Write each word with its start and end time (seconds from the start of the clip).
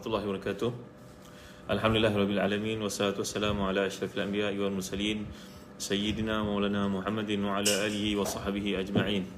warahmatullahi 0.00 0.32
wabarakatuh. 0.32 0.72
Alhamdulillah 1.68 2.14
rabbil 2.16 2.40
alamin 2.40 2.80
wassalatu 2.80 3.20
wassalamu 3.20 3.68
ala 3.68 3.84
asyrafil 3.84 4.24
anbiya'i 4.24 4.56
wal 4.56 4.72
mursalin 4.72 5.28
sayyidina 5.76 6.40
maulana 6.40 6.88
Muhammadin 6.88 7.44
wa 7.44 7.60
ala 7.60 7.68
alihi 7.84 8.16
wa 8.16 8.24
sahbihi 8.24 8.80
ajma'in. 8.80 9.28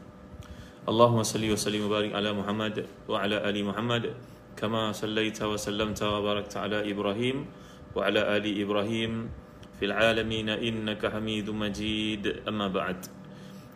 Allahumma 0.86 1.26
salli 1.26 1.50
wa 1.50 1.58
sallim 1.58 1.90
wa 1.90 1.98
barik 1.98 2.14
ala 2.14 2.30
Muhammad 2.30 2.86
wa 3.10 3.18
ala 3.18 3.42
ali 3.42 3.66
Muhammad 3.66 4.14
kama 4.54 4.94
sallaita 4.94 5.50
wa 5.50 5.58
sallamta 5.58 6.06
wa 6.06 6.22
barakta 6.22 6.62
ala 6.62 6.86
Ibrahim 6.86 7.42
wa 7.90 8.06
ala 8.06 8.38
ali 8.38 8.62
Ibrahim 8.62 9.34
fil 9.82 9.90
alamin 9.90 10.46
innaka 10.62 11.10
Hamidum 11.10 11.58
Majid. 11.58 12.46
Amma 12.46 12.70
ba'd. 12.70 13.02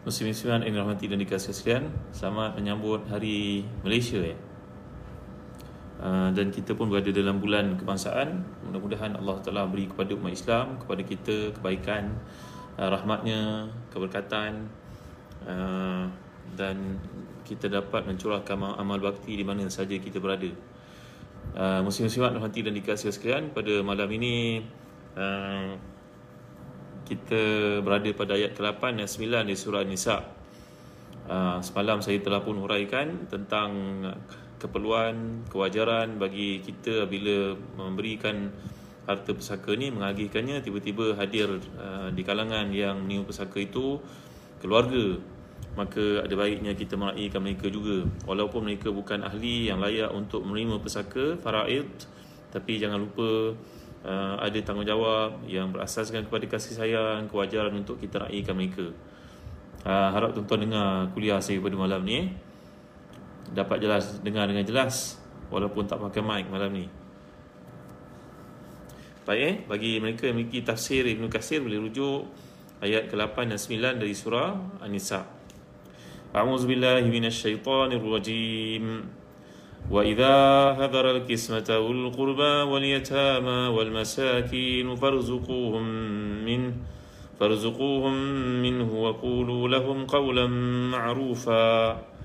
Muslim-musliman 0.06 0.62
yang 0.62 0.78
dirahmati 0.78 1.10
dan 1.10 1.18
dikasihi 1.18 1.50
sekalian, 1.50 1.90
selamat 2.14 2.62
menyambut 2.62 3.10
hari 3.10 3.66
Malaysia 3.82 4.22
ya. 4.22 4.38
Ah, 5.96 6.28
dan 6.28 6.52
kita 6.52 6.76
pun 6.76 6.92
berada 6.92 7.08
dalam 7.08 7.40
bulan 7.40 7.80
kebangsaan. 7.80 8.44
Mudah-mudahan 8.68 9.16
Allah 9.16 9.36
Taala 9.40 9.64
beri 9.64 9.88
kepada 9.88 10.12
umat 10.12 10.28
Islam 10.28 10.76
kepada 10.76 11.00
kita 11.00 11.56
kebaikan 11.56 12.12
uh, 12.76 12.88
rahmatnya 12.92 13.72
keberkatan 13.88 14.68
uh, 15.48 16.04
dan 16.52 17.00
kita 17.48 17.72
dapat 17.72 18.04
mencurahkan 18.04 18.76
amal 18.76 19.00
bakti 19.00 19.40
di 19.40 19.44
mana 19.46 19.64
saja 19.72 19.96
kita 19.96 20.20
berada. 20.20 20.48
Muslim-muslimat 21.56 22.36
rahmati 22.36 22.60
dan 22.60 22.74
dikasihi 22.74 23.14
sekalian 23.14 23.54
pada 23.54 23.80
malam 23.80 24.10
ini 24.12 24.60
kita 27.06 27.42
berada 27.80 28.10
pada 28.12 28.34
ayat 28.34 28.52
ke-8 28.58 28.98
dan 28.98 29.06
9 29.06 29.46
di 29.46 29.54
surah 29.54 29.86
Nisa 29.86 30.26
semalam 31.62 32.02
saya 32.02 32.18
telah 32.18 32.42
pun 32.42 32.60
huraikan 32.60 33.30
tentang 33.30 33.70
keperluan, 34.56 35.46
kewajaran 35.48 36.16
bagi 36.16 36.60
kita 36.64 37.04
bila 37.08 37.54
memberikan 37.76 38.50
harta 39.06 39.30
pesaka 39.30 39.70
ni 39.78 39.94
mengagihkannya 39.94 40.60
tiba-tiba 40.66 41.14
hadir 41.14 41.62
uh, 41.78 42.10
di 42.10 42.22
kalangan 42.26 42.74
yang 42.74 43.06
menipu 43.06 43.30
pesaka 43.30 43.62
itu 43.62 44.02
keluarga. 44.58 45.22
Maka 45.76 46.24
ada 46.24 46.34
baiknya 46.34 46.72
kita 46.72 46.96
meraihkan 46.96 47.44
mereka 47.44 47.68
juga. 47.68 48.08
Walaupun 48.24 48.64
mereka 48.64 48.88
bukan 48.88 49.22
ahli 49.22 49.68
yang 49.68 49.78
layak 49.78 50.10
untuk 50.10 50.42
menerima 50.42 50.80
pesaka 50.80 51.36
faraid 51.38 51.86
tapi 52.50 52.80
jangan 52.80 53.04
lupa 53.04 53.52
uh, 54.06 54.34
ada 54.40 54.58
tanggungjawab 54.64 55.44
yang 55.44 55.74
berasaskan 55.74 56.24
kepada 56.24 56.48
kasih 56.48 56.72
sayang 56.72 57.28
kewajaran 57.28 57.76
untuk 57.76 58.00
kita 58.00 58.24
raihkan 58.24 58.56
mereka. 58.56 58.88
Uh, 59.84 60.10
harap 60.10 60.32
tuan-tuan 60.34 60.66
dengar 60.66 61.12
kuliah 61.12 61.38
saya 61.38 61.60
pada 61.60 61.76
malam 61.76 62.02
ni. 62.02 62.16
eh 62.16 62.26
dapat 63.54 63.82
jelas 63.82 64.18
dengar 64.24 64.48
dengan 64.50 64.66
jelas 64.66 65.20
walaupun 65.50 65.86
tak 65.86 66.02
pakai 66.02 66.22
mic 66.22 66.46
malam 66.50 66.72
ni. 66.74 66.86
Baik 69.26 69.42
eh, 69.42 69.54
bagi 69.66 69.98
mereka 69.98 70.30
yang 70.30 70.38
memiliki 70.38 70.62
tafsir 70.62 71.02
Ibn 71.02 71.26
Qasir 71.26 71.58
boleh 71.58 71.82
rujuk 71.82 72.30
ayat 72.78 73.10
ke-8 73.10 73.50
dan 73.50 73.58
9 73.58 73.98
dari 73.98 74.14
surah 74.14 74.54
An-Nisa. 74.78 75.26
A'udzu 76.30 76.70
billahi 76.70 77.10
minasyaitonir 77.10 78.06
rajim. 78.06 79.02
Wa 79.90 80.06
idza 80.06 80.78
hadara 80.78 81.14
al-qismata 81.18 81.82
wal 81.82 82.10
qurba 82.14 82.70
wal 82.70 82.82
yatama 82.82 83.74
wal 83.74 83.90
masakin 83.90 84.94
farzuquhum 84.94 85.82
min 86.46 86.74
farzuquhum 87.34 88.14
minhu 88.62 89.10
wa 89.10 89.14
qulu 89.14 89.66
lahum 89.66 90.06
qawlan 90.06 90.50
ma'rufa. 90.94 92.15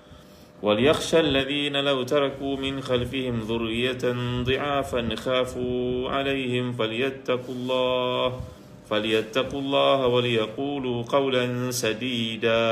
وليخشى 0.62 1.21
الذين 1.21 1.77
لو 1.77 2.03
تركوا 2.03 2.57
من 2.57 2.81
خلفهم 2.81 3.41
ذرية 3.41 4.05
ضعافا 4.43 5.15
خافوا 5.15 6.11
عليهم 6.11 6.73
فليتقوا 6.73 7.55
الله 7.55 8.41
فليتقوا 8.91 9.61
الله 9.61 10.07
وليقولوا 10.07 11.03
قولا 11.03 11.71
سديدا 11.71 12.67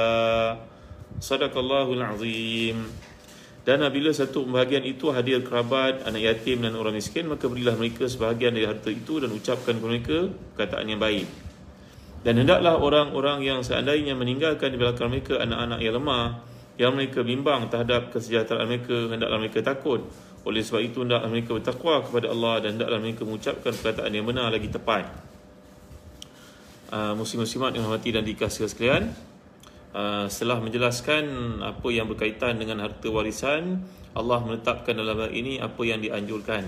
صدق 1.21 1.59
الله 1.59 1.93
العظيم 1.93 2.79
dan 3.65 3.81
apabila 3.81 4.13
satu 4.13 4.45
bahagian 4.45 4.85
itu 4.85 5.09
hadir 5.09 5.41
kerabat, 5.41 6.05
anak 6.05 6.21
yatim 6.21 6.61
dan 6.61 6.77
orang 6.77 7.01
miskin, 7.01 7.25
maka 7.33 7.49
berilah 7.49 7.73
mereka 7.81 8.05
sebahagian 8.05 8.53
dari 8.53 8.69
harta 8.69 8.93
itu 8.93 9.25
dan 9.25 9.33
ucapkan 9.33 9.81
kepada 9.81 9.89
mereka 9.89 10.19
perkataan 10.53 10.85
yang 10.93 11.01
baik. 11.01 11.25
Dan 12.29 12.45
hendaklah 12.45 12.77
orang-orang 12.77 13.41
yang 13.41 13.65
seandainya 13.65 14.13
meninggalkan 14.13 14.69
di 14.69 14.77
belakang 14.77 15.09
mereka 15.09 15.41
anak-anak 15.41 15.81
yang 15.81 15.97
lemah, 15.97 16.45
yang 16.80 16.96
mereka 16.96 17.28
bimbang 17.28 17.68
terhadap 17.68 18.08
kesejahteraan 18.16 18.64
mereka 18.64 19.12
hendaklah 19.12 19.36
mereka 19.36 19.60
takut. 19.60 20.08
Oleh 20.48 20.64
sebab 20.64 20.80
itu 20.80 21.04
hendaklah 21.04 21.28
mereka 21.28 21.52
bertakwa 21.52 22.00
kepada 22.00 22.32
Allah 22.32 22.56
dan 22.64 22.80
hendaklah 22.80 23.00
mereka 23.04 23.28
mengucapkan 23.28 23.76
perkataan 23.76 24.12
yang 24.16 24.24
benar 24.24 24.48
lagi 24.48 24.72
tepat. 24.72 25.04
Uh, 26.90 27.14
muslim-muslimat 27.20 27.76
yang 27.76 27.84
hormati 27.86 28.16
dan 28.16 28.24
dikasihi 28.24 28.66
sekalian 28.66 29.14
uh, 29.94 30.26
setelah 30.26 30.58
menjelaskan 30.64 31.60
apa 31.62 31.88
yang 31.92 32.10
berkaitan 32.10 32.58
dengan 32.58 32.82
harta 32.82 33.12
warisan 33.12 33.84
Allah 34.18 34.42
menetapkan 34.42 34.98
dalam 34.98 35.20
hal 35.20 35.30
ini 35.36 35.60
apa 35.60 35.84
yang 35.84 36.00
dianjurkan. 36.00 36.64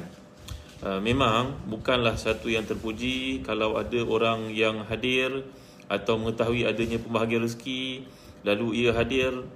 Uh, 0.84 1.00
memang 1.00 1.56
bukanlah 1.72 2.20
satu 2.20 2.52
yang 2.52 2.68
terpuji 2.68 3.48
kalau 3.48 3.80
ada 3.80 4.04
orang 4.04 4.52
yang 4.52 4.84
hadir 4.86 5.48
atau 5.88 6.20
mengetahui 6.20 6.68
adanya 6.68 7.00
pembahagian 7.00 7.48
rezeki 7.48 8.04
lalu 8.44 8.86
ia 8.86 8.92
hadir 8.92 9.48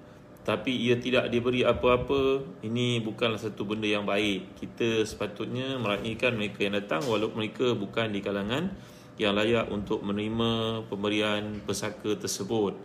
tapi 0.45 0.77
ia 0.77 0.93
tidak 1.01 1.33
diberi 1.33 1.65
apa-apa. 1.65 2.45
Ini 2.61 3.01
bukanlah 3.01 3.41
satu 3.41 3.65
benda 3.65 3.89
yang 3.89 4.05
baik. 4.05 4.61
Kita 4.61 5.01
sepatutnya 5.01 5.81
meraihkan 5.81 6.37
mereka 6.37 6.61
yang 6.61 6.77
datang 6.77 7.01
walaupun 7.09 7.41
mereka 7.41 7.73
bukan 7.73 8.13
di 8.13 8.21
kalangan 8.21 8.69
yang 9.17 9.33
layak 9.33 9.65
untuk 9.73 10.05
menerima 10.05 10.85
pemberian 10.85 11.65
pesaka 11.65 12.13
tersebut. 12.13 12.77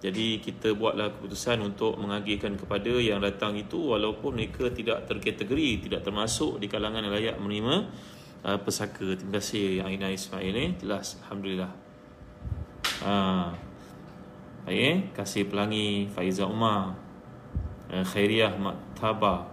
Jadi 0.00 0.40
kita 0.40 0.72
buatlah 0.72 1.12
keputusan 1.18 1.60
untuk 1.60 1.98
mengagihkan 1.98 2.56
kepada 2.56 2.94
yang 2.96 3.20
datang 3.20 3.58
itu 3.58 3.92
walaupun 3.92 4.38
mereka 4.38 4.72
tidak 4.72 5.04
terkategori 5.04 5.90
tidak 5.90 6.06
termasuk 6.06 6.56
di 6.56 6.72
kalangan 6.72 7.04
yang 7.04 7.12
layak 7.12 7.36
menerima 7.36 7.74
uh, 8.46 8.58
pesaka. 8.62 9.18
Terima 9.18 9.42
kasih 9.42 9.82
Aina 9.82 10.08
Ismail. 10.08 10.54
Ni 10.54 10.66
jelas. 10.78 11.18
Alhamdulillah. 11.26 11.72
Ah, 13.04 13.52
Eh? 14.68 15.08
kasih 15.16 15.48
pelangi 15.48 16.04
Faiza 16.12 16.44
Umar 16.44 16.92
uh, 17.88 18.04
Khairiyah 18.04 18.60
Maktaba 18.60 19.48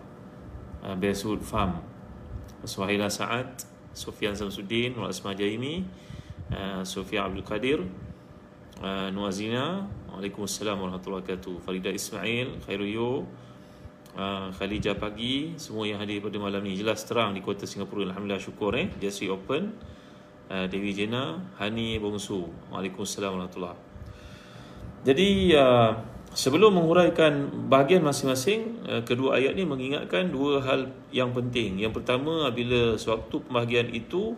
uh, 0.83 0.95
Besud 0.99 1.39
Farm 1.39 1.79
Suhaila 2.67 3.07
Sa'ad 3.07 3.63
Sofian 3.95 4.35
Samsudin 4.35 4.99
Nur 4.99 5.07
Asma 5.07 5.31
Jaimi 5.31 5.87
uh, 6.51 6.83
Sofia 6.83 7.23
Abdul 7.23 7.47
Qadir 7.47 7.79
Nuazina 9.09 9.89
Waalaikumsalam 10.13 10.77
warahmatullahi 10.77 11.25
wabarakatuh 11.25 11.65
Farida 11.65 11.89
Ismail 11.89 12.61
Khairuyo 12.61 13.25
Khalijah 14.53 14.93
Pagi 15.01 15.57
Semua 15.57 15.89
yang 15.89 15.97
hadir 15.97 16.21
pada 16.21 16.37
malam 16.37 16.61
ni 16.61 16.77
Jelas 16.77 17.01
terang 17.01 17.33
di 17.33 17.41
kota 17.41 17.65
Singapura 17.65 18.05
Alhamdulillah 18.05 18.37
syukur 18.37 18.77
eh 18.77 18.93
Jasi 19.01 19.33
Open 19.33 19.73
Dewi 20.45 20.93
Jena 20.93 21.41
Hani 21.57 21.97
Bongsu 21.97 22.53
Waalaikumsalam 22.69 23.33
warahmatullahi 23.33 23.73
wabarakatuh 23.73 23.86
jadi 25.05 25.29
uh, 25.57 25.91
sebelum 26.33 26.77
menguraikan 26.77 27.49
bahagian 27.69 28.01
masing-masing, 28.01 28.81
uh, 28.85 29.01
kedua 29.05 29.37
ayat 29.37 29.57
ini 29.57 29.65
mengingatkan 29.65 30.29
dua 30.29 30.61
hal 30.63 30.89
yang 31.13 31.33
penting. 31.33 31.77
Yang 31.77 32.01
pertama, 32.01 32.49
bila 32.53 32.97
sewaktu 32.97 33.41
pembahagian 33.45 33.89
itu 33.93 34.33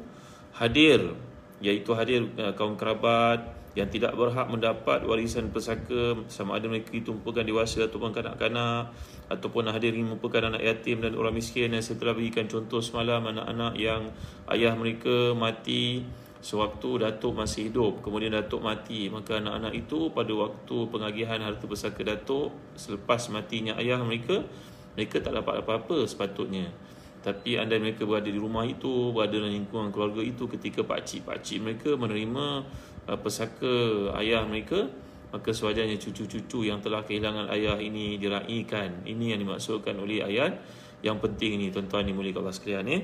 hadir, 0.56 1.16
iaitu 1.60 1.92
hadir 1.96 2.28
uh, 2.40 2.56
kaum 2.56 2.80
kerabat 2.80 3.60
yang 3.78 3.86
tidak 3.88 4.18
berhak 4.18 4.50
mendapat 4.50 5.06
warisan 5.06 5.54
pesaka 5.54 6.18
sama 6.26 6.58
ada 6.58 6.66
mereka 6.66 6.90
itu 6.90 7.14
merupakan 7.14 7.46
dewasa 7.46 7.86
ataupun 7.86 8.10
kanak-kanak 8.10 8.90
ataupun 9.30 9.70
hadir 9.70 9.94
ini 9.94 10.10
merupakan 10.10 10.50
anak 10.50 10.66
yatim 10.66 11.06
dan 11.06 11.14
orang 11.14 11.38
miskin 11.38 11.70
yang 11.70 11.84
saya 11.86 12.02
telah 12.02 12.18
berikan 12.18 12.50
contoh 12.50 12.82
semalam 12.82 13.22
anak-anak 13.30 13.78
yang 13.78 14.10
ayah 14.50 14.74
mereka 14.74 15.38
mati 15.38 16.02
sewaktu 16.40 17.04
Datuk 17.04 17.36
masih 17.36 17.68
hidup 17.68 18.00
kemudian 18.00 18.32
Datuk 18.32 18.64
mati 18.64 19.12
maka 19.12 19.44
anak-anak 19.44 19.74
itu 19.76 20.08
pada 20.16 20.32
waktu 20.32 20.78
pengagihan 20.88 21.40
harta 21.44 21.68
pesaka 21.68 22.02
Datuk 22.04 22.56
selepas 22.80 23.28
matinya 23.28 23.76
ayah 23.76 24.00
mereka 24.00 24.48
mereka 24.96 25.20
tak 25.20 25.36
dapat 25.36 25.64
apa-apa 25.64 26.08
sepatutnya 26.08 26.72
tapi 27.20 27.60
anda 27.60 27.76
mereka 27.76 28.08
berada 28.08 28.32
di 28.32 28.40
rumah 28.40 28.64
itu 28.64 29.12
berada 29.12 29.36
dalam 29.36 29.52
lingkungan 29.52 29.92
keluarga 29.92 30.24
itu 30.24 30.48
ketika 30.48 30.88
pakcik-pakcik 30.88 31.60
mereka 31.60 32.00
menerima 32.00 32.64
uh, 33.12 33.18
pesaka 33.20 33.76
ayah 34.24 34.48
mereka 34.48 34.88
maka 35.30 35.54
sewajarnya 35.54 36.00
cucu-cucu 36.02 36.66
yang 36.66 36.82
telah 36.82 37.06
kehilangan 37.06 37.52
ayah 37.54 37.78
ini 37.78 38.18
diraikan 38.18 39.04
ini 39.04 39.36
yang 39.36 39.44
dimaksudkan 39.44 40.00
oleh 40.00 40.26
ayat 40.26 40.58
yang 41.04 41.20
penting 41.20 41.60
ini 41.60 41.68
tuan-tuan 41.70 42.08
dimuliakan 42.08 42.48
Allah 42.48 42.56
sekalian 42.56 42.88
ya 42.88 42.96
eh? 42.98 43.02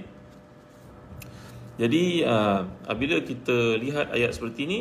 Jadi 1.75 2.23
uh, 2.23 2.63
apabila 2.87 3.19
kita 3.19 3.75
lihat 3.75 4.15
ayat 4.15 4.31
seperti 4.31 4.63
ini 4.63 4.79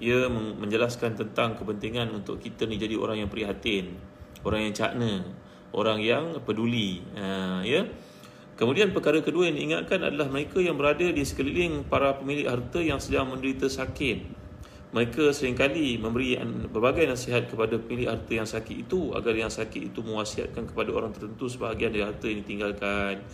ia 0.00 0.24
menjelaskan 0.32 1.12
tentang 1.12 1.60
kepentingan 1.60 2.08
untuk 2.16 2.40
kita 2.40 2.64
ni 2.64 2.80
jadi 2.80 2.96
orang 2.96 3.20
yang 3.20 3.28
prihatin, 3.28 4.00
orang 4.40 4.64
yang 4.64 4.72
cakna, 4.72 5.20
orang 5.76 6.00
yang 6.00 6.40
peduli, 6.40 7.04
uh, 7.20 7.60
ya. 7.60 7.84
Kemudian 8.56 8.92
perkara 8.92 9.20
kedua 9.24 9.48
yang 9.48 9.56
diingatkan 9.56 10.04
adalah 10.04 10.28
mereka 10.28 10.60
yang 10.60 10.76
berada 10.76 11.04
di 11.04 11.24
sekeliling 11.24 11.84
para 11.88 12.16
pemilik 12.16 12.44
harta 12.44 12.80
yang 12.80 13.00
sedang 13.00 13.32
menderita 13.32 13.68
sakit. 13.68 14.40
Mereka 14.90 15.32
seringkali 15.32 15.96
memberi 15.96 16.36
berbagai 16.68 17.08
nasihat 17.08 17.48
kepada 17.48 17.80
pemilik 17.80 18.12
harta 18.12 18.32
yang 18.36 18.44
sakit 18.44 18.84
itu 18.84 19.16
agar 19.16 19.32
yang 19.32 19.48
sakit 19.48 19.94
itu 19.94 20.04
mewasiatkan 20.04 20.68
kepada 20.68 20.90
orang 20.92 21.08
tertentu 21.14 21.48
sebahagian 21.48 21.88
dari 21.94 22.04
harta 22.04 22.24
yang 22.28 22.38
ditinggalkan. 22.44 23.24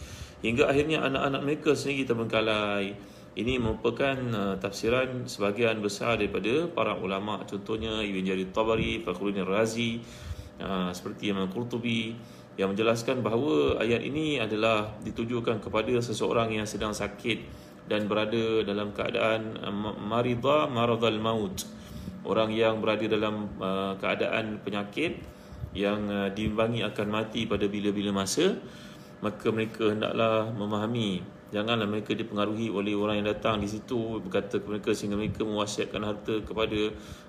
Hingga 0.46 0.70
akhirnya 0.70 1.02
anak-anak 1.02 1.42
mereka 1.42 1.74
sendiri 1.74 2.06
terbengkalai. 2.06 2.94
Ini 3.34 3.58
merupakan 3.58 4.14
uh, 4.30 4.54
tafsiran 4.62 5.26
sebahagian 5.26 5.82
besar 5.82 6.22
daripada 6.22 6.70
para 6.70 6.94
ulama. 6.94 7.42
Contohnya 7.42 7.98
Ibn 7.98 8.22
Jarir 8.22 8.54
Tabari, 8.54 9.02
Fakhruddin 9.02 9.42
Razi, 9.42 9.98
uh, 10.62 10.94
seperti 10.94 11.34
Imam 11.34 11.50
Qurtubi 11.50 12.14
yang 12.54 12.72
menjelaskan 12.72 13.26
bahawa 13.26 13.82
ayat 13.82 14.06
ini 14.06 14.38
adalah 14.38 14.96
ditujukan 15.02 15.60
kepada 15.60 15.98
seseorang 15.98 16.54
yang 16.54 16.64
sedang 16.64 16.94
sakit 16.94 17.42
dan 17.90 18.06
berada 18.06 18.62
dalam 18.62 18.94
keadaan 18.94 19.58
uh, 19.58 19.74
marida 19.98 20.70
maradhal 20.70 21.18
maut. 21.18 21.66
Orang 22.22 22.54
yang 22.54 22.78
berada 22.78 23.02
dalam 23.10 23.50
uh, 23.58 23.98
keadaan 23.98 24.62
penyakit 24.62 25.18
yang 25.74 26.06
uh, 26.06 26.30
diimbangi 26.30 26.86
akan 26.86 27.06
mati 27.10 27.50
pada 27.50 27.66
bila-bila 27.66 28.14
masa 28.14 28.56
maka 29.26 29.50
mereka 29.50 29.90
hendaklah 29.90 30.46
memahami. 30.54 31.18
Janganlah 31.50 31.86
mereka 31.86 32.14
dipengaruhi 32.14 32.70
oleh 32.70 32.94
orang 32.94 33.22
yang 33.22 33.28
datang 33.34 33.58
di 33.58 33.66
situ 33.66 34.22
berkata 34.22 34.62
kepada 34.62 34.70
mereka 34.70 34.90
sehingga 34.94 35.18
mereka 35.18 35.42
mewasiatkan 35.42 36.02
harta 36.02 36.34
kepada 36.42 36.80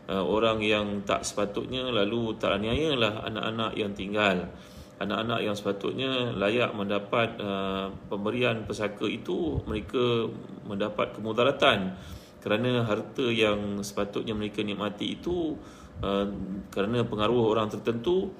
uh, 0.09 0.23
orang 0.25 0.61
yang 0.61 1.01
tak 1.05 1.25
sepatutnya 1.25 1.89
lalu 1.89 2.37
tak 2.37 2.57
aniayalah 2.61 3.25
anak-anak 3.25 3.71
yang 3.77 3.93
tinggal. 3.97 4.49
Anak-anak 4.97 5.39
yang 5.45 5.53
sepatutnya 5.53 6.33
layak 6.33 6.73
mendapat 6.73 7.37
uh, 7.37 7.93
pemberian 8.09 8.65
pesaka 8.65 9.05
itu 9.05 9.61
mereka 9.69 10.29
mendapat 10.65 11.13
kemudaratan. 11.17 11.93
Kerana 12.41 12.85
harta 12.85 13.25
yang 13.29 13.85
sepatutnya 13.85 14.33
mereka 14.33 14.65
nikmati 14.65 15.17
itu 15.17 15.53
uh, 16.01 16.25
kerana 16.73 17.05
pengaruh 17.05 17.53
orang 17.53 17.69
tertentu 17.69 18.33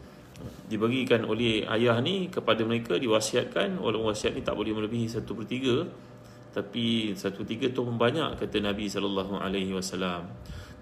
diberikan 0.68 1.26
oleh 1.26 1.66
ayah 1.68 1.98
ni 2.02 2.30
kepada 2.30 2.62
mereka 2.64 3.00
diwasiatkan. 3.00 3.80
Walaupun 3.80 4.12
wasiat 4.12 4.38
ni 4.38 4.42
tak 4.42 4.56
boleh 4.58 4.74
melebihi 4.76 5.08
satu 5.10 5.34
per 5.38 5.46
tiga 5.50 5.88
tapi 6.58 7.14
satu 7.14 7.46
per 7.46 7.54
tiga 7.54 7.66
tu 7.70 7.86
pun 7.86 8.02
banyak 8.02 8.34
kata 8.42 8.58
Nabi 8.58 8.90
SAW 8.90 9.46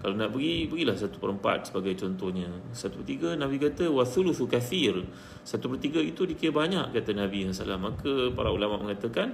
kalau 0.05 0.21
nak 0.21 0.37
beri, 0.37 0.69
berilah 0.69 0.93
satu 0.93 1.17
per 1.17 1.33
empat 1.33 1.73
sebagai 1.73 1.97
contohnya. 1.97 2.45
Satu 2.77 3.01
per 3.01 3.09
tiga 3.09 3.33
Nabi 3.33 3.57
kata 3.57 3.89
wathuluthu 3.89 4.45
kathir. 4.45 5.01
Satu 5.41 5.65
per 5.65 5.81
tiga 5.81 5.97
itu 5.97 6.29
dikira 6.29 6.53
banyak 6.53 6.93
kata 6.93 7.17
Nabi 7.17 7.49
SAW 7.49 7.81
maka 7.81 8.29
para 8.29 8.53
ulama 8.53 8.77
mengatakan 8.77 9.33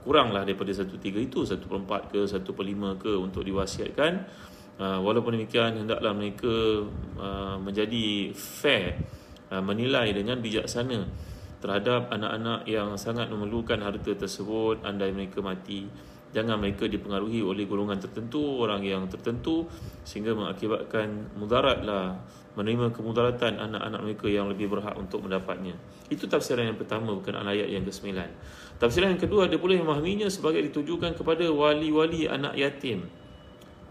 kuranglah 0.00 0.48
daripada 0.48 0.72
satu 0.72 0.96
per 0.96 1.02
tiga 1.04 1.20
itu 1.20 1.44
satu 1.44 1.68
per 1.68 1.84
empat 1.84 2.02
ke 2.16 2.24
satu 2.24 2.56
per 2.56 2.64
lima 2.64 2.96
ke 2.96 3.12
untuk 3.12 3.44
diwasiatkan. 3.44 4.12
Ah, 4.80 5.04
walaupun 5.04 5.36
demikian 5.36 5.84
hendaklah 5.84 6.16
mereka 6.16 6.88
ah, 7.20 7.60
menjadi 7.60 8.32
fair 8.32 8.96
uh, 9.52 9.62
menilai 9.62 10.12
dengan 10.12 10.38
bijaksana 10.40 11.06
terhadap 11.62 12.12
anak-anak 12.12 12.68
yang 12.68 12.94
sangat 13.00 13.32
memerlukan 13.32 13.80
harta 13.80 14.12
tersebut 14.12 14.84
andai 14.84 15.10
mereka 15.10 15.40
mati 15.40 15.88
jangan 16.36 16.60
mereka 16.60 16.84
dipengaruhi 16.84 17.40
oleh 17.40 17.64
golongan 17.64 17.96
tertentu 17.96 18.60
orang 18.60 18.84
yang 18.84 19.08
tertentu 19.08 19.64
sehingga 20.04 20.36
mengakibatkan 20.36 21.32
mudaratlah 21.38 22.20
menerima 22.56 22.92
kemudaratan 22.92 23.56
anak-anak 23.56 24.00
mereka 24.04 24.26
yang 24.32 24.48
lebih 24.48 24.72
berhak 24.72 24.96
untuk 24.96 25.24
mendapatnya. 25.24 25.76
Itu 26.08 26.24
tafsiran 26.24 26.64
yang 26.64 26.80
pertama 26.80 27.12
berkenaan 27.12 27.44
ayat 27.52 27.68
yang 27.68 27.84
ke-9 27.84 28.16
tafsiran 28.76 29.16
yang 29.16 29.20
kedua 29.20 29.48
dia 29.48 29.56
boleh 29.56 29.80
memahaminya 29.80 30.28
sebagai 30.28 30.60
ditujukan 30.68 31.16
kepada 31.16 31.48
wali-wali 31.48 32.28
anak 32.28 32.56
yatim 32.56 33.08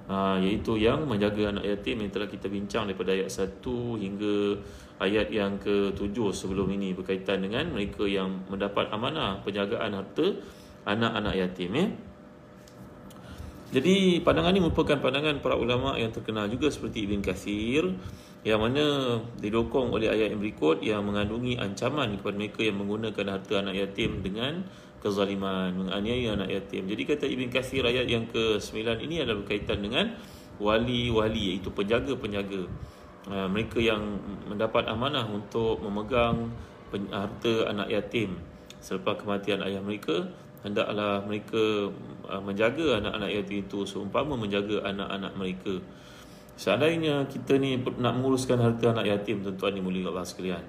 ha, 0.10 0.38
iaitu 0.38 0.78
yang 0.78 1.06
menjaga 1.06 1.54
anak 1.54 1.66
yatim 1.66 2.06
yang 2.06 2.12
telah 2.14 2.30
kita 2.30 2.48
bincang 2.50 2.90
daripada 2.90 3.14
ayat 3.14 3.30
1 3.30 3.62
hingga 4.02 4.36
ayat 5.02 5.28
yang 5.28 5.60
ke-7 5.60 6.16
sebelum 6.32 6.72
ini 6.72 6.96
berkaitan 6.96 7.44
dengan 7.44 7.74
mereka 7.74 8.08
yang 8.08 8.46
mendapat 8.48 8.88
amanah 8.94 9.44
penjagaan 9.44 9.92
harta 9.92 10.40
anak-anak 10.86 11.34
yatim 11.36 11.72
ya. 11.76 11.88
Jadi 13.76 14.24
pandangan 14.24 14.56
ini 14.56 14.62
merupakan 14.64 14.96
pandangan 15.02 15.44
para 15.44 15.58
ulama 15.60 16.00
yang 16.00 16.14
terkenal 16.14 16.48
juga 16.48 16.72
seperti 16.72 17.10
Ibn 17.10 17.20
Kathir 17.20 17.84
yang 18.46 18.62
mana 18.62 19.20
didokong 19.42 19.90
oleh 19.90 20.08
ayat 20.08 20.32
yang 20.32 20.40
berikut 20.40 20.86
yang 20.86 21.02
mengandungi 21.02 21.58
ancaman 21.58 22.14
kepada 22.16 22.38
mereka 22.38 22.62
yang 22.62 22.78
menggunakan 22.78 23.26
harta 23.26 23.54
anak 23.66 23.76
yatim 23.76 24.22
dengan 24.22 24.64
kezaliman, 25.06 25.70
menganiaya 25.78 26.34
anak 26.34 26.50
yatim. 26.50 26.90
Jadi 26.90 27.02
kata 27.06 27.26
Ibn 27.30 27.46
Kathir 27.54 27.86
ayat 27.86 28.10
yang 28.10 28.26
ke-9 28.34 29.06
ini 29.06 29.22
adalah 29.22 29.46
berkaitan 29.46 29.86
dengan 29.86 30.18
wali-wali 30.58 31.54
iaitu 31.54 31.70
penjaga-penjaga. 31.70 32.66
Uh, 33.30 33.46
mereka 33.50 33.78
yang 33.78 34.18
mendapat 34.50 34.90
amanah 34.90 35.30
untuk 35.30 35.82
memegang 35.82 36.50
harta 37.10 37.70
anak 37.70 37.90
yatim 37.90 38.38
selepas 38.78 39.18
kematian 39.18 39.66
ayah 39.66 39.82
mereka 39.82 40.30
hendaklah 40.62 41.26
mereka 41.26 41.90
uh, 42.30 42.42
menjaga 42.42 43.02
anak-anak 43.02 43.30
yatim 43.34 43.66
itu 43.66 43.86
seumpama 43.86 44.38
menjaga 44.38 44.86
anak-anak 44.86 45.34
mereka. 45.38 45.74
Seandainya 46.56 47.26
kita 47.28 47.58
ni 47.60 47.82
nak 47.82 48.14
menguruskan 48.16 48.62
harta 48.62 48.94
anak 48.94 49.06
yatim 49.10 49.42
tuan-tuan 49.42 49.74
ni 49.74 49.82
mulia 49.82 50.10
Allah 50.10 50.26
sekalian. 50.26 50.64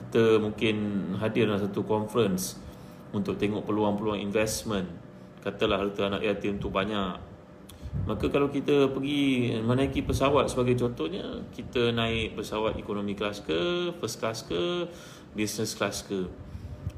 Kita 0.00 0.40
mungkin 0.40 0.76
hadir 1.20 1.46
dalam 1.46 1.60
satu 1.60 1.84
conference 1.84 2.63
untuk 3.14 3.38
tengok 3.38 3.62
peluang-peluang 3.62 4.18
investment. 4.18 4.90
Katalah 5.40 5.86
harta 5.86 6.10
anak 6.10 6.26
yatim 6.26 6.58
tu 6.58 6.68
banyak. 6.68 7.16
Maka 8.10 8.26
kalau 8.26 8.50
kita 8.50 8.90
pergi 8.90 9.54
menaiki 9.62 10.02
pesawat 10.02 10.50
sebagai 10.50 10.74
contohnya, 10.74 11.46
kita 11.54 11.94
naik 11.94 12.34
pesawat 12.34 12.74
ekonomi 12.74 13.14
kelas 13.14 13.46
ke, 13.46 13.94
first 14.02 14.18
class 14.18 14.42
ke, 14.42 14.90
business 15.32 15.78
class 15.78 16.02
ke. 16.02 16.26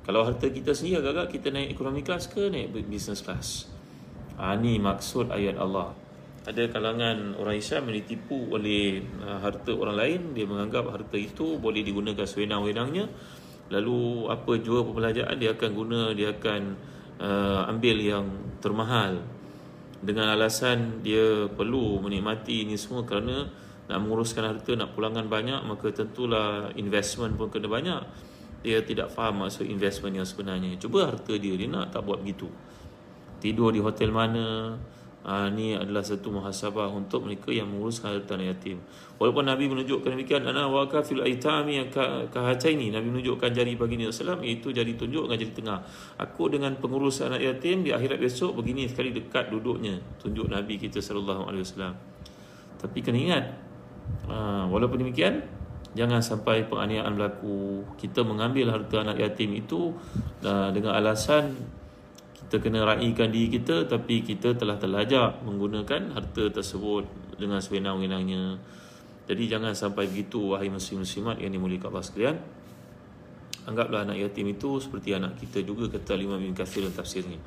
Kalau 0.02 0.24
harta 0.24 0.48
kita 0.48 0.72
sendiri 0.72 1.04
agak-agak 1.04 1.36
kita 1.36 1.48
naik 1.52 1.68
ekonomi 1.76 2.00
kelas 2.00 2.32
ke 2.32 2.48
naik 2.48 2.72
business 2.88 3.20
class. 3.20 3.68
Ha, 4.40 4.56
ini 4.56 4.80
maksud 4.80 5.30
ayat 5.30 5.60
Allah. 5.60 5.92
Ada 6.46 6.70
kalangan 6.70 7.34
orang 7.42 7.58
Islam 7.58 7.90
yang 7.90 8.06
ditipu 8.06 8.54
oleh 8.54 9.02
uh, 9.18 9.42
harta 9.42 9.74
orang 9.74 9.96
lain. 9.98 10.20
Dia 10.30 10.46
menganggap 10.46 10.86
harta 10.94 11.18
itu 11.18 11.58
boleh 11.58 11.82
digunakan 11.82 12.22
sewenang-wenangnya. 12.22 13.10
Lalu 13.70 14.30
apa 14.30 14.52
jua 14.62 14.86
pembelajaran 14.86 15.36
dia 15.38 15.54
akan 15.54 15.70
guna, 15.74 16.00
dia 16.14 16.34
akan 16.34 16.60
uh, 17.18 17.70
ambil 17.70 17.96
yang 17.98 18.26
termahal. 18.62 19.22
Dengan 20.00 20.36
alasan 20.36 21.02
dia 21.02 21.50
perlu 21.50 21.98
menikmati 21.98 22.68
ini 22.68 22.78
semua 22.78 23.02
kerana 23.02 23.48
nak 23.86 23.98
menguruskan 24.02 24.44
harta, 24.54 24.74
nak 24.74 24.94
pulangkan 24.94 25.26
banyak, 25.26 25.62
maka 25.66 25.90
tentulah 25.90 26.70
investment 26.74 27.34
pun 27.34 27.50
kena 27.50 27.66
banyak 27.70 28.02
dia 28.66 28.82
tidak 28.82 29.14
faham 29.14 29.46
maksud 29.46 29.62
investment 29.62 30.18
yang 30.18 30.26
sebenarnya. 30.26 30.74
Cuba 30.74 31.06
harta 31.06 31.38
dia, 31.38 31.54
dia 31.54 31.70
nak 31.70 31.94
tak 31.94 32.02
buat 32.02 32.18
begitu. 32.18 32.50
Tidur 33.38 33.70
di 33.70 33.78
hotel 33.78 34.10
mana, 34.10 34.74
ha, 35.26 35.50
ni 35.50 35.74
adalah 35.74 36.06
satu 36.06 36.30
muhasabah 36.30 36.86
untuk 36.94 37.26
mereka 37.26 37.50
yang 37.50 37.66
menguruskan 37.66 38.22
anak 38.22 38.56
yatim. 38.56 38.78
Walaupun 39.18 39.50
Nabi 39.50 39.66
menunjukkan 39.66 40.06
demikian, 40.14 40.46
ana 40.46 40.70
wa 40.70 40.86
kafil 40.86 41.26
aitami 41.26 41.82
kahataini, 42.30 42.94
Nabi 42.94 43.10
menunjukkan 43.10 43.50
jari 43.50 43.74
bagi 43.74 43.98
Nabi 43.98 44.14
Sallam 44.14 44.40
iaitu 44.46 44.70
jari 44.70 44.94
tunjuk 44.94 45.26
dengan 45.26 45.38
jari 45.42 45.52
tengah. 45.52 45.78
Aku 46.22 46.46
dengan 46.46 46.78
pengurus 46.78 47.26
anak 47.26 47.42
yatim 47.42 47.82
di 47.82 47.90
akhirat 47.90 48.22
besok 48.22 48.54
begini 48.62 48.86
sekali 48.86 49.10
dekat 49.10 49.50
duduknya, 49.50 49.98
tunjuk 50.22 50.46
Nabi 50.46 50.78
kita 50.78 51.02
sallallahu 51.02 51.50
alaihi 51.50 51.66
wasallam. 51.66 51.94
Tapi 52.78 52.98
kena 53.02 53.18
ingat, 53.18 53.44
ha, 54.30 54.68
walaupun 54.70 55.02
demikian, 55.02 55.42
jangan 55.96 56.20
sampai 56.20 56.68
penganiayaan 56.68 57.16
berlaku 57.16 57.82
kita 57.96 58.20
mengambil 58.20 58.68
harta 58.68 59.00
anak 59.00 59.16
yatim 59.16 59.56
itu 59.56 59.96
uh, 60.44 60.68
dengan 60.68 60.92
alasan 60.92 61.56
kita 62.46 62.62
kena 62.62 62.86
raikan 62.86 63.34
diri 63.34 63.50
kita 63.50 63.90
tapi 63.90 64.22
kita 64.22 64.54
telah 64.54 64.78
terlajak 64.78 65.42
menggunakan 65.42 66.14
harta 66.14 66.46
tersebut 66.46 67.02
dengan 67.34 67.58
sewenang-wenangnya. 67.58 68.54
Jadi 69.26 69.50
jangan 69.50 69.74
sampai 69.74 70.06
begitu 70.06 70.54
wahai 70.54 70.70
muslim-muslimat 70.70 71.42
yang 71.42 71.50
dimuliakan 71.50 71.90
Allah 71.90 72.06
sekalian. 72.06 72.36
Anggaplah 73.66 74.06
anak 74.06 74.22
yatim 74.22 74.46
itu 74.54 74.78
seperti 74.78 75.18
anak 75.18 75.42
kita 75.42 75.66
juga 75.66 75.90
kata 75.90 76.14
Imam 76.14 76.38
Ibn 76.38 76.54
Kathir 76.54 76.86
dalam 76.86 76.94
tafsirnya. 76.94 77.42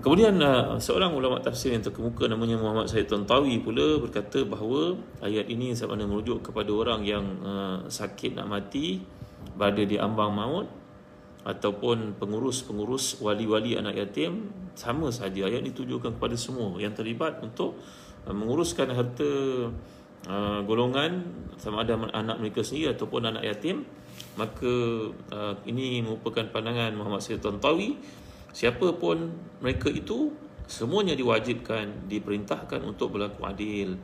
Kemudian 0.00 0.40
uh, 0.40 0.80
seorang 0.80 1.12
ulama 1.12 1.44
tafsir 1.44 1.76
yang 1.76 1.84
terkemuka 1.84 2.24
namanya 2.24 2.56
Muhammad 2.56 2.88
Said 2.88 3.04
Tantawi 3.04 3.60
pula 3.60 4.00
berkata 4.00 4.48
bahawa 4.48 4.96
ayat 5.20 5.44
ini 5.52 5.76
sebenarnya 5.76 6.08
merujuk 6.08 6.40
kepada 6.40 6.72
orang 6.72 7.04
yang 7.04 7.24
uh, 7.44 7.84
sakit 7.84 8.32
nak 8.32 8.48
mati 8.48 9.04
berada 9.60 9.84
di 9.84 10.00
ambang 10.00 10.32
maut 10.32 10.79
ataupun 11.40 12.20
pengurus-pengurus 12.20 13.24
wali-wali 13.24 13.72
anak 13.76 13.96
yatim 13.96 14.52
sama 14.76 15.08
saja 15.08 15.48
ayat 15.48 15.64
ditujukan 15.64 16.20
kepada 16.20 16.36
semua. 16.36 16.76
Yang 16.76 17.00
terlibat 17.00 17.40
untuk 17.40 17.80
uh, 18.28 18.34
menguruskan 18.36 18.92
harta 18.92 19.32
uh, 20.28 20.60
golongan 20.68 21.24
sama 21.56 21.84
ada 21.84 21.96
anak 22.12 22.36
mereka 22.40 22.60
sendiri 22.60 22.92
ataupun 22.92 23.32
anak 23.32 23.44
yatim 23.44 23.88
maka 24.36 24.72
uh, 25.32 25.54
ini 25.66 26.04
merupakan 26.04 26.44
pandangan 26.52 26.92
Muhammad 26.94 27.24
Sayyid 27.24 27.42
Tantawi. 27.42 27.96
Siapa 28.50 28.98
pun 28.98 29.30
mereka 29.62 29.88
itu 29.88 30.34
semuanya 30.66 31.14
diwajibkan 31.14 32.10
diperintahkan 32.10 32.82
untuk 32.82 33.14
berlaku 33.14 33.46
adil 33.46 33.98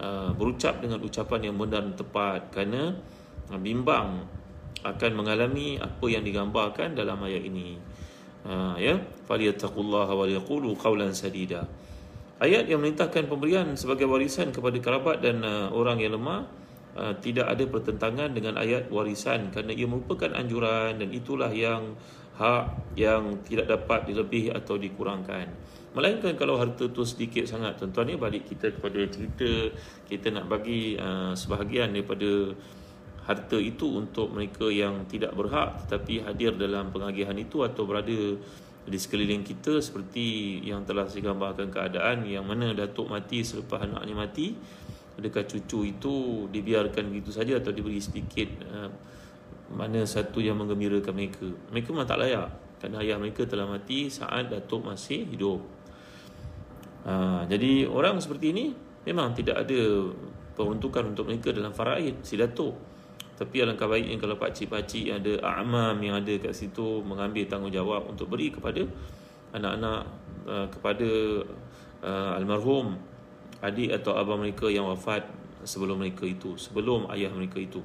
uh, 0.00 0.32
berucap 0.36 0.80
dengan 0.80 1.00
ucapan 1.04 1.50
yang 1.50 1.56
benar 1.56 1.84
dan 1.84 1.96
tepat. 1.96 2.52
Kerana 2.52 2.94
uh, 3.52 3.60
bimbang 3.60 4.24
akan 4.94 5.10
mengalami 5.18 5.80
apa 5.80 6.06
yang 6.06 6.22
digambarkan 6.22 6.94
dalam 6.94 7.18
ayat 7.26 7.42
ini. 7.42 7.78
Uh, 8.46 8.78
ya? 8.78 8.94
Falyattaqullaha 9.26 10.12
wa 10.14 10.26
yaqulu 10.30 10.78
qawlan 10.78 11.10
sadida. 11.10 11.66
Ayat 12.36 12.68
yang 12.68 12.84
memerintahkan 12.84 13.26
pemberian 13.26 13.74
sebagai 13.80 14.04
warisan 14.04 14.52
kepada 14.52 14.76
kerabat 14.76 15.24
dan 15.24 15.40
uh, 15.40 15.72
orang 15.72 15.98
yang 15.98 16.20
lemah 16.20 16.44
uh, 16.94 17.16
tidak 17.18 17.48
ada 17.48 17.64
pertentangan 17.64 18.30
dengan 18.30 18.60
ayat 18.60 18.92
warisan 18.92 19.48
kerana 19.50 19.72
ia 19.72 19.88
merupakan 19.88 20.30
anjuran 20.36 21.00
dan 21.00 21.08
itulah 21.10 21.48
yang 21.48 21.96
hak 22.36 22.92
yang 23.00 23.40
tidak 23.48 23.72
dapat 23.72 24.12
dilebih 24.12 24.52
atau 24.52 24.76
dikurangkan. 24.76 25.48
Melainkan 25.96 26.36
kalau 26.36 26.60
harta 26.60 26.92
tu 26.92 27.08
sedikit 27.08 27.48
sangat 27.48 27.80
tuan-tuan 27.80 28.12
ni 28.12 28.14
balik 28.20 28.44
kita 28.52 28.68
kepada 28.68 29.00
cerita 29.08 29.72
kita 30.04 30.28
nak 30.28 30.44
bagi 30.44 30.92
uh, 31.00 31.32
sebahagian 31.32 31.96
daripada 31.96 32.52
harta 33.26 33.58
itu 33.58 33.90
untuk 33.90 34.30
mereka 34.30 34.70
yang 34.70 35.02
tidak 35.10 35.34
berhak 35.34 35.82
tetapi 35.86 36.22
hadir 36.22 36.54
dalam 36.54 36.94
pengagihan 36.94 37.34
itu 37.34 37.66
atau 37.66 37.82
berada 37.82 38.38
di 38.86 38.98
sekeliling 39.02 39.42
kita 39.42 39.82
seperti 39.82 40.58
yang 40.62 40.86
telah 40.86 41.10
saya 41.10 41.34
gambarkan 41.34 41.74
keadaan 41.74 42.22
yang 42.22 42.46
mana 42.46 42.70
datuk 42.70 43.10
mati 43.10 43.42
selepas 43.42 43.82
anaknya 43.82 44.14
mati. 44.14 44.54
Adakah 45.18 45.42
cucu 45.48 45.90
itu 45.90 46.14
dibiarkan 46.52 47.10
begitu 47.10 47.34
saja 47.34 47.58
atau 47.58 47.72
diberi 47.72 47.98
sedikit 47.98 48.46
uh, 48.68 48.92
mana 49.74 50.06
satu 50.06 50.38
yang 50.38 50.60
menggembirakan 50.60 51.10
mereka? 51.16 51.48
Mereka 51.72 51.88
memang 51.90 52.06
tak 52.06 52.20
layak 52.22 52.48
kerana 52.78 53.02
ayah 53.02 53.16
mereka 53.18 53.42
telah 53.48 53.66
mati 53.66 54.06
saat 54.06 54.52
datuk 54.52 54.86
masih 54.86 55.26
hidup. 55.26 55.64
Uh, 57.02 57.42
jadi 57.50 57.90
orang 57.90 58.22
seperti 58.22 58.54
ini 58.54 58.64
memang 59.02 59.34
tidak 59.34 59.66
ada 59.66 60.12
peruntukan 60.54 61.16
untuk 61.16 61.26
mereka 61.26 61.50
dalam 61.50 61.74
faraid. 61.74 62.22
Si 62.22 62.38
datuk 62.38 62.76
tapi 63.36 63.60
alangkah 63.60 63.84
baiknya 63.84 64.16
kalau 64.16 64.40
pakcik-pakcik 64.40 65.12
yang 65.12 65.20
ada 65.20 65.36
a'mam 65.44 66.00
yang 66.00 66.16
ada 66.16 66.34
kat 66.40 66.56
situ 66.56 67.04
mengambil 67.04 67.44
tanggungjawab 67.44 68.08
untuk 68.08 68.32
beri 68.32 68.48
kepada 68.48 68.80
anak-anak 69.52 70.00
uh, 70.48 70.66
kepada 70.72 71.08
uh, 72.00 72.38
almarhum 72.40 72.96
adik 73.60 73.92
atau 73.92 74.16
abang 74.16 74.40
mereka 74.40 74.72
yang 74.72 74.88
wafat 74.88 75.28
sebelum 75.68 76.00
mereka 76.00 76.24
itu 76.24 76.56
sebelum 76.56 77.12
ayah 77.12 77.28
mereka 77.32 77.60
itu. 77.60 77.84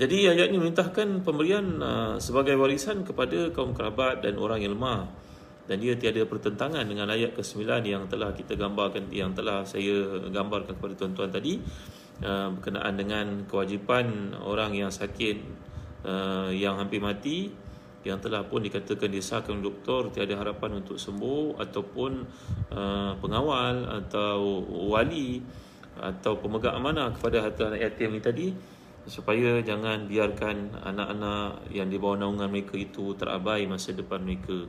Jadi 0.00 0.32
ayat 0.32 0.48
ini 0.48 0.56
memerintahkan 0.56 1.20
pemberian 1.20 1.76
uh, 1.84 2.16
sebagai 2.16 2.56
warisan 2.56 3.04
kepada 3.04 3.52
kaum 3.52 3.76
kerabat 3.76 4.24
dan 4.24 4.40
orang 4.40 4.64
yang 4.64 4.72
lemah. 4.72 5.12
Dan 5.68 5.78
dia 5.78 5.94
tiada 5.94 6.24
pertentangan 6.26 6.82
dengan 6.82 7.06
ayat 7.12 7.36
ke-9 7.36 7.62
yang 7.84 8.08
telah 8.10 8.34
kita 8.34 8.58
gambarkan 8.58 9.06
yang 9.12 9.36
telah 9.36 9.62
saya 9.62 10.26
gambarkan 10.32 10.74
kepada 10.74 10.98
tuan-tuan 10.98 11.30
tadi 11.30 11.62
Uh, 12.20 12.52
berkenaan 12.52 13.00
dengan 13.00 13.26
kewajipan 13.48 14.36
orang 14.44 14.76
yang 14.76 14.92
sakit 14.92 15.40
uh, 16.04 16.52
yang 16.52 16.76
hampir 16.76 17.00
mati 17.00 17.48
yang 18.04 18.20
telah 18.20 18.44
pun 18.44 18.60
dikatakan 18.60 19.08
disahkan 19.08 19.60
doktor 19.60 20.12
tiada 20.12 20.36
harapan 20.36 20.84
untuk 20.84 21.00
sembuh 21.00 21.56
ataupun 21.56 22.12
uh, 22.76 23.16
pengawal 23.20 24.04
atau 24.04 24.64
wali 24.92 25.40
atau 25.96 26.36
pemegang 26.40 26.80
amanah 26.80 27.12
kepada 27.12 27.44
harta 27.44 27.72
anak 27.72 27.88
yatim 27.88 28.16
ini 28.16 28.20
tadi 28.20 28.46
supaya 29.04 29.60
jangan 29.64 30.04
biarkan 30.04 30.76
anak-anak 30.80 31.72
yang 31.72 31.88
di 31.88 31.96
bawah 31.96 32.20
naungan 32.20 32.52
mereka 32.52 32.76
itu 32.76 33.16
terabai 33.16 33.64
masa 33.64 33.96
depan 33.96 34.20
mereka. 34.24 34.68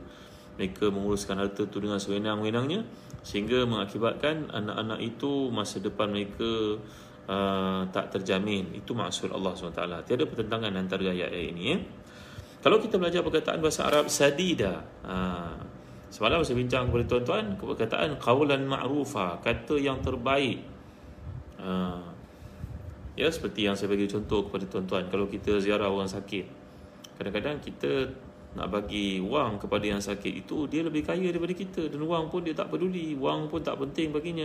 Mereka 0.52 0.92
menguruskan 0.92 1.40
harta 1.40 1.64
itu 1.64 1.80
dengan 1.80 1.96
sewenang-wenangnya 1.96 2.84
sehingga 3.24 3.64
mengakibatkan 3.64 4.52
anak-anak 4.52 5.00
itu 5.00 5.48
masa 5.48 5.80
depan 5.80 6.12
mereka 6.12 6.76
uh, 7.28 7.86
tak 7.90 8.18
terjamin. 8.18 8.72
Itu 8.74 8.96
maksud 8.96 9.30
Allah 9.30 9.52
SWT. 9.54 9.82
Tiada 10.08 10.24
pertentangan 10.26 10.72
antara 10.74 11.06
ayat-ayat 11.06 11.48
ini 11.52 11.64
ya. 11.74 11.78
kalau 12.62 12.78
kita 12.78 12.98
belajar 12.98 13.26
perkataan 13.26 13.58
bahasa 13.58 13.86
Arab 13.90 14.06
sadida 14.06 14.86
uh, 15.02 15.58
semalam 16.12 16.44
saya 16.46 16.56
bincang 16.60 16.86
kepada 16.92 17.04
tuan-tuan 17.08 17.44
perkataan 17.58 18.20
qawlan 18.22 18.62
ma'rufa 18.66 19.42
kata 19.42 19.78
yang 19.78 19.98
terbaik. 20.02 20.62
Uh, 21.62 22.02
ya 23.14 23.28
seperti 23.30 23.68
yang 23.68 23.78
saya 23.78 23.92
bagi 23.92 24.08
contoh 24.10 24.48
kepada 24.50 24.64
tuan-tuan 24.66 25.06
kalau 25.12 25.30
kita 25.30 25.60
ziarah 25.62 25.86
orang 25.92 26.08
sakit 26.08 26.48
kadang-kadang 27.20 27.60
kita 27.62 28.10
nak 28.52 28.68
bagi 28.68 29.16
wang 29.16 29.56
kepada 29.56 29.84
yang 29.88 30.02
sakit 30.02 30.44
itu 30.44 30.68
dia 30.68 30.84
lebih 30.84 31.00
kaya 31.08 31.32
daripada 31.32 31.56
kita. 31.56 31.88
Dan 31.88 32.04
wang 32.04 32.28
pun 32.28 32.44
dia 32.44 32.52
tak 32.52 32.68
peduli 32.68 33.16
wang 33.16 33.48
pun 33.48 33.64
tak 33.64 33.80
penting 33.80 34.12
baginya 34.12 34.44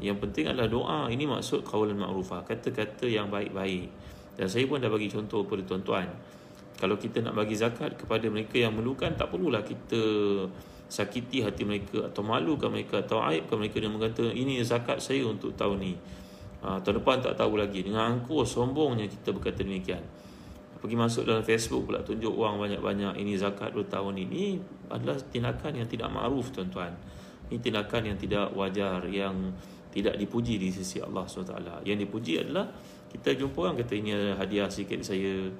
yang 0.00 0.16
penting 0.16 0.48
adalah 0.48 0.68
doa. 0.70 1.00
Ini 1.12 1.28
maksud 1.28 1.66
qaulul 1.66 1.98
ma'rufah 1.98 2.46
kata-kata 2.48 3.04
yang 3.10 3.28
baik-baik. 3.28 3.90
Dan 4.38 4.46
saya 4.48 4.64
pun 4.64 4.80
dah 4.80 4.88
bagi 4.88 5.12
contoh 5.12 5.44
kepada 5.44 5.62
tuan-tuan. 5.68 6.08
Kalau 6.80 6.96
kita 6.96 7.20
nak 7.20 7.36
bagi 7.36 7.54
zakat 7.54 7.94
kepada 7.94 8.26
mereka 8.32 8.58
yang 8.58 8.74
memerlukan 8.74 9.14
tak 9.14 9.30
perlulah 9.30 9.62
kita 9.62 10.00
sakiti 10.92 11.40
hati 11.40 11.64
mereka 11.64 12.10
atau 12.10 12.20
malukan 12.20 12.68
mereka 12.68 13.00
atau 13.00 13.24
aibkan 13.24 13.56
mereka 13.56 13.80
dengan 13.80 13.96
mengata 13.96 14.28
ini 14.28 14.60
zakat 14.60 15.00
saya 15.00 15.24
untuk 15.24 15.56
tahun 15.56 15.78
ni. 15.80 15.94
Ha, 16.62 16.82
tahun 16.84 17.00
depan 17.00 17.22
tak 17.22 17.38
tahu 17.38 17.56
lagi. 17.60 17.86
Dengan 17.86 18.12
angkuh 18.16 18.44
sombongnya 18.44 19.06
kita 19.06 19.30
berkata 19.30 19.64
demikian. 19.64 20.02
Pergi 20.82 20.98
masuk 20.98 21.22
dalam 21.22 21.46
Facebook 21.46 21.86
pula 21.86 22.02
tunjuk 22.02 22.34
wang 22.34 22.58
banyak-banyak 22.58 23.14
ini 23.22 23.38
zakat 23.38 23.70
bertahun 23.70 24.18
ini 24.18 24.58
adalah 24.90 25.14
tindakan 25.14 25.78
yang 25.78 25.86
tidak 25.86 26.10
makruf 26.10 26.50
tuan-tuan. 26.50 26.90
Ini 27.46 27.62
tindakan 27.62 28.02
yang 28.10 28.18
tidak 28.18 28.50
wajar 28.58 29.06
yang 29.06 29.54
tidak 29.92 30.16
dipuji 30.16 30.56
di 30.56 30.72
sisi 30.72 30.98
Allah 31.04 31.28
SWT. 31.28 31.84
Yang 31.84 32.08
dipuji 32.08 32.40
adalah 32.40 32.66
kita 33.12 33.36
jumpa 33.36 33.68
orang 33.68 33.76
kata 33.84 33.92
ini 33.92 34.10
hadiah 34.34 34.72
sikit 34.72 35.04
saya 35.04 35.52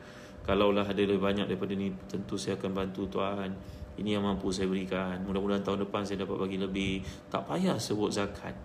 kalaulah 0.43 0.89
ada 0.89 0.99
lebih 0.99 1.21
banyak 1.21 1.47
daripada 1.47 1.77
ini 1.77 1.93
tentu 2.09 2.41
saya 2.41 2.57
akan 2.57 2.73
bantu 2.73 3.07
tuan. 3.13 3.53
Ini 3.93 4.17
yang 4.17 4.25
mampu 4.25 4.49
saya 4.49 4.73
berikan. 4.73 5.21
Mudah-mudahan 5.29 5.61
tahun 5.61 5.85
depan 5.85 6.01
saya 6.09 6.25
dapat 6.25 6.49
bagi 6.49 6.57
lebih. 6.57 7.05
Tak 7.29 7.45
payah 7.45 7.77
sebut 7.77 8.09
zakat. 8.09 8.57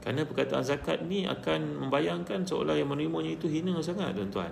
Kerana 0.00 0.24
perkataan 0.24 0.64
zakat 0.64 1.04
ni 1.04 1.28
akan 1.28 1.84
membayangkan 1.84 2.48
seolah 2.48 2.72
yang 2.72 2.88
menerimanya 2.88 3.36
itu 3.36 3.44
hina 3.44 3.76
sangat 3.84 4.16
tuan-tuan. 4.16 4.48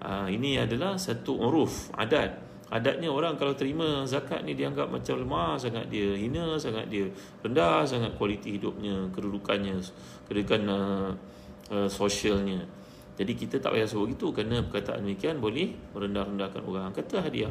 Ha, 0.00 0.30
ini 0.30 0.54
adalah 0.54 0.94
satu 0.94 1.34
uruf, 1.34 1.90
adat. 1.98 2.49
Adatnya 2.70 3.10
orang 3.10 3.34
kalau 3.34 3.50
terima 3.58 4.06
zakat 4.06 4.46
ni 4.46 4.54
dianggap 4.54 4.94
macam 4.94 5.18
lemah 5.18 5.58
sangat 5.58 5.90
dia, 5.90 6.14
hina 6.14 6.54
sangat 6.54 6.86
dia, 6.86 7.10
rendah 7.42 7.82
sangat 7.82 8.14
kualiti 8.14 8.54
hidupnya, 8.54 9.10
kedudukannya, 9.10 9.82
kedudukan 10.30 10.62
uh, 10.70 11.10
uh, 11.74 11.88
sosialnya. 11.90 12.62
Jadi 13.18 13.32
kita 13.34 13.58
tak 13.58 13.74
payah 13.74 13.90
sebut 13.90 14.14
gitu 14.14 14.30
kerana 14.30 14.62
perkataan 14.64 15.02
demikian 15.02 15.42
boleh 15.42 15.74
merendah-rendahkan 15.92 16.62
orang. 16.62 16.94
Kata 16.94 17.26
hadiah. 17.26 17.50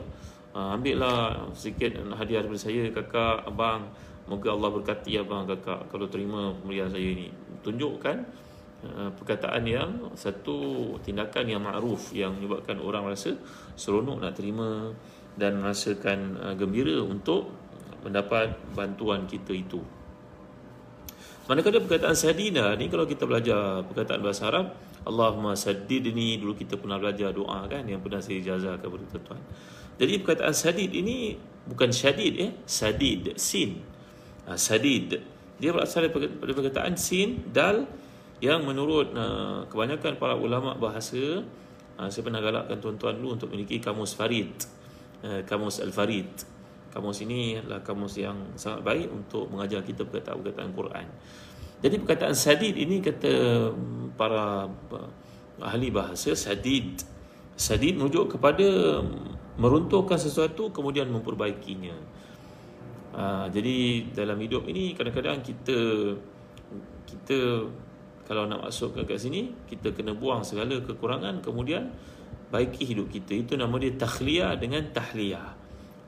Uh, 0.55 0.73
ambillah 0.73 1.51
sikit 1.51 1.93
hadiah 2.15 2.39
daripada 2.41 2.63
saya 2.63 2.88
kakak, 2.89 3.43
abang. 3.43 3.91
Moga 4.25 4.55
Allah 4.55 4.71
berkati 4.71 5.19
abang 5.19 5.45
kakak 5.45 5.91
kalau 5.91 6.07
terima 6.07 6.55
pemberian 6.63 6.88
saya 6.88 7.05
ini. 7.05 7.27
Tunjukkan 7.59 8.17
perkataan 8.88 9.63
yang 9.67 9.89
satu 10.15 10.95
tindakan 11.03 11.45
yang 11.51 11.59
ma'ruf 11.59 12.15
yang 12.15 12.39
menyebabkan 12.39 12.79
orang 12.79 13.12
rasa 13.12 13.36
seronok 13.75 14.24
nak 14.24 14.33
terima 14.39 14.95
dan 15.36 15.59
merasakan 15.59 16.36
uh, 16.39 16.55
gembira 16.55 17.00
untuk 17.03 17.51
mendapat 18.03 18.55
bantuan 18.75 19.27
kita 19.27 19.51
itu. 19.55 19.79
Manakala 21.48 21.81
perkataan 21.81 22.13
sadina 22.13 22.77
ni 22.77 22.88
kalau 22.88 23.09
kita 23.09 23.25
belajar 23.25 23.81
perkataan 23.83 24.21
bahasa 24.21 24.48
Arab 24.48 24.69
Allahumma 25.07 25.57
saddidni 25.57 26.38
dulu 26.38 26.53
kita 26.53 26.77
pernah 26.77 27.01
belajar 27.01 27.33
doa 27.33 27.65
kan 27.65 27.88
yang 27.89 28.03
pernah 28.03 28.21
saya 28.21 28.38
ijazah 28.38 28.77
kepada 28.77 29.03
tuan-tuan. 29.09 29.41
Jadi 30.00 30.13
perkataan 30.21 30.55
sadid 30.55 30.91
ini 30.93 31.36
bukan 31.67 31.89
syadid 31.89 32.33
ya, 32.38 32.50
sadid 32.63 33.36
sin. 33.36 33.81
Ha, 34.45 34.55
sadid. 34.55 35.19
Dia 35.59 35.75
berasal 35.75 36.07
daripada 36.07 36.29
perkataan 36.31 36.95
sin 36.95 37.50
dal 37.51 37.83
yang 38.39 38.63
menurut 38.63 39.12
uh, 39.15 39.67
kebanyakan 39.67 40.15
para 40.15 40.36
ulama 40.36 40.75
bahasa 40.75 41.43
uh, 42.00 42.08
saya 42.08 42.24
pernah 42.24 42.39
galakkan 42.39 42.79
tuan-tuan 42.79 43.19
dulu 43.19 43.36
untuk 43.36 43.48
memiliki 43.51 43.84
kamus 43.84 44.15
Farid. 44.15 44.51
Uh, 45.19 45.43
kamus 45.43 45.84
Al-Farid. 45.84 46.31
Kamus 46.89 47.22
ini 47.22 47.60
adalah 47.60 47.84
kamus 47.84 48.17
yang 48.17 48.55
sangat 48.55 48.81
baik 48.81 49.12
untuk 49.12 49.51
mengajar 49.51 49.84
kita 49.84 50.08
perkataan-perkataan 50.08 50.72
Quran. 50.74 51.05
Jadi 51.79 51.96
perkataan 52.01 52.36
sadid 52.36 52.75
ini 52.75 53.00
kata 53.00 53.31
um, 53.72 54.12
para 54.15 54.67
uh, 54.67 55.10
ahli 55.60 55.91
bahasa 55.91 56.31
sadid. 56.34 57.03
Sadid 57.60 58.00
merujuk 58.00 58.39
kepada 58.39 59.00
um, 59.03 59.36
meruntuhkan 59.60 60.15
sesuatu 60.15 60.72
kemudian 60.72 61.12
memperbaikinya. 61.12 61.96
Uh, 63.12 63.51
jadi 63.51 64.08
dalam 64.15 64.39
hidup 64.39 64.63
ini 64.72 64.96
kadang-kadang 64.96 65.43
kita 65.43 65.77
kita 67.03 67.67
kalau 68.29 68.45
nak 68.45 68.69
masuk 68.69 68.93
ke 68.93 69.17
sini 69.17 69.50
kita 69.65 69.89
kena 69.89 70.13
buang 70.13 70.45
segala 70.45 70.77
kekurangan 70.86 71.41
kemudian 71.41 71.89
baiki 72.53 72.86
hidup 72.86 73.09
kita. 73.09 73.33
Itu 73.33 73.57
nama 73.57 73.74
dia 73.81 73.89
takhliyah 73.98 74.53
dengan 74.62 74.86
tahliyah. 74.93 75.57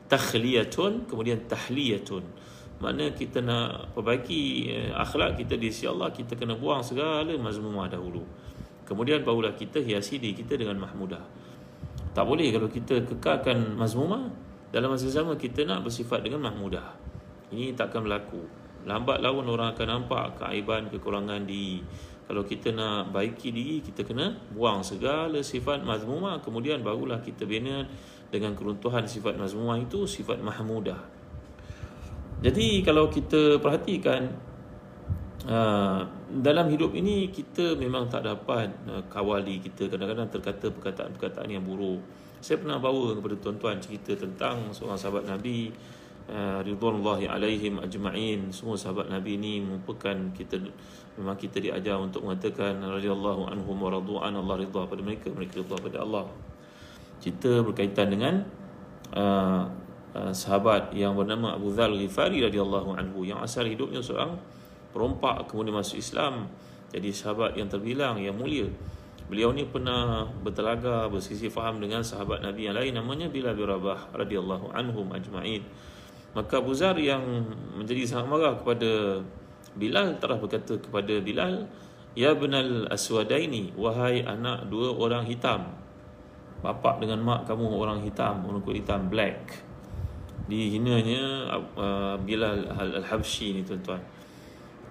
Takhliyatun 0.06 1.10
kemudian 1.10 1.50
tahliyatun. 1.50 2.22
Mana 2.78 3.10
kita 3.14 3.42
nak 3.42 3.94
perbaiki 3.98 4.70
eh, 4.70 4.90
akhlak 4.94 5.42
kita 5.42 5.58
di 5.58 5.74
sisi 5.74 5.90
Allah 5.90 6.14
kita 6.14 6.38
kena 6.38 6.54
buang 6.54 6.86
segala 6.86 7.34
mazmumah 7.34 7.90
dahulu. 7.90 8.22
Kemudian 8.86 9.26
barulah 9.26 9.58
kita 9.58 9.82
hiasi 9.82 10.22
diri 10.22 10.38
kita 10.38 10.62
dengan 10.62 10.78
mahmudah. 10.78 11.26
Tak 12.14 12.22
boleh 12.22 12.54
kalau 12.54 12.70
kita 12.70 13.02
kekalkan 13.02 13.74
mazmumah 13.74 14.30
dalam 14.70 14.94
masa 14.94 15.10
sama 15.10 15.34
kita 15.42 15.66
nak 15.66 15.90
bersifat 15.90 16.22
dengan 16.22 16.46
mahmudah. 16.46 16.86
Ini 17.50 17.74
takkan 17.74 18.06
berlaku. 18.06 18.46
Lambat 18.82 19.22
laun 19.22 19.46
orang 19.46 19.78
akan 19.78 19.88
nampak 19.88 20.42
keaiban 20.42 20.90
kekurangan 20.90 21.46
di 21.46 21.86
kalau 22.32 22.48
kita 22.48 22.72
nak 22.72 23.12
baiki 23.12 23.52
diri 23.52 23.84
kita 23.84 24.08
kena 24.08 24.32
buang 24.56 24.80
segala 24.88 25.44
sifat 25.44 25.84
mazmumah. 25.84 26.40
Kemudian 26.40 26.80
barulah 26.80 27.20
kita 27.20 27.44
bina 27.44 27.84
dengan 28.32 28.56
keruntuhan 28.56 29.04
sifat 29.04 29.36
mazmumah 29.36 29.76
itu 29.76 30.08
sifat 30.08 30.40
mahmudah. 30.40 30.96
Jadi 32.40 32.88
kalau 32.88 33.12
kita 33.12 33.60
perhatikan 33.60 34.32
uh, 35.44 36.08
dalam 36.32 36.72
hidup 36.72 36.96
ini 36.96 37.28
kita 37.36 37.76
memang 37.76 38.08
tak 38.08 38.24
dapat 38.24 38.72
uh, 38.88 39.04
kawal 39.12 39.44
diri 39.44 39.68
kita. 39.68 39.92
Kadang-kadang 39.92 40.32
terkata 40.32 40.72
perkataan-perkataan 40.72 41.52
yang 41.52 41.68
buruk. 41.68 42.00
Saya 42.40 42.64
pernah 42.64 42.80
bawa 42.80 43.12
kepada 43.12 43.36
tuan-tuan 43.44 43.84
cerita 43.84 44.16
tentang 44.16 44.72
seorang 44.72 44.96
sahabat 44.96 45.28
Nabi 45.28 45.68
ridwanullahi 46.64 47.28
alaihim 47.28 47.84
ajma'in. 47.84 48.50
Semua 48.56 48.80
sahabat 48.80 49.12
Nabi 49.12 49.36
ini 49.36 49.60
merupakan 49.60 50.16
kita 50.32 50.58
memang 51.20 51.36
kita 51.36 51.60
diajar 51.60 52.00
untuk 52.00 52.24
mengatakan 52.24 52.80
radhiyallahu 52.80 53.52
anhum 53.52 53.76
wa 53.76 53.92
radu'an 53.92 54.32
Allah 54.32 54.56
ridha 54.64 54.82
pada 54.88 55.02
mereka 55.04 55.28
mereka 55.30 55.60
ridha 55.60 55.76
pada 55.76 55.98
Allah. 56.02 56.26
Cerita 57.20 57.62
berkaitan 57.62 58.10
dengan 58.10 58.48
uh, 59.14 59.68
Uh, 60.12 60.36
sahabat 60.36 60.92
yang 60.92 61.16
bernama 61.16 61.56
Abu 61.56 61.72
Dhal 61.72 61.96
Ghifari 61.96 62.44
radhiyallahu 62.44 63.00
anhu 63.00 63.24
yang 63.24 63.40
asal 63.40 63.64
hidupnya 63.64 64.04
seorang 64.04 64.36
perompak 64.92 65.48
kemudian 65.48 65.80
masuk 65.80 66.04
Islam 66.04 66.52
jadi 66.92 67.16
sahabat 67.16 67.56
yang 67.56 67.72
terbilang 67.72 68.20
yang 68.20 68.36
mulia 68.36 68.68
beliau 69.32 69.56
ni 69.56 69.64
pernah 69.64 70.28
bertelaga 70.44 71.08
bersisi 71.08 71.48
faham 71.48 71.80
dengan 71.80 72.04
sahabat 72.04 72.44
Nabi 72.44 72.68
yang 72.68 72.76
lain 72.76 73.00
namanya 73.00 73.32
Bilal 73.32 73.56
bin 73.56 73.72
Rabah 73.72 74.12
radhiyallahu 74.12 74.76
anhum 74.76 75.08
ajma'in 75.16 75.64
maka 76.32 76.64
Abu 76.64 76.72
Zar 76.72 76.96
yang 76.96 77.24
menjadi 77.76 78.08
sangat 78.08 78.28
marah 78.32 78.54
kepada 78.56 79.20
Bilal 79.76 80.20
telah 80.20 80.36
berkata 80.40 80.80
kepada 80.80 81.20
Bilal 81.24 81.68
Ya 82.12 82.36
benal 82.36 82.92
aswadaini 82.92 83.72
Wahai 83.80 84.20
anak 84.24 84.68
dua 84.68 84.92
orang 84.96 85.24
hitam 85.28 85.64
Bapak 86.60 87.00
dengan 87.00 87.24
mak 87.24 87.48
kamu 87.48 87.68
orang 87.72 88.04
hitam 88.04 88.46
Orang 88.46 88.62
kulit 88.62 88.84
hitam 88.84 89.10
black. 89.10 89.64
Dihinanya 90.46 91.48
uh, 91.80 92.16
Bilal 92.20 92.68
Al-Habshi 92.68 93.56
ni 93.56 93.62
tuan-tuan. 93.64 94.04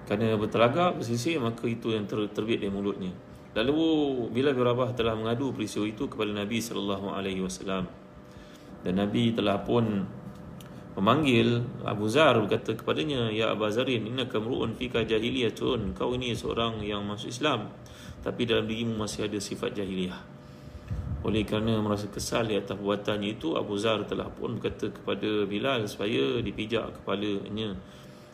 Kerana 0.08 0.34
bertelagak 0.40 0.96
bersisir 0.96 1.36
maka 1.36 1.68
itu 1.68 1.92
yang 1.92 2.08
ter, 2.08 2.16
terbit 2.32 2.64
dari 2.64 2.72
mulutnya. 2.72 3.12
Lalu 3.52 3.76
Bilal 4.32 4.56
bin 4.56 4.64
Rabah 4.64 4.96
telah 4.96 5.14
mengadu 5.14 5.52
peristiwa 5.52 5.84
itu 5.84 6.08
kepada 6.08 6.32
Nabi 6.32 6.58
sallallahu 6.58 7.12
alaihi 7.12 7.44
wasallam. 7.44 7.86
Dan 8.80 8.96
Nabi 8.96 9.36
telah 9.36 9.60
pun 9.60 10.08
memanggil 10.98 11.62
Abu 11.86 12.10
Zar 12.10 12.34
berkata 12.38 12.74
kepadanya 12.74 13.30
ya 13.30 13.54
Abu 13.54 13.70
Zarin 13.70 14.06
innaka 14.06 14.42
mru'un 14.42 14.74
fika 14.74 15.06
jahiliyatun 15.06 15.94
kau 15.94 16.14
ini 16.14 16.34
seorang 16.34 16.82
yang 16.82 17.06
masuk 17.06 17.30
Islam 17.30 17.70
tapi 18.20 18.44
dalam 18.44 18.66
dirimu 18.66 18.98
masih 18.98 19.30
ada 19.30 19.38
sifat 19.38 19.78
jahiliyah 19.78 20.18
oleh 21.20 21.44
kerana 21.44 21.76
merasa 21.84 22.08
kesal 22.08 22.48
di 22.48 22.56
atas 22.56 22.80
perbuatannya 22.80 23.36
itu 23.36 23.52
Abu 23.52 23.76
Zar 23.76 24.08
telah 24.08 24.32
pun 24.32 24.56
berkata 24.56 24.88
kepada 24.88 25.44
Bilal 25.44 25.84
supaya 25.84 26.40
dipijak 26.40 27.00
kepalanya 27.00 27.76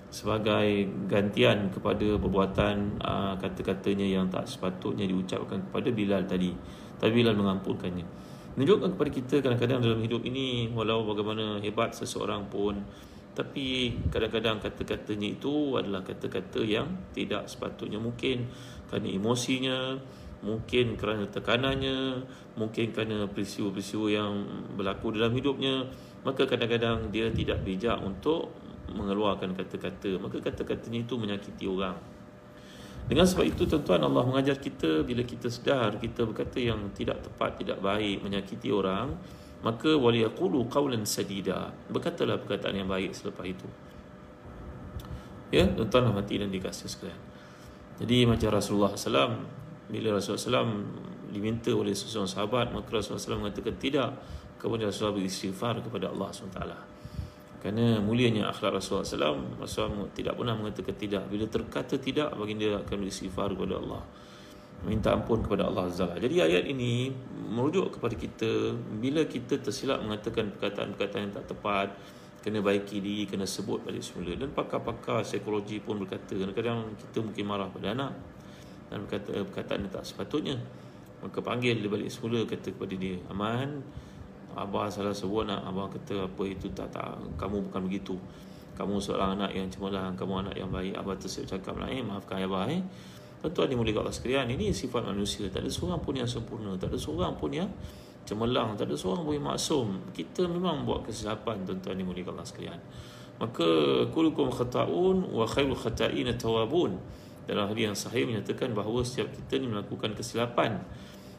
sebagai 0.06 0.86
gantian 1.10 1.66
kepada 1.74 2.14
perbuatan 2.14 3.02
kata-katanya 3.42 4.06
yang 4.06 4.30
tak 4.30 4.46
sepatutnya 4.46 5.02
diucapkan 5.02 5.66
kepada 5.66 5.88
Bilal 5.90 6.22
tadi. 6.30 6.54
Tapi 6.96 7.12
Bilal 7.12 7.34
mengampunkannya. 7.34 8.06
Menunjukkan 8.56 8.96
kepada 8.96 9.10
kita 9.12 9.34
kadang-kadang 9.44 9.84
dalam 9.84 10.00
hidup 10.00 10.24
ini 10.24 10.72
walau 10.72 11.04
bagaimana 11.04 11.60
hebat 11.60 11.92
seseorang 11.92 12.48
pun 12.48 12.80
tapi 13.36 13.92
kadang-kadang 14.08 14.64
kata-katanya 14.64 15.28
itu 15.36 15.76
adalah 15.76 16.00
kata-kata 16.00 16.64
yang 16.64 16.88
tidak 17.12 17.44
sepatutnya. 17.52 18.00
Mungkin 18.00 18.48
kerana 18.88 19.12
emosinya 19.12 20.00
mungkin 20.40 20.96
kerana 20.96 21.28
tekanannya 21.28 22.24
mungkin 22.56 22.96
kerana 22.96 23.28
peristiwa-peristiwa 23.28 24.08
yang 24.08 24.32
berlaku 24.72 25.12
dalam 25.12 25.36
hidupnya 25.36 25.84
maka 26.24 26.48
kadang-kadang 26.48 27.12
dia 27.12 27.28
tidak 27.28 27.60
bijak 27.60 28.00
untuk 28.00 28.56
mengeluarkan 28.88 29.52
kata-kata. 29.52 30.16
Maka 30.16 30.40
kata-katanya 30.40 31.04
itu 31.04 31.14
menyakiti 31.20 31.68
orang 31.68 32.15
dengan 33.06 33.22
sebab 33.22 33.46
itu 33.46 33.62
tuan-tuan 33.70 34.02
Allah 34.02 34.26
mengajar 34.26 34.58
kita 34.58 35.06
bila 35.06 35.22
kita 35.22 35.46
sedar 35.46 35.94
kita 36.02 36.26
berkata 36.26 36.58
yang 36.58 36.90
tidak 36.90 37.22
tepat 37.22 37.62
tidak 37.62 37.78
baik 37.78 38.18
menyakiti 38.22 38.74
orang 38.74 39.14
maka 39.64 39.98
waliyaqulu 39.98 40.68
qawlan 40.68 41.02
sadida. 41.08 41.72
Berkatalah 41.90 42.38
perkataan 42.38 42.76
yang 42.76 42.88
baik 42.90 43.10
selepas 43.16 43.46
itu. 43.46 43.66
Ya 45.50 45.66
tuan-tuan 45.70 46.12
mati 46.12 46.38
dan 46.38 46.50
dikasih 46.50 46.90
sekalian. 46.90 47.20
Jadi 47.96 48.28
macam 48.28 48.48
Rasulullah 48.52 48.92
SAW 48.92 49.32
bila 49.88 50.18
Rasulullah 50.18 50.66
SAW 50.66 50.70
diminta 51.30 51.72
oleh 51.72 51.94
seseorang 51.96 52.28
sahabat 52.28 52.66
maka 52.74 52.90
Rasulullah 52.90 53.22
SAW 53.22 53.42
mengatakan 53.46 53.74
tidak 53.78 54.10
kemudian 54.60 54.90
Rasulullah 54.90 55.16
beristighfar 55.16 55.80
kepada 55.80 56.12
Allah 56.12 56.28
SWT 56.34 56.60
kerana 57.66 57.98
mulianya 57.98 58.46
akhlak 58.46 58.78
Rasulullah 58.78 59.34
SAW 59.34 59.58
Rasulullah 59.58 60.06
tidak 60.14 60.38
pernah 60.38 60.54
mengatakan 60.54 60.94
tidak 60.94 61.26
bila 61.26 61.50
terkata 61.50 61.98
tidak 61.98 62.30
baginda 62.38 62.78
akan 62.78 62.96
beristighfar 63.02 63.58
kepada 63.58 63.82
Allah. 63.82 64.06
Minta 64.86 65.10
ampun 65.10 65.42
kepada 65.42 65.66
Allah 65.66 65.90
SWT 65.90 66.22
jadi 66.22 66.46
ayat 66.46 66.62
ini 66.70 67.10
merujuk 67.50 67.98
kepada 67.98 68.14
kita 68.14 68.70
bila 69.02 69.26
kita 69.26 69.58
tersilap 69.58 69.98
mengatakan 69.98 70.54
perkataan-perkataan 70.54 71.22
yang 71.26 71.34
tak 71.34 71.46
tepat 71.50 71.88
kena 72.38 72.62
baiki 72.62 73.02
diri, 73.02 73.26
kena 73.26 73.42
sebut 73.42 73.82
balik 73.82 74.06
semula. 74.06 74.38
Dan 74.38 74.54
pakar-pakar 74.54 75.26
psikologi 75.26 75.82
pun 75.82 75.98
berkata 75.98 76.38
kadang-kadang 76.38 76.94
kita 76.94 77.18
mungkin 77.18 77.44
marah 77.50 77.66
pada 77.66 77.98
anak 77.98 78.14
dan 78.94 79.10
berkata 79.10 79.34
eh, 79.34 79.42
perkataan 79.42 79.78
yang 79.82 79.90
tak 79.90 80.06
sepatutnya. 80.06 80.56
Maka 81.18 81.42
panggil 81.42 81.82
dia 81.82 81.90
balik 81.90 82.14
semula 82.14 82.46
kata 82.46 82.70
kepada 82.70 82.94
dia 82.94 83.18
aman 83.26 83.82
abah 84.56 84.88
salah 84.88 85.12
sebut 85.12 85.44
nak 85.44 85.62
abah 85.68 85.92
kata 85.92 86.24
apa 86.24 86.42
itu 86.48 86.72
tak 86.72 86.88
tak 86.88 87.20
kamu 87.36 87.68
bukan 87.68 87.80
begitu. 87.84 88.16
Kamu 88.76 89.00
seorang 89.00 89.40
anak 89.40 89.56
yang 89.56 89.68
cemerlang 89.68 90.16
kamu 90.16 90.48
anak 90.48 90.54
yang 90.56 90.72
baik. 90.72 90.96
Abah 90.96 91.16
tersiap 91.16 91.44
cakap 91.48 91.76
lah 91.76 91.88
eh 91.92 92.00
maafkan 92.00 92.40
abah 92.44 92.68
eh. 92.72 92.80
Tuan-tuan 93.44 93.68
dimulai 93.68 93.92
Allah 93.92 94.12
sekalian 94.12 94.48
ini 94.48 94.72
sifat 94.72 95.04
manusia. 95.04 95.48
Tak 95.52 95.64
ada 95.64 95.70
seorang 95.70 96.00
pun 96.00 96.16
yang 96.16 96.28
sempurna 96.28 96.72
tak 96.80 96.92
ada 96.92 96.98
seorang 96.98 97.36
pun 97.36 97.52
yang 97.52 97.68
cemerlang 98.24 98.74
tak 98.74 98.88
ada 98.88 98.96
seorang 98.96 99.22
pun 99.22 99.32
yang 99.36 99.46
maksum. 99.46 99.86
Kita 100.16 100.48
memang 100.48 100.88
buat 100.88 101.04
kesilapan 101.04 101.62
tuan-tuan 101.68 101.96
dimulai 102.00 102.24
Allah 102.24 102.44
sekalian. 102.48 102.80
Maka 103.36 103.68
kulukum 104.16 104.48
khata'un 104.48 105.28
wa 105.28 105.44
khairul 105.44 105.76
khata'in 105.76 106.32
tawabun. 106.40 106.96
Dalam 107.46 107.70
hadis 107.70 107.84
yang 107.86 107.96
sahih 107.96 108.26
menyatakan 108.26 108.74
bahawa 108.74 109.06
setiap 109.06 109.30
kita 109.30 109.62
ni 109.62 109.70
melakukan 109.70 110.18
kesilapan 110.18 110.82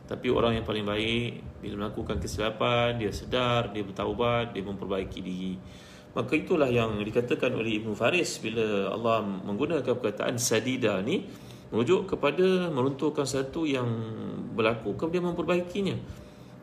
tapi 0.08 0.32
orang 0.32 0.56
yang 0.56 0.66
paling 0.66 0.88
baik 0.88 1.60
bila 1.60 1.86
melakukan 1.86 2.18
kesilapan 2.18 2.96
dia 2.96 3.12
sedar 3.12 3.76
dia 3.76 3.84
bertaubat 3.84 4.56
dia 4.56 4.64
memperbaiki 4.64 5.20
diri. 5.20 5.56
Maka 6.16 6.34
itulah 6.34 6.66
yang 6.66 6.98
dikatakan 7.04 7.54
oleh 7.54 7.78
Ibnu 7.78 7.94
Faris 7.94 8.42
bila 8.42 8.90
Allah 8.90 9.22
menggunakan 9.22 9.86
perkataan 9.86 10.40
sadida 10.42 10.98
ni 11.04 11.28
merujuk 11.70 12.16
kepada 12.16 12.72
meruntuhkan 12.72 13.28
satu 13.28 13.68
yang 13.68 13.86
berlaku 14.56 14.96
kemudian 14.96 15.28
memperbaikinya. 15.30 16.00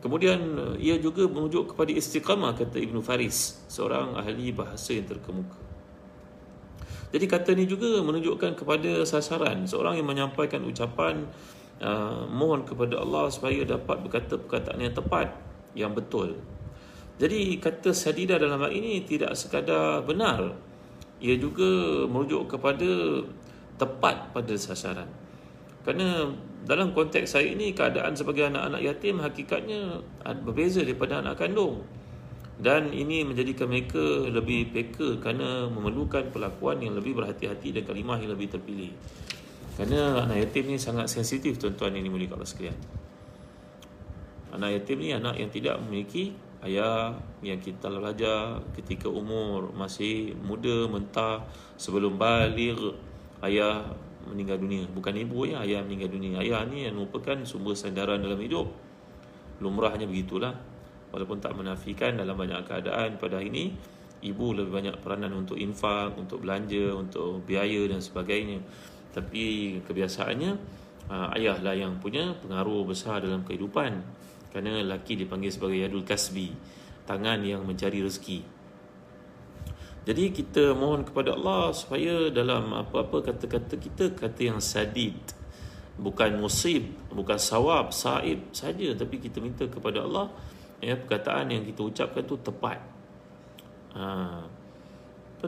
Kemudian 0.01 0.37
ia 0.81 0.99
juga 0.99 1.25
merujuk 1.29 1.71
kepada 1.73 1.89
istiqamah 1.93 2.57
kata 2.57 2.77
Ibnu 2.81 2.99
Faris 2.99 3.63
seorang 3.69 4.17
ahli 4.17 4.51
bahasa 4.51 4.91
yang 4.91 5.07
terkemuka. 5.07 5.57
Jadi 7.15 7.25
kata 7.31 7.55
ni 7.55 7.63
juga 7.63 8.03
menunjukkan 8.03 8.59
kepada 8.59 9.07
sasaran 9.07 9.63
seorang 9.63 9.95
yang 9.95 10.09
menyampaikan 10.09 10.59
ucapan 10.67 11.23
uh, 11.81 12.27
mohon 12.29 12.63
kepada 12.63 13.01
Allah 13.01 13.27
supaya 13.31 13.63
dapat 13.65 14.03
berkata 14.05 14.39
perkataan 14.39 14.79
yang 14.79 14.95
tepat, 14.95 15.27
yang 15.75 15.91
betul. 15.91 16.37
Jadi 17.15 17.57
kata 17.63 17.95
sadida 17.95 18.35
dalam 18.35 18.59
hal 18.59 18.71
ini 18.75 19.03
tidak 19.07 19.33
sekadar 19.39 20.03
benar. 20.03 20.51
Ia 21.23 21.39
juga 21.39 22.03
merujuk 22.11 22.51
kepada 22.51 23.23
tepat 23.79 24.35
pada 24.35 24.53
sasaran. 24.59 25.07
Kerana 25.87 26.27
dalam 26.67 26.91
konteks 26.91 27.37
saya 27.37 27.47
ini 27.55 27.71
keadaan 27.71 28.17
sebagai 28.17 28.51
anak-anak 28.51 28.81
yatim 28.83 29.21
hakikatnya 29.21 30.01
berbeza 30.43 30.81
daripada 30.83 31.23
anak 31.23 31.39
kandung 31.39 31.85
dan 32.55 32.95
ini 32.95 33.27
menjadikan 33.27 33.67
mereka 33.67 33.99
lebih 34.31 34.71
peka 34.71 35.19
kerana 35.19 35.67
memerlukan 35.67 36.31
perlakuan 36.31 36.79
yang 36.79 36.95
lebih 36.95 37.11
berhati-hati 37.19 37.75
dan 37.75 37.83
kalimah 37.83 38.15
yang 38.15 38.31
lebih 38.31 38.55
terpilih 38.55 38.95
kerana 39.75 40.23
anak 40.23 40.47
yatim 40.47 40.71
ni 40.71 40.79
sangat 40.79 41.11
sensitif 41.11 41.59
tuan-tuan 41.59 41.91
ini 41.99 42.07
mulia 42.07 42.31
Allah 42.31 42.47
sekalian. 42.47 42.79
Anak 44.55 44.71
yatim 44.71 45.03
ni 45.03 45.11
anak 45.11 45.35
yang 45.35 45.51
tidak 45.51 45.75
memiliki 45.83 46.31
ayah 46.63 47.11
yang 47.43 47.59
kita 47.59 47.91
belajar 47.91 48.63
ketika 48.71 49.11
umur 49.11 49.75
masih 49.75 50.31
muda 50.39 50.87
mentah 50.87 51.43
sebelum 51.75 52.15
balik 52.15 52.79
ayah 53.43 53.83
meninggal 54.23 54.63
dunia. 54.63 54.87
Bukan 54.87 55.11
ibu 55.11 55.43
ya 55.43 55.59
ayah 55.67 55.83
meninggal 55.83 56.07
dunia. 56.07 56.39
Ayah 56.39 56.63
ni 56.63 56.87
yang 56.87 56.95
merupakan 56.95 57.35
sumber 57.43 57.75
sandaran 57.75 58.23
dalam 58.23 58.39
hidup. 58.39 58.71
Lumrahnya 59.59 60.07
begitulah. 60.07 60.55
Walaupun 61.11 61.43
tak 61.43 61.51
menafikan 61.51 62.15
dalam 62.15 62.39
banyak 62.39 62.63
keadaan 62.63 63.19
pada 63.19 63.43
hari 63.43 63.51
ini 63.51 63.65
ibu 64.23 64.55
lebih 64.55 64.71
banyak 64.71 64.95
peranan 65.03 65.35
untuk 65.35 65.59
infak 65.59 66.15
untuk 66.17 66.41
belanja 66.41 66.95
untuk 66.95 67.45
biaya 67.45 67.85
dan 67.91 68.01
sebagainya 68.01 68.59
tapi 69.15 69.79
kebiasaannya 69.87 70.51
uh, 71.07 71.31
ayahlah 71.39 71.71
yang 71.71 71.95
punya 72.03 72.35
pengaruh 72.43 72.83
besar 72.83 73.23
dalam 73.23 73.47
kehidupan. 73.47 74.03
Kerana 74.51 74.83
lelaki 74.83 75.15
dipanggil 75.19 75.51
sebagai 75.51 75.79
yadul 75.79 76.03
kasbi 76.03 76.51
tangan 77.07 77.39
yang 77.47 77.63
mencari 77.63 78.03
rezeki. 78.03 78.43
Jadi 80.05 80.23
kita 80.35 80.75
mohon 80.75 81.07
kepada 81.07 81.33
Allah 81.33 81.71
supaya 81.73 82.29
dalam 82.29 82.75
apa-apa 82.75 83.31
kata-kata 83.31 83.79
kita 83.79 84.11
kata 84.11 84.41
yang 84.51 84.59
sadid. 84.59 85.15
Bukan 85.95 86.35
musib 86.35 86.91
bukan 87.07 87.39
sawab 87.39 87.95
saib 87.95 88.51
saja. 88.51 88.91
Tapi 88.99 89.15
kita 89.23 89.39
minta 89.39 89.63
kepada 89.63 90.03
Allah 90.03 90.27
ya 90.83 90.99
perkataan 90.99 91.55
yang 91.55 91.63
kita 91.63 91.87
ucapkan 91.87 92.23
tu 92.27 92.35
tepat. 92.43 92.79
Ha 93.95 94.43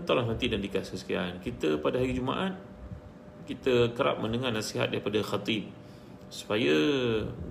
tuan 0.06 0.30
nanti 0.30 0.46
dan 0.46 0.62
dikasih 0.62 0.98
sekian 1.00 1.42
kita 1.42 1.82
pada 1.82 1.98
hari 1.98 2.14
Jumaat 2.14 2.54
kita 3.48 3.96
kerap 3.96 4.20
mendengar 4.20 4.52
nasihat 4.52 4.92
daripada 4.92 5.24
khatib. 5.24 5.72
Supaya 6.28 6.76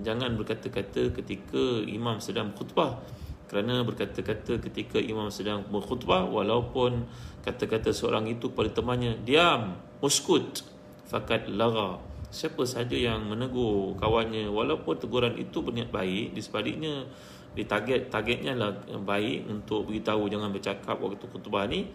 jangan 0.05 0.37
berkata-kata 0.37 1.09
ketika 1.17 1.81
imam 1.89 2.21
sedang 2.21 2.53
khutbah 2.53 3.01
kerana 3.47 3.81
berkata-kata 3.87 4.59
ketika 4.59 4.99
imam 4.99 5.31
sedang 5.31 5.63
berkhutbah 5.71 6.27
walaupun 6.27 7.07
kata-kata 7.47 7.95
seorang 7.95 8.27
itu 8.27 8.51
kepada 8.51 8.69
temannya 8.75 9.17
diam 9.23 9.79
uskut. 10.03 10.67
Fakat 11.07 11.47
lara 11.47 11.97
siapa 12.27 12.67
saja 12.67 12.93
yang 12.93 13.23
menegur 13.31 13.95
kawannya 13.95 14.51
walaupun 14.51 14.99
teguran 14.99 15.39
itu 15.39 15.63
berniat 15.63 15.87
baik 15.87 16.35
di 16.35 16.41
sebaliknya 16.43 17.07
di 17.55 17.63
target 17.63 18.11
targetnya 18.11 18.53
lah 18.53 18.75
baik 18.99 19.47
untuk 19.47 19.87
beritahu 19.87 20.27
jangan 20.27 20.51
bercakap 20.51 20.99
waktu 20.99 21.23
khutbah 21.31 21.63
ni 21.71 21.87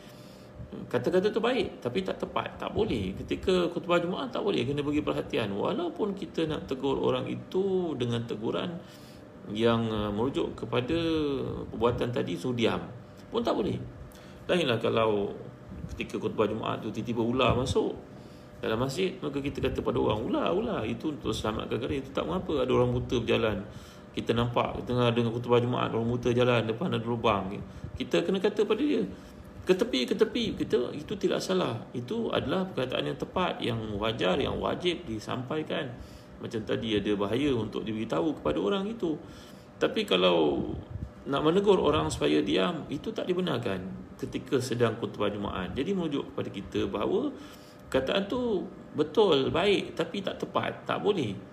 kata-kata 0.89 1.29
tu 1.29 1.41
baik 1.41 1.81
tapi 1.85 2.05
tak 2.05 2.21
tepat 2.21 2.57
tak 2.57 2.73
boleh. 2.73 3.13
Ketika 3.17 3.69
khutbah 3.73 4.01
Jumaat 4.01 4.33
tak 4.33 4.45
boleh. 4.45 4.65
Kena 4.65 4.81
bagi 4.81 5.05
perhatian. 5.05 5.53
Walaupun 5.53 6.17
kita 6.17 6.49
nak 6.49 6.65
tegur 6.69 6.97
orang 7.01 7.29
itu 7.29 7.93
dengan 7.97 8.25
teguran 8.25 8.81
yang 9.51 9.91
uh, 9.91 10.11
merujuk 10.15 10.55
kepada 10.55 10.97
perbuatan 11.67 12.15
tadi 12.15 12.39
suruh 12.39 12.55
diam 12.55 12.83
pun 13.33 13.43
tak 13.43 13.59
boleh. 13.59 13.75
Lainlah 14.47 14.79
kalau 14.79 15.33
ketika 15.95 16.21
khutbah 16.21 16.47
Jumaat 16.47 16.85
tu 16.85 16.93
tiba-tiba 16.95 17.25
ular 17.25 17.53
masuk 17.59 17.97
dalam 18.63 18.79
masjid 18.79 19.19
maka 19.19 19.43
kita 19.43 19.59
kata 19.59 19.83
pada 19.83 19.99
orang 19.99 20.21
ular 20.25 20.49
ular. 20.55 20.81
Itu 20.87 21.17
untuk 21.17 21.35
selamatkan 21.35 21.81
gara 21.81 21.95
itu 21.97 22.11
tak 22.13 22.25
mengapa. 22.29 22.63
Ada 22.65 22.71
orang 22.73 22.91
buta 22.95 23.17
berjalan. 23.19 23.59
Kita 24.13 24.37
nampak 24.37 24.85
tengah 24.85 25.09
dengar 25.09 25.33
khutbah 25.33 25.59
Jumaat 25.59 25.91
orang 25.97 26.13
buta 26.13 26.31
jalan 26.31 26.69
depan 26.69 26.93
ada 26.93 27.03
lubang. 27.03 27.57
Kita 27.97 28.25
kena 28.25 28.39
kata 28.41 28.65
pada 28.69 28.81
dia 28.81 29.05
ke 29.63 29.79
tepi 29.79 30.03
ke 30.11 30.15
tepi 30.19 30.59
kita 30.59 30.91
itu 30.91 31.15
tidak 31.15 31.39
salah. 31.39 31.79
Itu 31.95 32.35
adalah 32.35 32.67
perkataan 32.67 33.15
yang 33.15 33.19
tepat 33.19 33.53
yang 33.63 33.79
wajar 33.99 34.35
yang 34.43 34.59
wajib 34.59 35.07
disampaikan. 35.07 35.87
Macam 36.43 36.59
tadi 36.67 36.99
ada 36.99 37.15
bahaya 37.15 37.55
untuk 37.55 37.87
diberitahu 37.87 38.43
kepada 38.43 38.59
orang 38.59 38.91
itu. 38.91 39.15
Tapi 39.79 40.03
kalau 40.03 40.71
nak 41.31 41.43
menegur 41.47 41.79
orang 41.79 42.11
supaya 42.11 42.43
diam 42.43 42.83
itu 42.91 43.15
tak 43.15 43.31
dibenarkan 43.31 43.79
ketika 44.19 44.59
sedang 44.59 44.99
khutbah 44.99 45.31
Jumaat. 45.31 45.71
Jadi 45.79 45.95
merujuk 45.95 46.35
kepada 46.35 46.51
kita 46.51 46.81
bahawa 46.91 47.31
kataan 47.87 48.27
tu 48.27 48.67
betul 48.99 49.53
baik 49.53 49.95
tapi 49.95 50.25
tak 50.25 50.41
tepat 50.41 50.83
tak 50.89 50.99
boleh 50.99 51.52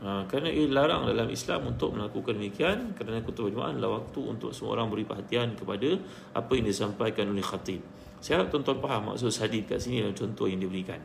Ha, 0.00 0.24
kerana 0.24 0.48
ia 0.48 0.64
larang 0.64 1.04
dalam 1.04 1.28
Islam 1.28 1.76
untuk 1.76 1.92
melakukan 1.92 2.40
demikian 2.40 2.96
kerana 2.96 3.20
khutbah 3.20 3.52
Jumaat 3.52 3.76
adalah 3.76 4.00
waktu 4.00 4.20
untuk 4.32 4.48
semua 4.56 4.80
orang 4.80 4.88
beri 4.88 5.04
perhatian 5.04 5.52
kepada 5.52 5.92
apa 6.32 6.52
yang 6.56 6.64
disampaikan 6.64 7.28
oleh 7.28 7.44
khatib. 7.44 7.84
Saya 8.24 8.40
harap 8.40 8.48
tuan-tuan 8.48 8.80
faham 8.80 9.12
maksud 9.12 9.28
hadis 9.28 9.68
kat 9.68 9.76
sini 9.76 10.00
dalam 10.00 10.16
contoh 10.16 10.48
yang 10.48 10.56
diberikan. 10.56 11.00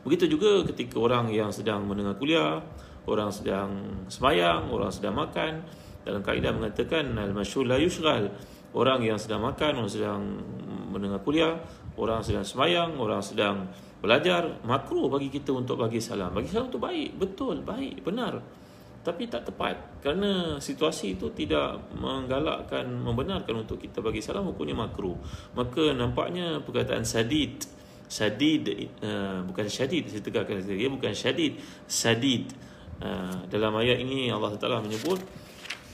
Begitu 0.00 0.32
juga 0.32 0.64
ketika 0.64 0.96
orang 0.96 1.28
yang 1.28 1.52
sedang 1.52 1.84
mendengar 1.84 2.16
kuliah, 2.16 2.64
orang 3.04 3.28
sedang 3.28 3.68
semayang, 4.08 4.72
orang 4.72 4.88
sedang 4.88 5.12
makan, 5.12 5.60
dalam 6.06 6.22
kaedah 6.22 6.54
mengatakan 6.54 7.12
al-masyhur 7.18 7.66
la 7.66 7.76
yushghal. 7.76 8.32
Orang 8.76 9.02
yang 9.02 9.18
sedang 9.18 9.42
makan, 9.42 9.82
orang 9.82 9.92
sedang 9.92 10.20
mendengar 10.92 11.20
kuliah, 11.20 11.58
orang 11.98 12.20
sedang 12.22 12.44
semayang, 12.44 12.94
orang 13.00 13.20
sedang 13.24 13.66
belajar 14.06 14.62
makruh 14.62 15.10
bagi 15.10 15.26
kita 15.26 15.50
untuk 15.50 15.82
bagi 15.82 15.98
salam. 15.98 16.30
Bagi 16.30 16.46
salam 16.46 16.70
itu 16.70 16.78
baik 16.78 17.10
betul 17.18 17.66
baik 17.66 18.06
benar. 18.06 18.38
Tapi 19.02 19.26
tak 19.30 19.50
tepat 19.50 20.02
kerana 20.02 20.58
situasi 20.62 21.18
itu 21.18 21.30
tidak 21.34 21.78
menggalakkan 21.94 22.86
membenarkan 22.86 23.66
untuk 23.66 23.82
kita 23.82 23.98
bagi 23.98 24.22
salam 24.22 24.50
hukumnya 24.50 24.86
makruh 24.86 25.14
maka 25.54 25.94
nampaknya 25.94 26.58
perkataan 26.58 27.06
sadid 27.06 27.66
sadid 28.06 28.66
uh, 29.02 29.46
bukan 29.46 29.66
syadid 29.66 30.10
saya 30.10 30.22
tegakkan 30.22 30.62
dia 30.62 30.90
bukan 30.90 31.10
syadid 31.10 31.58
sadid. 31.90 32.50
Uh, 32.96 33.44
dalam 33.52 33.76
ayat 33.76 34.00
ini 34.00 34.32
Allah 34.32 34.56
Taala 34.56 34.80
menyebut 34.80 35.20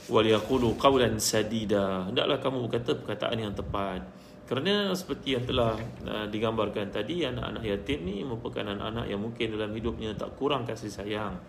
yaqulu 0.07 0.77
qawlan 0.77 1.17
sadida. 1.17 2.07
Hendaklah 2.09 2.37
kamu 2.39 2.57
berkata 2.69 2.95
perkataan 2.95 3.37
yang 3.41 3.53
tepat 3.53 4.22
kerana 4.43 4.91
seperti 4.91 5.39
yang 5.39 5.47
telah 5.47 5.79
uh, 6.03 6.27
digambarkan 6.27 6.91
tadi 6.91 7.23
anak-anak 7.23 7.63
yatim 7.63 8.03
ni 8.03 8.27
merupakan 8.27 8.67
anak-anak 8.67 9.07
yang 9.07 9.23
mungkin 9.23 9.55
dalam 9.55 9.71
hidupnya 9.71 10.11
tak 10.19 10.35
kurang 10.35 10.67
kasih 10.67 10.91
sayang. 10.91 11.39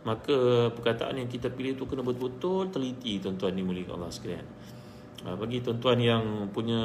Maka 0.00 0.70
perkataan 0.72 1.20
yang 1.20 1.28
kita 1.28 1.52
pilih 1.52 1.76
itu 1.76 1.84
kena 1.84 2.00
betul-betul 2.00 2.72
teliti 2.72 3.20
tuan-tuan 3.20 3.52
ni 3.52 3.66
mulia 3.66 3.90
Allah 3.92 4.08
sekalian. 4.08 4.46
Uh, 5.26 5.34
bagi 5.34 5.58
tuan-tuan 5.60 5.98
yang 5.98 6.24
punya 6.54 6.80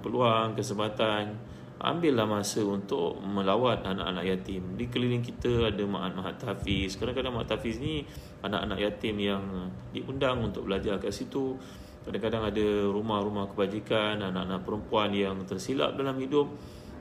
peluang 0.00 0.56
kesempatan 0.56 1.56
ambillah 1.76 2.24
masa 2.24 2.64
untuk 2.64 3.20
melawat 3.20 3.84
anak-anak 3.84 4.24
yatim. 4.24 4.80
Di 4.80 4.88
keliling 4.88 5.20
kita 5.20 5.68
ada 5.68 5.84
mahat-mahat 5.84 6.40
tahfiz. 6.40 6.96
Kadang-kadang 6.96 7.36
mahat 7.36 7.52
tahfiz 7.52 7.76
ni 7.76 8.08
anak-anak 8.40 8.80
yatim 8.80 9.16
yang 9.20 9.44
diundang 9.92 10.40
untuk 10.40 10.64
belajar 10.64 10.96
kat 10.96 11.12
situ. 11.12 11.60
Kadang-kadang 12.06 12.54
ada 12.54 12.66
rumah-rumah 12.86 13.50
kebajikan 13.50 14.22
Anak-anak 14.22 14.62
perempuan 14.62 15.10
yang 15.10 15.42
tersilap 15.42 15.98
dalam 15.98 16.14
hidup 16.22 16.46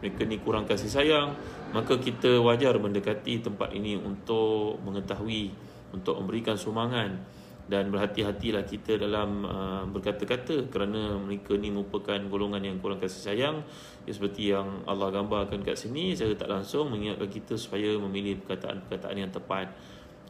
Mereka 0.01 0.25
ni 0.25 0.41
kurang 0.41 0.65
kasih 0.65 0.89
sayang 0.89 1.37
Maka 1.77 2.01
kita 2.01 2.41
wajar 2.41 2.73
mendekati 2.81 3.45
tempat 3.45 3.69
ini 3.77 4.01
Untuk 4.01 4.81
mengetahui 4.81 5.53
Untuk 5.93 6.17
memberikan 6.17 6.57
sumbangan 6.57 7.21
Dan 7.69 7.93
berhati-hatilah 7.93 8.65
kita 8.65 8.97
dalam 8.97 9.45
uh, 9.45 9.85
berkata-kata 9.93 10.73
Kerana 10.73 11.21
mereka 11.21 11.53
ni 11.53 11.69
merupakan 11.69 12.17
golongan 12.25 12.65
yang 12.65 12.81
kurang 12.81 12.97
kasih 12.97 13.29
sayang. 13.29 13.61
Ya, 14.09 14.11
Seperti 14.17 14.57
yang 14.57 14.89
Allah 14.89 15.13
gambarkan 15.13 15.61
kat 15.61 15.77
sini 15.77 16.17
Saya 16.17 16.33
tak 16.33 16.49
langsung 16.49 16.89
mengingatkan 16.89 17.29
kita 17.29 17.53
Supaya 17.61 17.93
memilih 18.01 18.41
perkataan-perkataan 18.41 19.21
yang 19.21 19.29
tepat. 19.29 19.69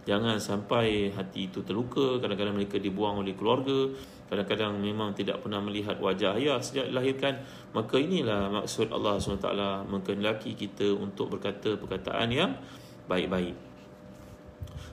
Jangan 0.04 0.36
sampai 0.38 1.16
hati 1.16 1.48
itu 1.48 1.64
terluka 1.64 2.20
Kadang-kadang 2.20 2.60
mereka 2.60 2.76
dibuang 2.76 3.24
oleh 3.24 3.34
keluarga 3.40 3.90
Kadang-kadang 4.26 4.82
memang 4.82 5.14
tidak 5.14 5.46
pernah 5.46 5.62
melihat 5.62 6.02
wajah. 6.02 6.34
Ayah 6.34 6.58
sejak 6.58 6.90
dilahirkan 6.90 7.46
Maka 7.78 8.02
inilah 8.02 8.50
maksud 8.50 8.90
Allah 8.90 9.22
SWT 9.22 9.50
Mengkenalki 9.86 10.58
kita 10.58 10.98
untuk 10.98 11.38
berkata 11.38 11.78
perkataan 11.78 12.34
yang 12.34 12.58
baik-baik. 13.06 13.54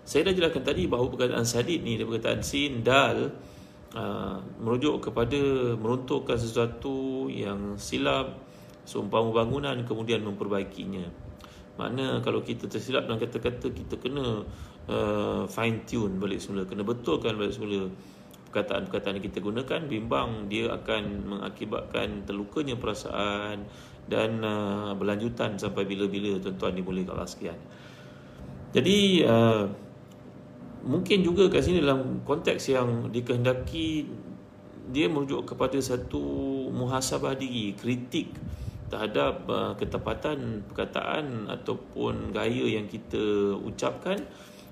Saya 0.05 0.29
dah 0.29 0.35
jelaskan 0.37 0.65
tadi 0.67 0.85
bahawa 0.85 1.09
perkataan 1.09 1.49
sadid 1.49 1.81
ni 1.81 1.97
Dia 1.97 2.05
perkataan 2.05 2.45
sin, 2.45 2.85
dal 2.85 3.33
uh, 3.97 4.37
Merujuk 4.61 5.09
kepada 5.09 5.41
meruntuhkan 5.81 6.37
sesuatu 6.37 7.33
yang 7.33 7.81
silap 7.81 8.37
Seumpama 8.85 9.33
bangunan 9.33 9.79
kemudian 9.87 10.21
memperbaikinya. 10.27 11.09
Makna 11.81 12.21
kalau 12.21 12.45
kita 12.45 12.69
tersilap 12.69 13.09
dalam 13.09 13.17
kata-kata 13.17 13.73
Kita 13.73 13.97
kena 13.97 14.45
uh, 14.89 15.43
fine 15.49 15.87
tune 15.87 16.19
balik 16.19 16.43
semula 16.43 16.67
kena 16.67 16.83
betulkan 16.83 17.39
balik 17.39 17.55
semula 17.55 17.89
perkataan-perkataan 18.53 19.17
yang 19.17 19.27
kita 19.33 19.41
gunakan 19.41 19.81
bimbang 19.89 20.53
dia 20.53 20.69
akan 20.69 21.25
mengakibatkan 21.25 22.29
terlukanya 22.29 22.77
perasaan 22.77 23.65
dan 24.05 24.45
uh, 24.45 24.93
berlanjutan 24.93 25.57
sampai 25.57 25.89
bila-bila 25.89 26.37
tuan-tuan 26.37 26.77
dimulai 26.77 27.09
kalau 27.09 27.25
sekian. 27.25 27.57
Jadi 28.77 29.25
uh, 29.25 29.65
mungkin 30.85 31.25
juga 31.25 31.49
kat 31.49 31.65
sini 31.65 31.81
dalam 31.81 32.21
konteks 32.29 32.69
yang 32.69 33.09
dikehendaki 33.09 34.05
dia 34.93 35.09
merujuk 35.09 35.57
kepada 35.57 35.81
satu 35.81 36.21
muhasabah 36.69 37.33
diri 37.33 37.73
kritik 37.73 38.37
terhadap 38.93 39.49
uh, 39.49 39.73
ketepatan 39.81 40.61
perkataan 40.69 41.49
ataupun 41.49 42.37
gaya 42.37 42.69
yang 42.69 42.85
kita 42.85 43.57
ucapkan 43.65 44.21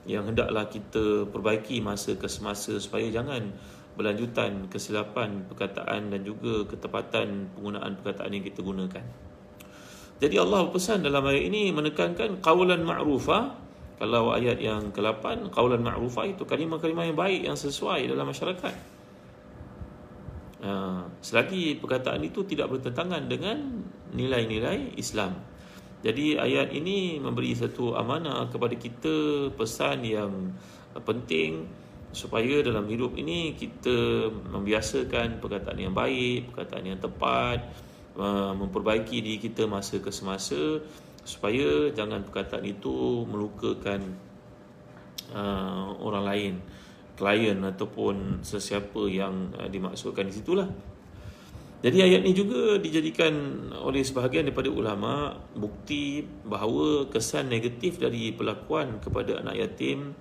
yang 0.09 0.33
hendaklah 0.33 0.69
kita 0.69 1.29
perbaiki 1.29 1.85
masa 1.85 2.17
ke 2.17 2.25
semasa 2.29 2.77
supaya 2.81 3.09
jangan 3.13 3.53
berlanjutan 3.99 4.71
kesilapan 4.73 5.45
perkataan 5.45 6.09
dan 6.09 6.21
juga 6.25 6.65
ketepatan 6.65 7.53
penggunaan 7.53 8.01
perkataan 8.01 8.31
yang 8.33 8.45
kita 8.47 8.65
gunakan. 8.65 9.05
Jadi 10.21 10.37
Allah 10.37 10.69
berpesan 10.69 11.01
dalam 11.01 11.25
ayat 11.25 11.49
ini 11.49 11.73
menekankan 11.73 12.45
qawalan 12.45 12.85
ma'rufa. 12.85 13.57
Kalau 14.01 14.33
ayat 14.33 14.57
yang 14.57 14.89
ke-8, 14.97 15.53
qawalan 15.53 15.85
ma'rufa 15.85 16.25
itu 16.25 16.49
kalimah-kalimah 16.49 17.05
yang 17.13 17.19
baik 17.21 17.41
yang 17.45 17.57
sesuai 17.57 18.09
dalam 18.09 18.29
masyarakat. 18.29 18.75
Uh, 20.61 21.09
selagi 21.25 21.81
perkataan 21.81 22.21
itu 22.21 22.45
tidak 22.45 22.69
bertentangan 22.69 23.29
dengan 23.29 23.85
nilai-nilai 24.13 24.97
Islam. 24.97 25.37
Jadi 26.01 26.41
ayat 26.41 26.73
ini 26.73 27.21
memberi 27.21 27.53
satu 27.53 27.93
amanah 27.93 28.49
kepada 28.49 28.73
kita 28.73 29.49
pesan 29.53 30.01
yang 30.01 30.57
penting 31.05 31.69
supaya 32.11 32.65
dalam 32.65 32.89
hidup 32.89 33.15
ini 33.15 33.55
kita 33.55 34.27
membiasakan 34.33 35.39
perkataan 35.39 35.79
yang 35.79 35.95
baik, 35.95 36.51
perkataan 36.51 36.85
yang 36.89 36.99
tepat, 36.99 37.69
memperbaiki 38.57 39.23
diri 39.23 39.39
kita 39.39 39.69
masa 39.71 40.03
ke 40.03 40.11
semasa 40.11 40.83
supaya 41.23 41.93
jangan 41.93 42.25
perkataan 42.25 42.65
itu 42.65 43.23
melukakan 43.29 44.03
uh, 45.37 45.95
orang 46.01 46.25
lain 46.25 46.55
klien 47.15 47.61
ataupun 47.61 48.41
sesiapa 48.41 49.05
yang 49.07 49.53
uh, 49.61 49.69
dimaksudkan 49.69 50.27
di 50.27 50.35
situlah 50.35 50.67
jadi 51.81 52.05
ayat 52.05 52.21
ini 52.29 52.37
juga 52.37 52.77
dijadikan 52.77 53.33
oleh 53.73 54.05
sebahagian 54.05 54.45
daripada 54.49 54.69
ulama 54.69 55.33
bukti 55.57 56.21
bahawa 56.45 57.09
kesan 57.09 57.49
negatif 57.49 57.97
dari 57.97 58.37
perlakuan 58.37 59.01
kepada 59.01 59.41
anak 59.41 59.57
yatim 59.57 60.13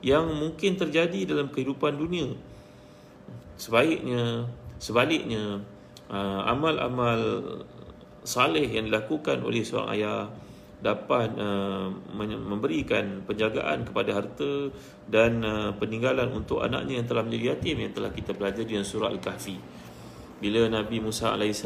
yang 0.00 0.28
mungkin 0.32 0.80
terjadi 0.80 1.28
dalam 1.28 1.52
kehidupan 1.52 2.00
dunia 2.00 2.32
sebaiknya 3.60 4.48
sebaliknya 4.80 5.60
uh, 6.10 6.40
amal-amal 6.48 7.20
saleh 8.24 8.66
yang 8.66 8.88
dilakukan 8.88 9.44
oleh 9.44 9.60
seorang 9.60 9.90
ayah 9.94 10.28
dapat 10.84 11.32
uh, 11.40 11.88
memberikan 12.44 13.24
penjagaan 13.24 13.88
kepada 13.88 14.20
harta 14.20 14.68
dan 15.08 15.40
uh, 15.40 15.72
peninggalan 15.80 16.28
untuk 16.36 16.60
anaknya 16.60 17.00
yang 17.00 17.08
telah 17.08 17.24
menjadi 17.24 17.56
yatim 17.56 17.76
yang 17.80 17.92
telah 17.96 18.12
kita 18.12 18.36
belajar 18.36 18.68
di 18.68 18.76
surah 18.84 19.08
Al-Kahfi. 19.08 19.56
Bila 20.42 20.66
Nabi 20.66 20.98
Musa 20.98 21.34
AS 21.34 21.62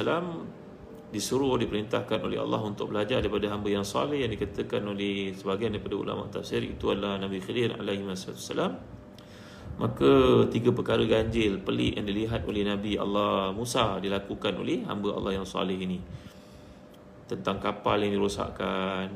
disuruh 1.09 1.57
diperintahkan 1.57 2.20
oleh 2.20 2.37
Allah 2.37 2.61
untuk 2.61 2.92
belajar 2.92 3.24
daripada 3.24 3.48
hamba 3.48 3.72
yang 3.72 3.85
saleh 3.85 4.20
yang 4.20 4.33
dikatakan 4.33 4.85
oleh 4.85 5.33
sebahagian 5.33 5.72
daripada 5.72 5.96
ulama 5.96 6.28
tafsir 6.28 6.61
itu 6.61 6.92
adalah 6.92 7.16
Nabi 7.16 7.40
Khidir 7.40 7.81
alaihi 7.81 8.04
wasallam 8.04 8.76
Maka 9.78 10.11
tiga 10.52 10.74
perkara 10.74 11.00
ganjil 11.07 11.62
pelik 11.62 11.96
yang 11.96 12.04
dilihat 12.04 12.42
oleh 12.44 12.66
Nabi 12.66 12.98
Allah 12.98 13.54
Musa 13.54 14.02
dilakukan 14.02 14.59
oleh 14.59 14.83
hamba 14.85 15.14
Allah 15.14 15.38
yang 15.38 15.46
salih 15.46 15.78
ini. 15.78 16.02
Tentang 17.31 17.62
kapal 17.62 18.02
yang 18.02 18.18
dirosakkan, 18.18 19.07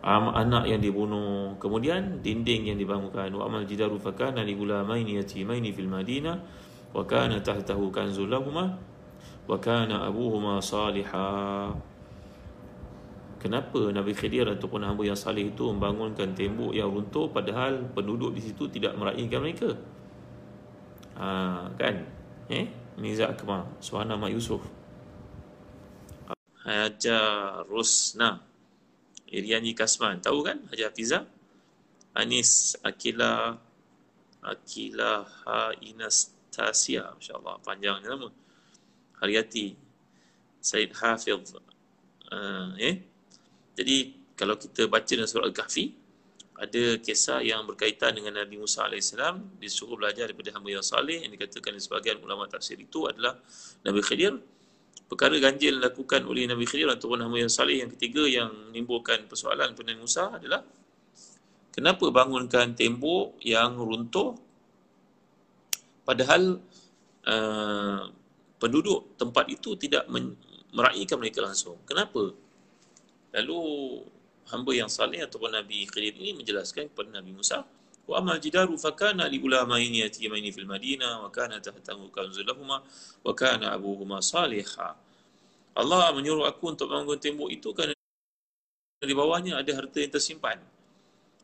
anak 0.00 0.64
yang 0.64 0.80
dibunuh, 0.80 1.60
kemudian 1.60 2.24
dinding 2.24 2.72
yang 2.72 2.78
dibangunkan. 2.80 3.28
Wa 3.36 3.52
amal 3.52 3.68
jidaru 3.68 4.00
fakana 4.00 4.40
li 4.40 4.56
gulamaini 4.56 5.20
yatimaini 5.20 5.76
fil 5.76 5.92
Madinah 5.92 6.64
wa 6.94 7.02
kana 7.06 7.42
tahtahu 7.42 7.90
kanzul 7.90 8.30
lahumā 8.30 8.76
wa 9.46 9.56
kana 9.62 10.06
abuhuma 10.06 10.58
salihah. 10.58 11.74
Kenapa 13.36 13.78
Nabi 13.94 14.10
Khidir 14.10 14.48
ataupun 14.50 14.82
hamba 14.82 15.06
yang 15.06 15.14
salih 15.14 15.54
itu 15.54 15.70
membangunkan 15.70 16.34
tembok 16.34 16.74
yang 16.74 16.90
runtuh 16.90 17.30
padahal 17.30 17.78
penduduk 17.94 18.34
di 18.34 18.42
situ 18.42 18.66
tidak 18.66 18.98
meraihkan 18.98 19.38
mereka? 19.38 19.70
Ha, 21.14 21.70
kan? 21.78 22.02
Eh? 22.50 22.66
Miza 22.96 23.28
Akmal, 23.28 23.68
Suhana 23.78 24.16
Mak 24.16 24.32
Yusuf. 24.32 24.64
Haja 26.66 27.20
Rosna. 27.70 28.42
Iriani 29.30 29.74
Kasman. 29.76 30.18
Tahu 30.18 30.42
kan 30.42 30.58
Haja 30.72 30.90
Fiza? 30.90 31.26
Anis 32.16 32.74
Akila 32.80 33.60
Akila 34.40 35.28
Ha 35.44 35.76
Inastasia. 36.56 37.12
Masya 37.12 37.32
Allah. 37.36 37.60
Panjang 37.60 38.00
nama. 38.00 38.32
Haryati. 39.20 39.76
Said 40.64 40.90
Hafiz. 40.96 41.52
Uh, 42.32 42.72
eh? 42.80 43.04
Jadi 43.76 44.16
kalau 44.32 44.56
kita 44.56 44.88
baca 44.88 45.12
dalam 45.12 45.28
surah 45.28 45.46
Al-Kahfi 45.52 45.92
ada 46.56 46.96
kisah 47.04 47.44
yang 47.44 47.68
berkaitan 47.68 48.16
dengan 48.16 48.40
Nabi 48.40 48.56
Musa 48.56 48.88
AS 48.88 49.12
disuruh 49.60 50.00
belajar 50.00 50.32
daripada 50.32 50.56
hamba 50.56 50.72
yang 50.72 50.80
salih 50.80 51.20
yang 51.20 51.28
dikatakan 51.28 51.76
di 51.76 51.84
sebagian 51.84 52.16
ulama 52.24 52.48
tafsir 52.48 52.80
itu 52.80 53.04
adalah 53.04 53.36
Nabi 53.84 54.00
Khidir 54.00 54.40
perkara 55.04 55.36
ganjil 55.36 55.76
dilakukan 55.76 56.24
oleh 56.24 56.48
Nabi 56.48 56.64
Khidir 56.64 56.88
ataupun 56.88 57.28
hamba 57.28 57.44
yang 57.44 57.52
salih 57.52 57.84
yang 57.84 57.92
ketiga 57.92 58.24
yang 58.24 58.48
menimbulkan 58.72 59.28
persoalan 59.28 59.76
kepada 59.76 59.92
Nabi 59.92 60.00
Musa 60.00 60.24
adalah 60.32 60.64
kenapa 61.76 62.08
bangunkan 62.08 62.72
tembok 62.72 63.36
yang 63.44 63.76
runtuh 63.76 64.45
padahal 66.06 66.62
uh, 67.26 68.02
penduduk 68.62 69.18
tempat 69.18 69.50
itu 69.50 69.74
tidak 69.74 70.06
meraihkan 70.70 71.18
mereka 71.18 71.42
langsung 71.42 71.76
kenapa 71.82 72.32
Lalu 73.36 73.60
hamba 74.48 74.72
yang 74.72 74.88
saleh 74.88 75.20
ataupun 75.20 75.52
Nabi 75.52 75.84
Khidir 75.84 76.16
ini 76.16 76.40
menjelaskan 76.40 76.88
kepada 76.88 77.20
Nabi 77.20 77.36
Musa, 77.36 77.68
wa 78.08 78.14
amal 78.16 78.40
jidaru 78.40 78.80
fakana 78.80 79.28
li 79.28 79.36
ulamaini 79.36 80.00
yatimaini 80.00 80.48
fil 80.48 80.64
Madinah 80.64 81.20
wa 81.20 81.28
kana 81.28 81.60
tahtahu 81.60 82.08
kanzul 82.08 82.48
lahumā 82.48 82.80
wa 83.20 83.32
kana 83.36 83.76
abuhuma 83.76 84.24
salihah. 84.24 84.96
Allah 85.76 86.08
menyuruh 86.16 86.48
aku 86.48 86.72
untuk 86.72 86.88
bangun 86.88 87.20
tembok 87.20 87.52
itu 87.52 87.68
kerana 87.76 87.92
di 89.04 89.12
bawahnya 89.12 89.60
ada 89.60 89.68
harta 89.76 90.00
yang 90.00 90.08
tersimpan. 90.08 90.56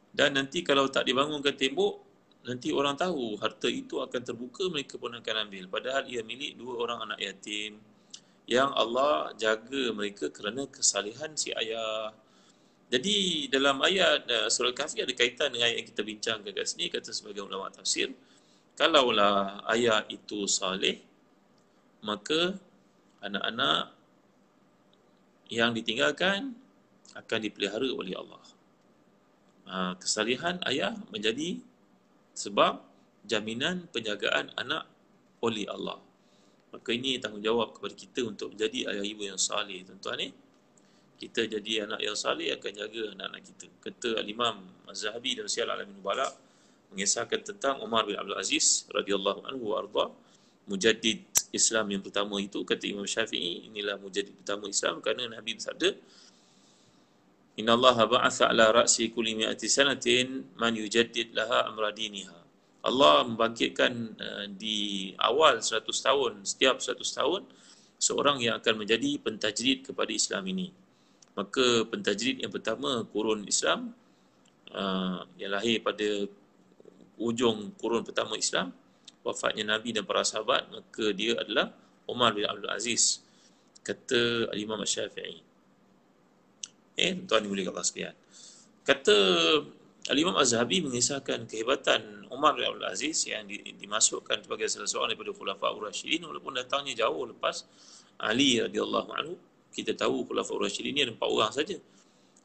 Dan 0.08 0.40
nanti 0.40 0.64
kalau 0.64 0.88
tak 0.88 1.04
dibangunkan 1.04 1.52
tembok, 1.52 2.11
nanti 2.42 2.74
orang 2.74 2.98
tahu 2.98 3.38
harta 3.38 3.70
itu 3.70 4.02
akan 4.02 4.20
terbuka, 4.22 4.66
mereka 4.68 4.98
pun 4.98 5.14
akan 5.14 5.34
ambil. 5.48 5.64
Padahal 5.70 6.06
ia 6.10 6.22
milik 6.26 6.58
dua 6.58 6.74
orang 6.82 6.98
anak 7.10 7.18
yatim 7.22 7.78
yang 8.50 8.70
Allah 8.74 9.30
jaga 9.38 9.94
mereka 9.94 10.28
kerana 10.28 10.66
kesalihan 10.66 11.30
si 11.38 11.54
ayah. 11.54 12.10
Jadi 12.92 13.48
dalam 13.48 13.80
ayat 13.80 14.28
uh, 14.28 14.48
surah 14.52 14.74
Kahfi 14.76 15.00
ada 15.00 15.14
kaitan 15.16 15.48
dengan 15.54 15.72
ayat 15.72 15.80
yang 15.80 15.88
kita 15.88 16.02
bincangkan 16.04 16.52
kat 16.52 16.66
sini 16.68 16.92
kata 16.92 17.08
sebagai 17.08 17.40
ulama 17.40 17.72
tafsir 17.72 18.12
kalaulah 18.76 19.64
ayah 19.72 20.04
itu 20.12 20.44
saleh 20.44 21.00
maka 22.02 22.58
anak-anak 23.22 23.94
yang 25.52 25.70
ditinggalkan 25.76 26.56
akan 27.14 27.38
dipelihara 27.38 27.86
oleh 27.92 28.16
Allah. 28.18 28.44
Ha, 29.68 29.76
kesalihan 30.00 30.58
ayah 30.66 30.96
menjadi 31.14 31.62
sebab 32.32 32.80
jaminan 33.26 33.86
penjagaan 33.92 34.50
anak 34.58 34.88
oleh 35.42 35.66
Allah. 35.70 35.98
Maka 36.72 36.88
ini 36.96 37.20
tanggungjawab 37.20 37.76
kepada 37.76 37.94
kita 37.94 38.24
untuk 38.24 38.56
menjadi 38.56 38.96
ayah 38.96 39.04
ibu 39.04 39.28
yang 39.28 39.36
salih 39.36 39.84
tuan-tuan 39.84 40.16
ni. 40.18 40.28
Kita 41.20 41.46
jadi 41.46 41.86
anak 41.86 42.00
yang 42.02 42.18
salih 42.18 42.50
akan 42.56 42.72
jaga 42.74 43.02
anak-anak 43.14 43.42
kita. 43.46 43.66
Kata 43.78 44.10
Al-Imam 44.18 44.58
Az-Zahabi 44.90 45.38
dan 45.38 45.46
Syiar 45.46 45.70
Al-Amin 45.70 46.02
Balak 46.02 46.34
mengisahkan 46.90 47.40
tentang 47.46 47.78
Umar 47.80 48.04
bin 48.04 48.18
Abdul 48.18 48.36
Aziz 48.36 48.84
radhiyallahu 48.90 49.46
anhu 49.48 49.72
wa 49.72 50.10
mujaddid 50.68 51.24
Islam 51.50 51.90
yang 51.90 52.02
pertama 52.04 52.38
itu 52.38 52.62
kata 52.62 52.84
Imam 52.88 53.08
Syafi'i 53.08 53.68
inilah 53.68 53.98
mujaddid 53.98 54.32
pertama 54.44 54.68
Islam 54.68 55.00
kerana 55.04 55.28
Nabi 55.28 55.58
bersabda 55.58 55.96
Inna 57.60 57.76
Allah 57.76 58.08
ba'atha 58.08 58.48
ala 58.48 58.72
ra'si 58.72 59.12
kulli 59.12 59.36
mi'ati 59.36 59.68
sanatin 59.68 60.56
man 60.56 60.72
yujaddid 60.72 61.36
laha 61.36 61.68
amra 61.68 61.92
diniha 61.92 62.42
Allah 62.82 63.22
membangkitkan 63.22 63.92
uh, 64.18 64.46
di 64.50 65.12
awal 65.22 65.62
100 65.62 65.86
tahun, 65.86 66.32
setiap 66.42 66.82
100 66.82 66.98
tahun, 66.98 67.46
seorang 68.02 68.42
yang 68.42 68.58
akan 68.58 68.82
menjadi 68.82 69.22
pentajrid 69.22 69.86
kepada 69.86 70.10
Islam 70.10 70.42
ini. 70.50 70.74
Maka 71.38 71.86
pentajrid 71.86 72.42
yang 72.42 72.50
pertama, 72.50 73.06
kurun 73.06 73.46
Islam, 73.46 73.94
uh, 74.74 75.22
yang 75.38 75.54
lahir 75.54 75.78
pada 75.78 76.26
ujung 77.22 77.70
kurun 77.78 78.02
pertama 78.02 78.34
Islam, 78.34 78.74
wafatnya 79.22 79.78
Nabi 79.78 79.94
dan 79.94 80.02
para 80.02 80.26
sahabat, 80.26 80.66
maka 80.66 81.14
dia 81.14 81.38
adalah 81.38 81.70
Umar 82.10 82.34
bin 82.34 82.50
Abdul 82.50 82.66
Aziz, 82.66 83.22
kata 83.86 84.50
Imam 84.58 84.82
Syafi'i. 84.82 85.51
Eh, 86.96 87.16
tuan 87.24 87.44
boleh 87.48 87.64
Allah 87.68 87.84
sekalian. 87.84 88.16
Kata 88.84 89.16
Al-Imam 90.10 90.34
Az-Zahabi 90.34 90.82
mengisahkan 90.82 91.46
kehebatan 91.46 92.26
Umar 92.28 92.58
bin 92.58 92.66
Abdul 92.66 92.90
Aziz 92.90 93.22
yang 93.30 93.46
dimasukkan 93.78 94.42
sebagai 94.42 94.66
salah 94.66 94.90
seorang 94.90 95.14
daripada 95.14 95.30
Khulafa 95.30 95.70
Ur-Rashidin 95.78 96.26
walaupun 96.26 96.58
datangnya 96.58 97.06
jauh 97.06 97.30
lepas 97.30 97.62
Ali 98.18 98.58
radhiyallahu 98.58 99.10
anhu. 99.14 99.34
Kita 99.70 99.94
tahu 99.94 100.26
Khulafa 100.26 100.50
Ur-Rashidin 100.58 100.90
ini 100.90 101.00
ada 101.06 101.12
empat 101.14 101.28
orang 101.30 101.52
saja. 101.54 101.78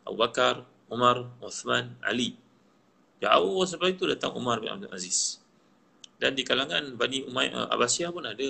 Abu 0.06 0.16
Bakar, 0.22 0.64
Umar, 0.88 1.28
Uthman, 1.42 1.98
Ali. 2.06 2.38
Jauh 3.18 3.66
sebab 3.66 3.90
itu 3.90 4.06
datang 4.06 4.38
Umar 4.38 4.62
bin 4.62 4.70
Abdul 4.70 4.94
Aziz. 4.94 5.42
Dan 6.22 6.38
di 6.38 6.46
kalangan 6.46 6.94
Bani 6.94 7.26
Umayyah 7.26 7.74
Abbasiyah 7.74 8.14
pun 8.14 8.26
ada 8.26 8.50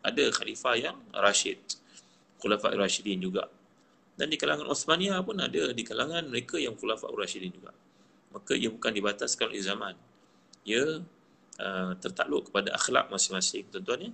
ada 0.00 0.24
khalifah 0.32 0.74
yang 0.80 0.96
Rashid. 1.12 1.60
Khulafa 2.40 2.72
Rashidin 2.72 3.20
juga. 3.20 3.52
Dan 4.16 4.32
di 4.32 4.40
kalangan 4.40 4.64
Uthmaniyah 4.72 5.20
pun 5.20 5.36
ada 5.36 5.76
di 5.76 5.84
kalangan 5.84 6.24
mereka 6.26 6.56
yang 6.56 6.72
Khulafa 6.72 7.12
Rashidin 7.12 7.52
juga. 7.52 7.72
Maka 8.32 8.56
ia 8.56 8.72
bukan 8.72 8.88
dibataskan 8.88 9.52
oleh 9.52 9.60
zaman. 9.60 9.94
Ia 10.64 11.04
uh, 11.60 11.92
tertakluk 12.00 12.48
kepada 12.48 12.72
akhlak 12.72 13.12
masing-masing 13.12 13.68
tuan-tuan 13.68 14.08
ya. 14.08 14.12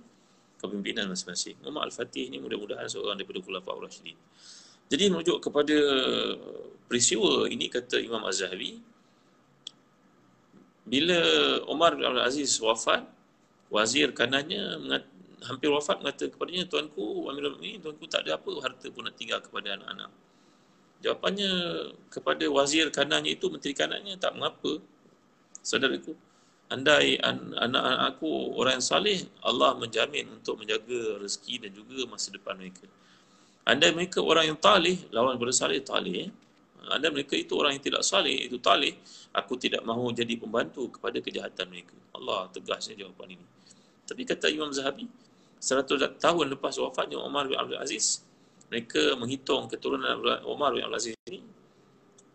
Kepimpinan 0.59 1.07
masing-masing. 1.07 1.55
Umar 1.63 1.87
Al-Fatih 1.87 2.27
ni 2.27 2.39
mudah-mudahan 2.43 2.87
seorang 2.91 3.15
daripada 3.15 3.39
Khulafa 3.39 3.71
Rashidin. 3.79 4.19
Jadi 4.91 5.03
merujuk 5.07 5.39
kepada 5.39 5.77
peristiwa 6.91 7.47
ini 7.47 7.71
kata 7.71 7.97
Imam 8.03 8.21
Az-Zahabi 8.27 8.83
bila 10.83 11.19
Umar 11.71 11.95
bin 11.95 12.03
Abdul 12.03 12.27
Aziz 12.27 12.59
wafat 12.59 13.07
wazir 13.71 14.11
kanannya 14.11 14.83
hampir 15.47 15.69
wafat 15.69 15.99
mengatakan 15.99 16.31
kepadanya 16.35 16.63
tuanku 16.67 17.27
Amirul 17.29 17.59
Mukminin 17.59 17.79
tuanku 17.83 18.05
tak 18.07 18.25
ada 18.27 18.39
apa 18.39 18.51
harta 18.63 18.87
pun 18.89 19.03
nak 19.07 19.15
tinggal 19.19 19.39
kepada 19.43 19.75
anak-anak. 19.75 20.11
Jawapannya 21.03 21.51
kepada 22.07 22.45
wazir 22.47 22.87
kanannya 22.87 23.35
itu 23.35 23.51
menteri 23.51 23.75
kanannya 23.75 24.15
tak 24.15 24.39
mengapa. 24.39 24.79
Saudaraku, 25.59 26.15
andai 26.71 27.19
anak-anak 27.19 28.15
aku 28.15 28.55
orang 28.55 28.79
yang 28.79 28.85
saleh, 28.85 29.19
Allah 29.43 29.75
menjamin 29.75 30.31
untuk 30.31 30.59
menjaga 30.59 31.19
rezeki 31.19 31.67
dan 31.67 31.71
juga 31.75 32.07
masa 32.07 32.31
depan 32.31 32.55
mereka. 32.55 32.87
Andai 33.63 33.91
mereka 33.95 34.19
orang 34.19 34.55
yang 34.55 34.59
talih, 34.59 34.99
lawan 35.11 35.35
pada 35.39 35.53
saleh 35.55 35.79
talih. 35.83 36.27
Eh? 36.27 36.29
Andai 36.91 37.11
mereka 37.11 37.35
itu 37.39 37.55
orang 37.55 37.79
yang 37.79 37.83
tidak 37.83 38.03
saleh, 38.03 38.47
itu 38.47 38.59
talih, 38.59 38.91
aku 39.31 39.55
tidak 39.55 39.83
mahu 39.87 40.11
jadi 40.11 40.35
pembantu 40.35 40.91
kepada 40.91 41.19
kejahatan 41.23 41.67
mereka. 41.71 41.95
Allah 42.11 42.51
tegasnya 42.51 42.95
jawapan 42.99 43.39
ini. 43.39 43.45
Tapi 44.03 44.21
kata 44.27 44.51
Imam 44.51 44.67
Zahabi, 44.71 45.07
100 45.63 46.19
tahun 46.19 46.45
lepas 46.59 46.75
wafatnya 46.75 47.23
Umar 47.23 47.47
bin 47.47 47.55
Abdul 47.55 47.79
Aziz, 47.79 48.19
mereka 48.67 49.15
menghitung 49.15 49.71
keturunan 49.71 50.19
Umar 50.43 50.75
bin 50.75 50.83
Abdul 50.83 50.99
Aziz 50.99 51.15
ini, 51.31 51.39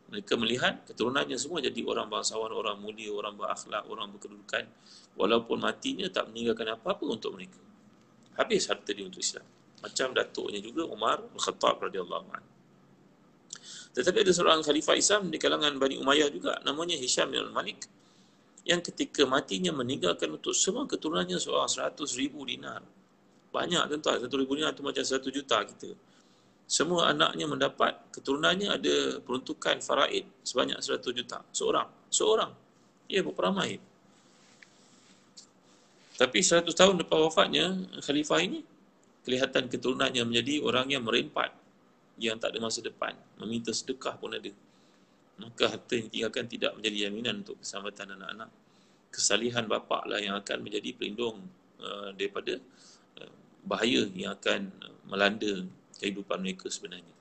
mereka 0.08 0.40
melihat 0.40 0.80
keturunannya 0.88 1.36
semua 1.36 1.60
jadi 1.60 1.84
orang 1.84 2.08
bangsawan, 2.08 2.48
orang 2.48 2.80
mulia, 2.80 3.12
orang 3.12 3.36
berakhlak, 3.36 3.84
orang 3.84 4.08
berkedudukan. 4.16 4.64
Walaupun 5.20 5.60
matinya 5.60 6.08
tak 6.08 6.32
meninggalkan 6.32 6.72
apa-apa 6.72 7.04
untuk 7.04 7.36
mereka. 7.36 7.60
Habis 8.40 8.72
harta 8.72 8.96
dia 8.96 9.04
untuk 9.04 9.20
Islam. 9.20 9.44
Macam 9.84 10.16
datuknya 10.16 10.64
juga 10.64 10.88
Umar 10.88 11.20
bin 11.20 11.36
Khattab 11.36 11.84
radhiyallahu 11.84 12.24
anhu. 12.32 12.50
Tetapi 13.92 14.24
ada 14.24 14.32
seorang 14.32 14.64
khalifah 14.64 14.96
Islam 14.96 15.28
di 15.28 15.36
kalangan 15.36 15.76
Bani 15.76 16.00
Umayyah 16.00 16.32
juga 16.32 16.56
namanya 16.64 16.96
Hisham 16.96 17.28
bin 17.28 17.44
Malik 17.52 17.84
yang 18.64 18.80
ketika 18.80 19.28
matinya 19.28 19.76
meninggalkan 19.76 20.32
untuk 20.32 20.56
semua 20.56 20.88
keturunannya 20.88 21.36
seorang 21.36 21.68
seratus 21.68 22.16
ribu 22.16 22.44
dinar 22.46 22.80
banyak 23.48 23.82
tuan-tuan, 23.88 24.18
satu 24.20 24.36
ribu 24.36 24.56
dinar 24.56 24.76
tu 24.76 24.84
macam 24.84 25.00
satu 25.00 25.32
juta 25.32 25.64
kita. 25.64 25.96
Semua 26.68 27.08
anaknya 27.08 27.48
mendapat 27.48 27.96
keturunannya 28.12 28.68
ada 28.68 29.24
peruntukan 29.24 29.80
faraid 29.80 30.28
sebanyak 30.44 30.76
seratus 30.84 31.16
juta. 31.16 31.40
Seorang. 31.48 31.88
Seorang. 32.12 32.52
Ia 33.08 33.24
berapa 33.24 33.48
ramai. 33.48 33.80
Tapi 36.20 36.38
seratus 36.44 36.76
tahun 36.76 37.00
lepas 37.00 37.16
wafatnya, 37.16 37.72
khalifah 38.04 38.44
ini, 38.44 38.60
kelihatan 39.24 39.64
keturunannya 39.72 40.20
menjadi 40.28 40.60
orang 40.60 40.92
yang 40.92 41.08
merempat. 41.08 41.56
Yang 42.20 42.36
tak 42.36 42.48
ada 42.52 42.58
masa 42.60 42.80
depan. 42.84 43.16
Meminta 43.40 43.72
sedekah 43.72 44.20
pun 44.20 44.36
ada. 44.36 44.52
Maka 45.40 45.72
harta 45.72 45.94
yang 45.96 46.12
tinggalkan 46.12 46.44
tidak 46.52 46.76
menjadi 46.76 47.08
jaminan 47.08 47.46
untuk 47.46 47.56
keselamatan 47.64 48.12
anak-anak. 48.12 48.50
Kesalihan 49.08 49.64
bapak 49.64 50.04
lah 50.04 50.20
yang 50.20 50.36
akan 50.36 50.58
menjadi 50.60 50.92
pelindung 50.92 51.48
uh, 51.80 52.12
daripada 52.12 52.60
bahaya 53.68 54.08
yang 54.16 54.32
akan 54.32 54.72
melanda 55.04 55.68
kehidupan 56.00 56.40
mereka 56.40 56.72
sebenarnya. 56.72 57.14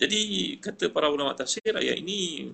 Jadi 0.00 0.20
kata 0.58 0.90
para 0.90 1.12
ulama 1.12 1.36
tafsir 1.36 1.70
ayat 1.70 2.00
ini 2.00 2.50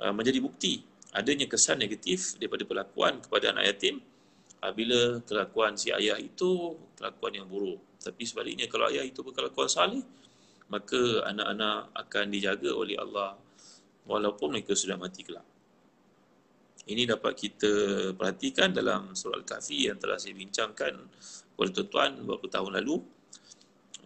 uh, 0.00 0.14
menjadi 0.14 0.38
bukti 0.40 0.80
adanya 1.12 1.44
kesan 1.50 1.82
negatif 1.82 2.38
daripada 2.38 2.64
perlakuan 2.64 3.20
kepada 3.20 3.52
anak 3.52 3.74
yatim 3.74 4.00
bila 4.74 5.22
kelakuan 5.22 5.78
si 5.78 5.94
ayah 5.94 6.18
itu 6.18 6.74
kelakuan 6.98 7.32
yang 7.38 7.46
buruk. 7.46 7.78
Tapi 8.02 8.26
sebaliknya 8.26 8.66
kalau 8.66 8.90
ayah 8.90 9.06
itu 9.06 9.22
berkelakuan 9.22 9.70
salih 9.70 10.02
maka 10.68 11.24
anak-anak 11.30 11.94
akan 11.96 12.24
dijaga 12.28 12.70
oleh 12.76 12.98
Allah 13.00 13.38
walaupun 14.04 14.52
mereka 14.52 14.76
sudah 14.76 15.00
mati 15.00 15.24
kelak. 15.24 15.44
Ini 16.88 17.04
dapat 17.04 17.36
kita 17.36 17.72
perhatikan 18.16 18.72
dalam 18.72 19.12
surah 19.12 19.44
Al-Kahfi 19.44 19.92
yang 19.92 20.00
telah 20.00 20.16
saya 20.16 20.32
bincangkan 20.32 20.96
kepada 21.52 21.70
tuan-tuan 21.76 22.10
beberapa 22.24 22.48
tahun 22.48 22.80
lalu. 22.80 23.04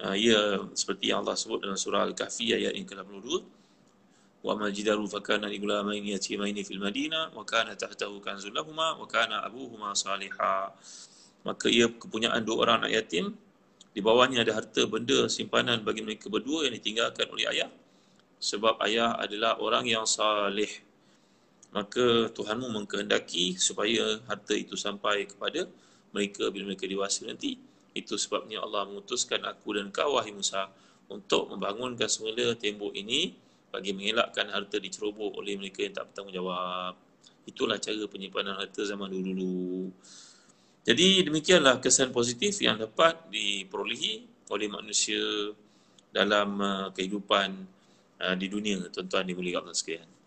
Uh, 0.03 0.19
ia 0.19 0.59
seperti 0.75 1.15
yang 1.15 1.23
Allah 1.23 1.39
sebut 1.39 1.63
dalam 1.63 1.79
surah 1.79 2.03
Al-Kahfi 2.11 2.59
ayat 2.59 2.75
yang 2.75 2.83
ke-82. 2.83 3.47
Wa 4.43 4.59
ma 4.59 4.67
jidaru 4.75 5.07
fa 5.07 5.23
kana 5.23 5.47
li 5.47 5.63
fil 6.67 6.83
Madinah 6.83 7.31
wa 7.31 7.47
kana 7.47 7.79
tahtahu 7.79 8.19
kanzun 8.19 8.51
lahumā 8.51 8.99
wa 8.99 9.07
kana 9.07 9.47
abūhumā 9.47 9.95
ṣāliḥā. 9.95 10.75
Maka 11.47 11.71
ia 11.71 11.87
kepunyaan 11.87 12.43
dua 12.43 12.67
orang 12.67 12.83
anak 12.83 12.99
yatim 12.99 13.39
di 13.95 14.03
bawahnya 14.03 14.43
ada 14.43 14.59
harta 14.59 14.83
benda 14.91 15.31
simpanan 15.31 15.87
bagi 15.87 16.03
mereka 16.03 16.27
berdua 16.27 16.67
yang 16.67 16.75
ditinggalkan 16.75 17.31
oleh 17.31 17.47
ayah 17.47 17.71
sebab 18.43 18.75
ayah 18.91 19.15
adalah 19.23 19.55
orang 19.63 19.87
yang 19.87 20.03
salih 20.03 20.67
maka 21.73 22.29
Tuhanmu 22.37 22.69
mengkehendaki 22.69 23.57
supaya 23.57 24.21
harta 24.29 24.53
itu 24.53 24.77
sampai 24.77 25.25
kepada 25.25 25.65
mereka 26.13 26.53
bila 26.53 26.69
mereka 26.69 26.85
dewasa 26.85 27.25
nanti. 27.25 27.57
Itu 27.97 28.21
sebabnya 28.21 28.61
Allah 28.61 28.89
mengutuskan 28.89 29.41
aku 29.45 29.81
dan 29.81 29.89
kau 29.89 30.21
wahai 30.21 30.33
Musa 30.33 30.69
untuk 31.09 31.49
membangunkan 31.53 32.09
semula 32.09 32.53
tembok 32.57 32.93
ini 32.93 33.33
bagi 33.73 33.97
mengelakkan 33.97 34.53
harta 34.53 34.77
dicerobok 34.77 35.41
oleh 35.41 35.57
mereka 35.57 35.81
yang 35.85 35.97
tak 35.97 36.13
bertanggungjawab. 36.13 36.93
Itulah 37.49 37.81
cara 37.81 38.05
penyimpanan 38.05 38.55
harta 38.61 38.85
zaman 38.85 39.09
dulu-dulu. 39.09 39.89
Jadi 40.85 41.25
demikianlah 41.25 41.81
kesan 41.81 42.13
positif 42.13 42.59
yang 42.61 42.77
dapat 42.77 43.17
diperolehi 43.33 44.29
oleh 44.53 44.69
manusia 44.69 45.21
dalam 46.13 46.61
uh, 46.61 46.89
kehidupan 46.93 47.49
uh, 48.21 48.37
di 48.37 48.47
dunia 48.53 48.93
tuan-tuan 48.93 49.25
dimuliakan 49.25 49.73
Allah 49.73 49.79
sekalian. 49.79 50.22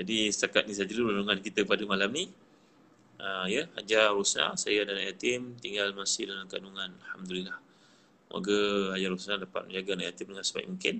Jadi 0.00 0.32
setakat 0.32 0.64
ini 0.64 0.72
saja 0.72 0.96
renungan 0.96 1.44
kita 1.44 1.68
pada 1.68 1.84
malam 1.84 2.08
ni. 2.08 2.32
Uh, 3.20 3.44
ya, 3.52 3.68
Hajar 3.76 4.16
Rusna, 4.16 4.56
saya 4.56 4.80
dan 4.88 4.96
yatim 4.96 5.60
tinggal 5.60 5.92
masih 5.92 6.24
dalam 6.24 6.48
kandungan. 6.48 6.88
Alhamdulillah. 7.04 7.60
Moga 8.32 8.96
Hajar 8.96 9.10
Rusna 9.12 9.36
dapat 9.36 9.68
menjaga 9.68 10.00
anak 10.00 10.06
yatim 10.16 10.26
dengan 10.32 10.44
sebaik 10.48 10.66
mungkin. 10.72 10.96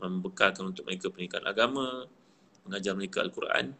Membekalkan 0.00 0.64
untuk 0.64 0.88
mereka 0.88 1.12
pendidikan 1.12 1.44
agama, 1.44 2.08
mengajar 2.64 2.96
mereka 2.96 3.20
Al-Quran. 3.20 3.76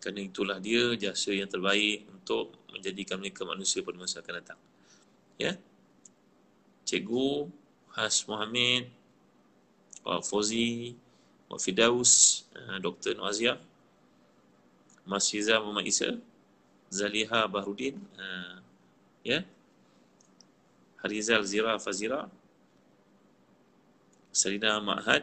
Kerana 0.00 0.20
itulah 0.24 0.56
dia 0.56 0.96
jasa 0.96 1.36
yang 1.36 1.52
terbaik 1.52 2.08
untuk 2.08 2.56
menjadikan 2.72 3.20
mereka 3.20 3.44
manusia 3.44 3.84
pada 3.84 4.00
masa 4.00 4.24
akan 4.24 4.34
datang. 4.40 4.60
Ya. 5.36 5.60
Cikgu 6.88 7.52
Has 7.92 8.24
Muhammad, 8.24 8.88
Fauzi, 10.00 10.96
Pak 11.50 11.58
Fidaus, 11.58 12.46
uh, 12.54 12.78
Dr. 12.78 13.18
Nuazia, 13.18 13.58
Mas 15.02 15.26
Shiza 15.26 15.58
Muhammad 15.58 15.90
Isa, 15.90 16.14
Zaliha 16.90 17.46
Bahrudin 17.46 17.94
uh, 18.18 18.58
ya 19.22 19.46
Harizal 21.02 21.46
Zira 21.46 21.78
Fazira 21.78 22.26
Salina 24.34 24.82
Ma'had 24.82 25.22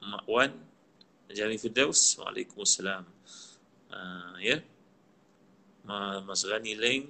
Ma'wan 0.00 0.56
Jami 1.28 1.60
Firdaus 1.60 2.16
Waalaikumsalam 2.16 3.04
uh, 3.92 4.36
ya 4.40 4.64
Mas 6.24 6.48
Ghani 6.48 6.72
Leng 6.80 7.04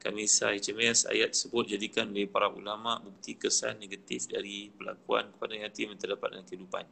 kami 0.00 0.24
saya 0.30 0.56
cemas 0.56 1.04
ayat 1.04 1.36
sebut 1.36 1.68
jadikan 1.68 2.08
oleh 2.08 2.24
para 2.24 2.48
ulama 2.48 2.96
bukti 3.04 3.36
kesan 3.36 3.76
negatif 3.76 4.24
dari 4.30 4.72
pelakuan 4.72 5.28
kepada 5.28 5.52
yatim 5.60 5.92
yang 5.92 6.00
terdapat 6.00 6.28
dalam 6.32 6.46
kehidupan. 6.48 6.88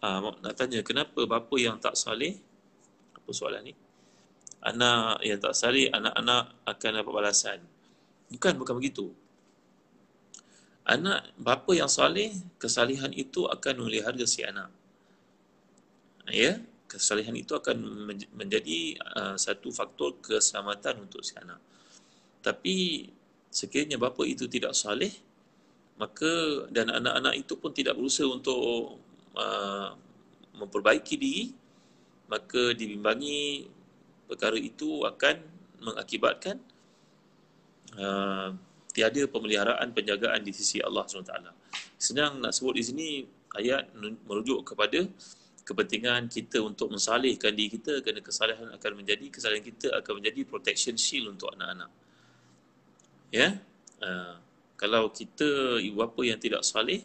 Uh, 0.00 0.32
nak 0.40 0.56
tanya 0.56 0.80
kenapa 0.80 1.28
bapa 1.28 1.56
yang 1.60 1.76
tak 1.76 1.92
saleh 1.92 2.40
apa 3.12 3.30
soalan 3.36 3.68
ni? 3.68 3.74
Anak 4.60 5.24
yang 5.24 5.40
tak 5.40 5.56
salih, 5.56 5.88
anak-anak 5.92 6.52
akan 6.68 6.90
dapat 7.00 7.12
balasan. 7.12 7.60
Bukan, 8.28 8.60
bukan 8.60 8.74
begitu. 8.76 9.12
Anak, 10.84 11.32
bapa 11.36 11.72
yang 11.72 11.88
salih, 11.88 12.32
kesalihan 12.60 13.12
itu 13.12 13.48
akan 13.48 13.80
memelihara 13.80 14.20
si 14.28 14.44
anak. 14.44 14.68
Ya, 16.28 16.60
kesalihan 16.90 17.32
itu 17.36 17.56
akan 17.56 17.76
menjadi 18.36 19.00
uh, 19.16 19.36
satu 19.40 19.72
faktor 19.72 20.20
keselamatan 20.20 21.08
untuk 21.08 21.24
si 21.24 21.36
anak. 21.40 21.62
Tapi 22.44 23.08
sekiranya 23.48 23.96
bapa 23.96 24.26
itu 24.28 24.44
tidak 24.50 24.76
salih, 24.76 25.12
maka 25.96 26.64
dan 26.72 26.88
anak-anak 26.88 27.34
itu 27.36 27.54
pun 27.56 27.70
tidak 27.70 27.96
berusaha 27.96 28.28
untuk 28.28 28.96
uh, 29.36 29.94
memperbaiki 30.56 31.14
diri 31.16 31.44
maka 32.30 32.70
dibimbangi 32.74 33.66
perkara 34.30 34.54
itu 34.54 35.02
akan 35.02 35.36
mengakibatkan 35.82 36.62
uh, 37.98 38.54
tiada 38.94 39.22
pemeliharaan 39.26 39.90
penjagaan 39.90 40.42
di 40.46 40.54
sisi 40.54 40.78
Allah 40.78 41.02
SWT. 41.06 41.34
Senang 41.98 42.38
nak 42.38 42.54
sebut 42.54 42.78
di 42.78 42.84
sini 42.86 43.08
ayat 43.58 43.90
merujuk 44.26 44.62
kepada 44.62 45.02
kepentingan 45.66 46.30
kita 46.30 46.62
untuk 46.62 46.90
mensalihkan 46.90 47.54
diri 47.54 47.78
kita 47.78 48.02
kerana 48.02 48.22
kesalahan 48.22 48.68
akan 48.74 48.92
menjadi 49.02 49.26
kesalahan 49.30 49.62
kita 49.62 49.94
akan 49.98 50.22
menjadi 50.22 50.40
protection 50.46 50.94
shield 50.94 51.34
untuk 51.34 51.50
anak-anak. 51.54 51.90
Ya. 53.34 53.58
Uh, 53.98 54.38
kalau 54.78 55.12
kita 55.12 55.78
ibu 55.82 56.00
bapa 56.00 56.24
yang 56.24 56.40
tidak 56.40 56.64
salih 56.64 57.04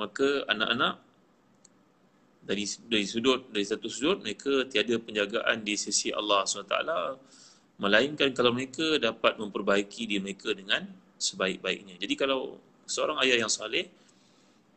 maka 0.00 0.48
anak-anak 0.48 1.05
dari 2.46 2.64
dari 2.86 3.04
sudut 3.04 3.50
dari 3.50 3.66
satu 3.66 3.90
sudut 3.90 4.22
mereka 4.22 4.64
tiada 4.70 4.94
penjagaan 5.02 5.66
di 5.66 5.74
sisi 5.74 6.14
Allah 6.14 6.46
SWT 6.46 6.78
melainkan 7.82 8.32
kalau 8.32 8.54
mereka 8.54 8.96
dapat 8.96 9.36
memperbaiki 9.36 10.08
diri 10.08 10.22
mereka 10.22 10.54
dengan 10.54 10.86
sebaik-baiknya. 11.20 12.00
Jadi 12.00 12.14
kalau 12.16 12.56
seorang 12.88 13.20
ayah 13.26 13.44
yang 13.44 13.52
saleh 13.52 13.90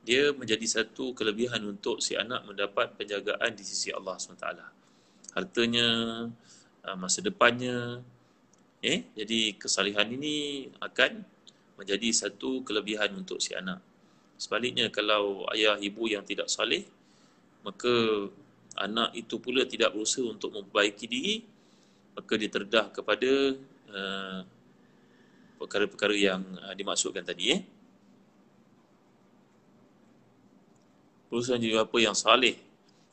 dia 0.03 0.31
menjadi 0.33 0.65
satu 0.65 1.13
kelebihan 1.13 1.61
untuk 1.67 2.01
si 2.01 2.15
anak 2.15 2.43
mendapat 2.47 2.95
penjagaan 2.95 3.53
di 3.53 3.63
sisi 3.63 3.91
Allah 3.93 4.15
SWT. 4.17 4.47
Hartanya, 5.35 5.87
ah, 6.81 6.97
masa 6.97 7.21
depannya, 7.21 8.01
eh, 8.81 9.05
jadi 9.13 9.59
kesalihan 9.59 10.07
ini 10.09 10.67
akan 10.81 11.21
menjadi 11.77 12.09
satu 12.11 12.63
kelebihan 12.65 13.11
untuk 13.15 13.39
si 13.39 13.55
anak. 13.55 13.79
Sebaliknya 14.39 14.87
kalau 14.87 15.45
ayah 15.51 15.75
ibu 15.77 16.07
yang 16.07 16.23
tidak 16.23 16.47
saleh, 16.47 16.87
maka 17.63 17.93
anak 18.79 19.11
itu 19.15 19.35
pula 19.37 19.67
tidak 19.67 19.91
berusaha 19.91 20.23
untuk 20.23 20.55
memperbaiki 20.55 21.05
diri, 21.05 21.35
maka 22.15 22.33
dia 22.39 22.51
terdah 22.51 22.87
kepada 22.91 23.31
uh, 23.91 24.39
perkara-perkara 25.59 26.15
yang 26.15 26.41
uh, 26.63 26.73
dimaksudkan 26.75 27.23
tadi. 27.23 27.59
Eh. 27.59 27.61
Berusaha 31.29 31.59
jadi 31.59 31.83
apa 31.83 31.97
yang 32.01 32.17
saleh 32.17 32.57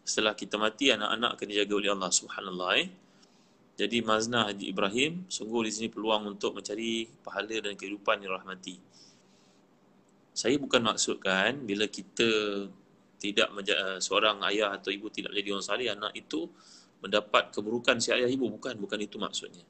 setelah 0.07 0.33
kita 0.39 0.55
mati 0.57 0.95
anak-anak 0.95 1.37
akan 1.37 1.47
dijaga 1.51 1.75
oleh 1.75 1.91
Allah 1.91 2.11
Subhanallah 2.15 2.71
eh. 2.79 2.89
Jadi 3.77 4.01
Maznah 4.01 4.49
Haji 4.49 4.73
Ibrahim 4.73 5.29
sungguh 5.29 5.69
di 5.69 5.71
sini 5.75 5.89
peluang 5.93 6.33
untuk 6.33 6.57
mencari 6.57 7.05
pahala 7.21 7.61
dan 7.61 7.77
kehidupan 7.77 8.25
yang 8.25 8.33
rahmati. 8.41 8.81
Saya 10.33 10.57
bukan 10.57 10.81
maksudkan 10.81 11.61
bila 11.61 11.85
kita 11.85 12.25
tidak 13.17 13.49
menja- 13.53 13.99
seorang 13.99 14.41
ayah 14.53 14.77
atau 14.77 14.93
ibu 14.93 15.09
tidak 15.09 15.33
menjadi 15.33 15.57
orang 15.57 15.67
saleh 15.67 15.89
anak 15.89 16.13
itu 16.13 16.49
mendapat 17.01 17.53
keburukan 17.53 17.97
si 18.01 18.13
ayah 18.13 18.29
ibu 18.29 18.49
bukan 18.49 18.77
bukan 18.77 18.99
itu 19.01 19.17
maksudnya. 19.17 19.65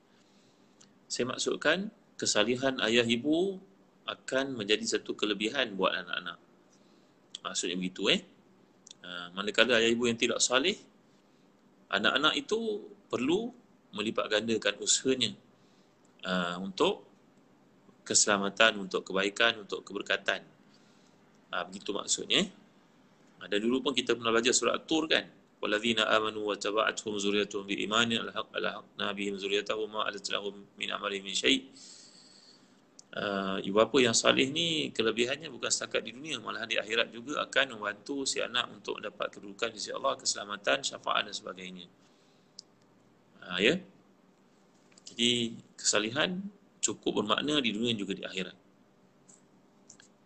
Saya 1.06 1.30
maksudkan 1.30 1.90
kesalihan 2.18 2.78
ayah 2.82 3.06
ibu 3.06 3.60
akan 4.06 4.58
menjadi 4.58 4.98
satu 4.98 5.14
kelebihan 5.18 5.74
buat 5.74 5.94
anak-anak. 5.94 6.38
Maksudnya 7.42 7.76
begitu 7.78 8.10
eh. 8.10 8.20
Ha, 9.06 9.30
manakala 9.34 9.78
ayah 9.78 9.90
ibu 9.90 10.10
yang 10.10 10.18
tidak 10.18 10.42
salih, 10.42 10.74
anak-anak 11.90 12.34
itu 12.34 12.82
perlu 13.06 13.54
melipat 13.94 14.26
gandakan 14.28 14.74
usahanya 14.82 15.30
uh, 16.26 16.58
untuk 16.58 17.06
keselamatan, 18.02 18.82
untuk 18.82 19.06
kebaikan, 19.06 19.62
untuk 19.62 19.86
keberkatan. 19.86 20.42
Uh, 21.54 21.62
begitu 21.70 21.94
maksudnya. 21.94 22.44
Ada 23.42 23.60
dulu 23.60 23.84
pun 23.84 23.92
kita 23.92 24.16
pernah 24.16 24.32
belajar 24.32 24.56
surat 24.56 24.80
At-Tur 24.80 25.06
kan. 25.06 25.24
Walladzina 25.60 26.04
amanu 26.12 26.52
wa 26.52 26.56
taba'atuhum 26.56 27.16
zuriyatuhum 27.16 27.64
bi 27.64 27.80
imanin 27.88 28.20
alhaqna 28.28 29.08
bihim 29.16 29.40
zuriyatahum 29.40 29.88
ma 29.88 30.04
alatlahum 30.04 30.52
min 30.76 30.88
amalihim 30.92 31.24
min 31.24 31.32
syai' 31.32 31.72
uh, 33.16 33.56
ibu 33.64 33.72
bapa 33.80 33.96
yang 33.96 34.12
salih 34.12 34.52
ni 34.52 34.92
kelebihannya 34.92 35.48
bukan 35.48 35.72
setakat 35.72 36.04
di 36.04 36.12
dunia 36.12 36.36
malah 36.44 36.68
di 36.68 36.76
akhirat 36.76 37.08
juga 37.08 37.40
akan 37.48 37.80
membantu 37.80 38.28
si 38.28 38.44
anak 38.44 38.68
untuk 38.68 39.00
dapat 39.00 39.32
kedudukan 39.32 39.72
di 39.72 39.80
sisi 39.80 39.96
Allah 39.96 40.12
keselamatan 40.20 40.84
syafaat 40.84 41.24
dan 41.24 41.32
sebagainya. 41.32 41.88
Uh, 43.40 43.56
ya? 43.56 43.74
Jadi 45.08 45.56
kesalihan 45.72 46.36
cukup 46.84 47.24
bermakna 47.24 47.64
di 47.64 47.72
dunia 47.72 47.96
juga 47.96 48.12
di 48.12 48.28
akhirat. 48.28 48.56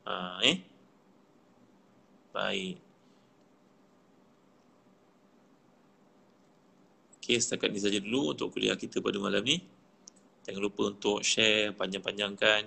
Uh, 0.02 0.42
eh? 0.42 0.56
Baik 2.34 2.89
Okay, 7.30 7.38
setakat 7.38 7.70
ini 7.70 7.78
saja 7.78 8.02
dulu 8.02 8.34
untuk 8.34 8.58
kuliah 8.58 8.74
kita 8.74 8.98
pada 8.98 9.14
malam 9.22 9.46
ni. 9.46 9.62
Jangan 10.42 10.66
lupa 10.66 10.90
untuk 10.90 11.22
share, 11.22 11.70
panjang-panjangkan 11.78 12.66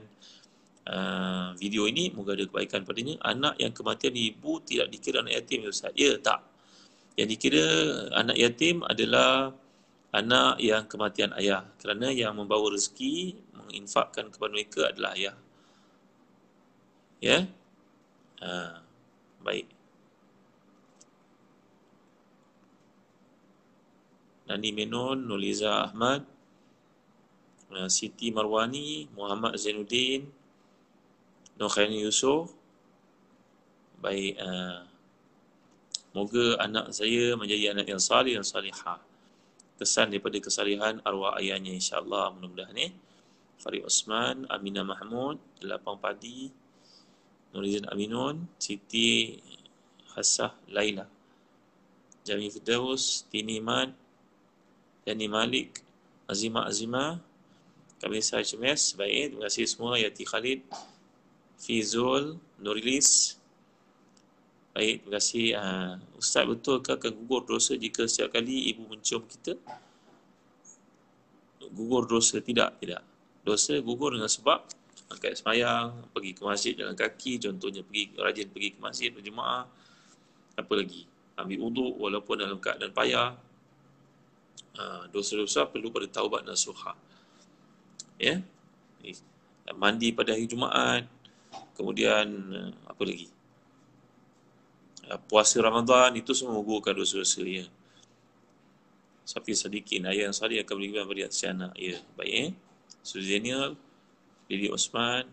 uh, 0.87 1.51
video 1.59 1.83
ini. 1.83 2.15
Moga 2.15 2.31
ada 2.31 2.47
kebaikan 2.47 2.87
padanya. 2.87 3.19
Anak 3.27 3.59
yang 3.59 3.75
kematian 3.75 4.15
ibu 4.15 4.63
tidak 4.63 4.87
dikira 4.87 5.19
anak 5.19 5.35
yatim, 5.35 5.67
ya 5.67 5.69
Ustaz? 5.75 5.91
Ya, 5.99 6.15
tak. 6.15 6.47
Yang 7.19 7.27
dikira 7.35 7.67
anak 8.15 8.39
yatim 8.39 8.87
adalah 8.87 9.51
anak 10.15 10.55
yang 10.63 10.87
kematian 10.87 11.35
ayah. 11.35 11.67
Kerana 11.83 12.15
yang 12.15 12.31
membawa 12.31 12.71
rezeki, 12.71 13.35
menginfakkan 13.67 14.31
kepada 14.31 14.47
mereka 14.47 14.87
adalah 14.87 15.11
ayah. 15.19 15.35
Ya? 17.19 17.51
Uh, 18.39 18.79
baik. 19.43 19.67
Nani 24.53 24.69
Menon, 24.69 25.25
Nuliza 25.25 25.89
Ahmad, 25.89 26.29
Uh, 27.73 27.89
Siti 27.89 28.29
Marwani, 28.29 29.09
Muhammad 29.17 29.57
Zainuddin, 29.57 30.29
Nurkhani 31.57 32.05
Yusof. 32.05 32.53
Baik, 33.97 34.37
uh, 34.37 34.85
moga 36.13 36.61
anak 36.61 36.93
saya 36.93 37.33
menjadi 37.33 37.73
anak 37.73 37.89
yang 37.89 37.97
salih 37.97 38.37
dan 38.37 38.45
salihah. 38.45 39.01
Kesan 39.81 40.13
daripada 40.13 40.37
kesalihan 40.37 41.01
arwah 41.01 41.33
ayahnya 41.41 41.73
insyaAllah 41.73 42.29
mudah-mudahan 42.37 42.77
ni. 42.77 42.93
Farid 43.57 43.89
Osman, 43.89 44.45
Amina 44.53 44.85
Mahmud, 44.85 45.41
Lapang 45.65 45.97
Padi, 45.97 46.53
Nurizan 47.57 47.89
Aminun, 47.89 48.53
Siti 48.61 49.33
Hassah 50.13 50.53
Laila, 50.69 51.09
Jami 52.21 52.53
Firdaus, 52.53 53.25
Tini 53.33 53.57
Mad, 53.57 54.02
Yani 55.03 55.27
Malik, 55.27 55.83
Azimah 56.31 56.63
Azimah, 56.71 57.19
kami 57.99 58.19
saya 58.19 58.43
HMS. 58.43 58.99
Baik, 58.99 59.35
terima 59.35 59.47
kasih 59.47 59.63
semua. 59.67 59.95
Yati 59.95 60.23
Khalid, 60.27 60.63
Fizul, 61.59 62.39
Nurilis. 62.59 63.39
Baik, 64.75 65.03
terima 65.03 65.11
kasih. 65.19 65.45
Uh, 65.55 65.93
Ustaz 66.19 66.43
betul 66.43 66.83
ke 66.83 66.95
akan 66.95 67.11
gugur 67.23 67.47
dosa 67.47 67.79
jika 67.79 68.03
setiap 68.03 68.35
kali 68.35 68.71
ibu 68.71 68.87
mencium 68.91 69.23
kita? 69.27 69.55
Gugur 71.71 72.07
dosa? 72.07 72.43
Tidak, 72.43 72.79
tidak. 72.83 73.03
Dosa 73.43 73.79
gugur 73.79 74.15
dengan 74.15 74.27
sebab 74.27 74.67
angkat 75.11 75.39
semayang, 75.39 76.09
pergi 76.11 76.31
ke 76.35 76.41
masjid 76.41 76.73
jalan 76.75 76.95
kaki, 76.97 77.37
contohnya 77.37 77.85
pergi 77.85 78.03
rajin 78.17 78.47
pergi 78.49 78.69
ke 78.75 78.79
masjid 78.79 79.09
berjemaah. 79.13 79.63
Apa 80.59 80.73
lagi? 80.75 81.05
Ambil 81.39 81.59
uduk 81.59 81.93
walaupun 82.03 82.35
dalam 82.41 82.59
keadaan 82.59 82.91
payah. 82.91 83.31
Uh, 84.73 85.05
dosa-dosa 85.13 85.69
perlu 85.69 85.93
pada 85.93 86.09
taubat 86.09 86.41
dan 86.41 86.57
suha. 86.57 86.97
Ya? 88.17 88.41
Mandi 89.77 90.09
pada 90.09 90.33
hari 90.33 90.49
Jumaat. 90.49 91.05
Kemudian 91.77 92.25
eh, 92.53 92.71
apa 92.89 93.01
lagi? 93.05 93.29
Eh, 95.03 95.19
puasa 95.27 95.59
Ramadan 95.59 96.15
itu 96.15 96.31
semua 96.31 96.55
menggugurkan 96.55 96.95
dosa-dosa 96.95 97.43
ya 97.43 97.67
Safi 99.27 99.51
Sadikin 99.51 100.07
ayah 100.07 100.31
yang 100.31 100.35
salih 100.35 100.63
akan 100.63 100.79
beriman 100.79 101.03
pada 101.03 101.27
atas 101.27 101.43
anak 101.43 101.75
ya 101.75 101.99
baik 102.15 102.31
eh 102.31 102.49
Suzaniel 103.03 103.75
Lili 104.47 104.71
Osman 104.71 105.27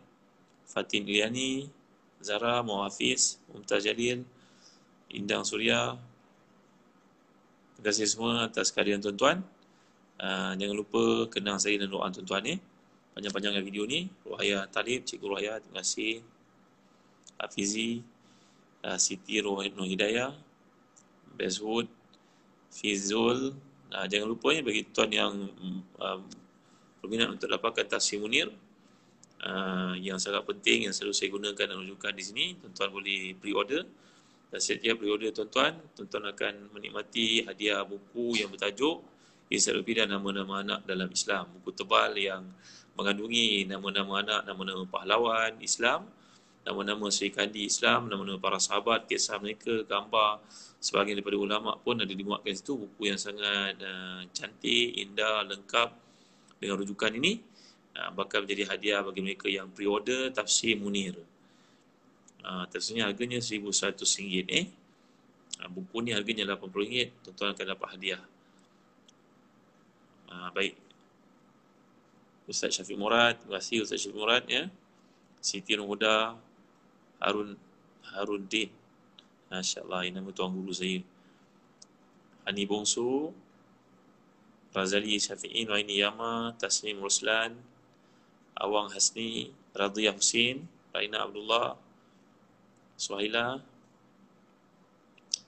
Fatin 0.66 1.06
Iliani 1.06 1.70
Zara 2.18 2.66
Muhafiz 2.66 3.38
Mumtaz 3.46 3.86
Jalil 3.86 4.26
Indang 5.14 5.46
Surya 5.46 5.94
Terima 7.80 7.96
kasih 7.96 8.12
semua 8.12 8.44
atas 8.44 8.68
kehadiran 8.68 9.00
tuan-tuan. 9.00 9.40
Uh, 10.20 10.52
jangan 10.60 10.76
lupa 10.76 11.32
kenang 11.32 11.56
saya 11.56 11.80
dan 11.80 11.88
doa 11.88 12.12
tuan-tuan 12.12 12.44
ya 12.44 12.56
panjang-panjangnya 13.16 13.64
video 13.64 13.88
ni. 13.88 14.04
Ruhaya 14.20 14.68
Talib, 14.68 15.08
Cikgu 15.08 15.24
Ruhaya, 15.24 15.64
terima 15.64 15.80
kasih. 15.80 16.20
Hafizi 17.40 18.04
uh, 18.84 19.00
Siti 19.00 19.40
Nur 19.40 19.64
Hidayah 19.64 20.28
Bezwood 21.40 21.88
Fizul. 22.68 23.56
Uh, 23.88 24.06
jangan 24.12 24.28
lupa 24.28 24.52
ya 24.52 24.60
bagi 24.60 24.84
tuan 24.92 25.08
yang 25.08 25.32
um, 25.96 26.20
berminat 27.00 27.32
untuk 27.32 27.48
dapatkan 27.48 27.88
tafsir 27.96 28.20
munir 28.20 28.52
uh, 29.40 29.96
yang 29.96 30.20
sangat 30.20 30.44
penting 30.44 30.84
yang 30.84 30.92
selalu 30.92 31.16
saya 31.16 31.32
gunakan 31.32 31.64
dan 31.64 31.80
rujukan 31.80 32.12
di 32.12 32.24
sini 32.28 32.44
tuan-tuan 32.60 32.92
boleh 32.92 33.32
pre-order 33.40 33.88
Dan 34.50 34.58
setiap 34.58 34.98
periode 34.98 35.30
tuan-tuan, 35.30 35.78
tuan-tuan 35.94 36.34
akan 36.34 36.74
menikmati 36.74 37.46
hadiah 37.46 37.86
buku 37.86 38.42
yang 38.42 38.50
bertajuk 38.50 38.98
Ensiklopedia 39.46 40.06
Nama-Nama 40.10 40.54
Anak 40.66 40.80
dalam 40.86 41.06
Islam. 41.10 41.46
Buku 41.54 41.70
tebal 41.70 42.18
yang 42.18 42.42
mengandungi 42.98 43.64
nama-nama 43.64 44.20
anak, 44.20 44.40
nama-nama 44.44 44.84
pahlawan 44.84 45.56
Islam, 45.62 46.04
nama-nama 46.66 47.08
Sri 47.08 47.32
Kandi 47.32 47.64
Islam, 47.64 48.12
nama-nama 48.12 48.36
para 48.36 48.60
sahabat, 48.60 49.08
kisah 49.08 49.40
mereka, 49.40 49.86
gambar 49.88 50.42
sebahagian 50.80 51.20
daripada 51.20 51.40
ulama 51.40 51.76
pun 51.80 51.96
ada 51.96 52.12
dimuatkan 52.12 52.52
situ 52.52 52.76
buku 52.76 53.08
yang 53.08 53.16
sangat 53.16 53.80
uh, 53.80 54.20
cantik, 54.36 54.96
indah, 54.96 55.48
lengkap 55.48 55.88
dengan 56.60 56.76
rujukan 56.80 57.12
ini 57.16 57.40
uh, 57.96 58.12
bakal 58.12 58.44
menjadi 58.44 58.76
hadiah 58.76 59.00
bagi 59.00 59.20
mereka 59.24 59.48
yang 59.48 59.72
pre-order 59.72 60.28
tafsir 60.32 60.76
Munir. 60.76 61.16
Uh, 62.40 62.64
tafsirnya 62.72 63.04
harganya 63.08 63.38
RM1,100 63.38 64.48
eh. 64.48 64.66
Uh, 65.60 65.68
buku 65.68 66.00
ni 66.00 66.16
harganya 66.16 66.56
RM80, 66.56 67.12
tuan-tuan 67.24 67.52
akan 67.52 67.66
dapat 67.76 67.88
hadiah. 67.96 68.22
Uh, 70.30 70.48
baik. 70.56 70.74
Ustaz 72.50 72.74
Syafiq 72.74 72.98
Murad, 72.98 73.38
terima 73.38 73.62
kasih 73.62 73.84
Ustaz 73.84 74.02
Syafiq 74.02 74.18
Murad 74.18 74.44
ya. 74.48 74.66
Siti 75.38 75.76
Nurhuda, 75.76 76.34
Harun 77.22 77.54
Harun 78.10 78.42
Din. 78.50 78.72
Masya-Allah, 79.50 80.06
ini 80.06 80.14
nama 80.18 80.30
tuan 80.30 80.54
guru 80.54 80.70
saya. 80.70 81.02
Ani 82.46 82.64
Bongsu, 82.66 83.34
Razali 84.70 85.18
Syafi'i, 85.18 85.66
Nuaini 85.66 85.98
Yama, 85.98 86.54
Tasnim 86.54 87.02
Ruslan, 87.02 87.58
Awang 88.54 88.94
Hasni, 88.94 89.50
Radhiyah 89.74 90.14
Husin, 90.14 90.66
Raina 90.94 91.26
Abdullah, 91.26 91.74
Suhaila, 93.00 93.64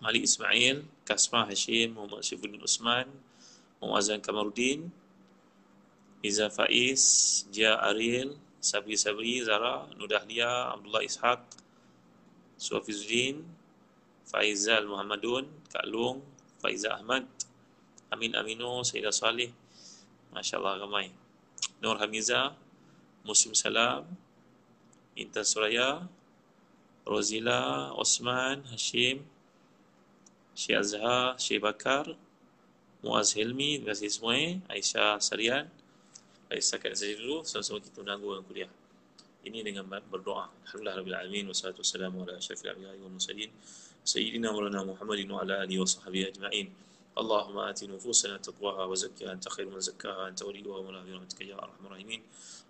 Malik 0.00 0.24
Ismail, 0.24 0.88
Kasma 1.05 1.44
Hashim, 1.44 1.92
Muhammad 1.92 2.24
Syifuddin 2.24 2.64
Usman, 2.64 3.12
Muazzan 3.84 4.24
Kamaruddin, 4.24 4.88
Iza 6.24 6.48
Faiz, 6.48 7.44
Jia 7.53 7.76
Ariel, 7.76 8.40
Sabri 8.57 8.96
Sabri, 8.96 9.44
Zara, 9.44 9.84
Nudahlia, 10.00 10.72
Abdullah 10.72 11.05
Ishaq, 11.05 11.44
Suhafizuddin, 12.57 13.44
Faizal 14.24 14.88
Muhammadun, 14.88 15.44
Kak 15.68 15.84
Long, 15.84 16.24
Faizal 16.57 17.05
Ahmad, 17.05 17.28
Amin 18.09 18.32
Aminu, 18.32 18.80
Sayyidah 18.80 19.12
Salih, 19.12 19.53
Masya 20.32 20.57
Allah 20.57 20.88
ramai. 20.88 21.12
Nur 21.84 22.00
Hamiza, 22.00 22.57
Muslim 23.28 23.53
Salam, 23.53 24.09
Intan 25.18 25.44
Suraya, 25.44 26.09
Rozila, 27.03 27.92
Osman, 27.98 28.62
Hashim, 28.70 29.26
Syekh 30.55 30.78
Azhar, 30.78 31.38
Syekh 31.38 31.62
Bakar, 31.62 32.07
Muaz 33.03 33.34
Hilmi, 33.34 33.82
terima 33.82 33.90
kasih 33.90 34.11
semua 34.14 34.38
eh. 34.38 34.62
Aisyah 34.70 35.18
Sarian, 35.18 35.66
Baik, 36.53 36.68
setakat 36.68 36.92
saja 37.00 37.16
dulu. 37.16 37.40
Sama-sama 37.48 37.80
kita 37.80 38.05
menangguh 38.05 38.28
dengan 38.36 38.44
kuliah. 38.44 38.72
Ini 39.40 39.64
dengan 39.64 39.88
berdoa. 39.88 40.53
Alhamdulillah 40.68 41.00
Rabbil 41.00 41.16
Alamin. 41.16 41.44
Wassalatu 41.48 41.80
wassalamu 41.80 42.28
ala 42.28 42.36
syafil 42.44 42.76
abiyai 42.76 43.00
wa 43.00 43.09
musalin. 43.09 43.48
Sayyidina 44.05 44.53
Maulana 44.53 44.84
Muhammadin 44.84 45.32
wa 45.32 45.40
ala 45.40 45.64
alihi 45.64 45.80
wa 45.80 45.88
sahbihi 45.88 46.28
ajma'in. 46.28 46.68
اللهم 47.18 47.58
آت 47.58 47.84
نفوسنا 47.84 48.36
تقواها 48.36 48.84
وزكها 48.84 49.32
أنت 49.32 49.48
خير 49.48 49.68
من 49.68 49.80
زكاها 49.80 50.28
أنت 50.28 50.42
وليها 50.42 50.76
ومولاها 50.76 51.04
برحمتك 51.04 51.40
يا 51.40 51.54
أرحم 51.54 51.86
الراحمين. 51.86 52.22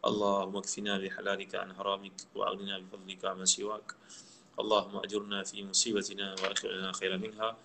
اللهم 0.04 0.56
اكفنا 0.56 0.98
بحلالك 0.98 1.54
عن 1.54 1.74
حرامك 1.74 2.18
وأغننا 2.34 2.78
بفضلك 2.78 3.24
عمن 3.24 3.44
سواك. 3.44 3.94
اللهم 4.60 4.96
أجرنا 4.96 5.42
في 5.42 5.64
مصيبتنا 5.64 6.34
وأخرنا 6.42 6.92
خيرا 6.92 7.16
منها. 7.16 7.56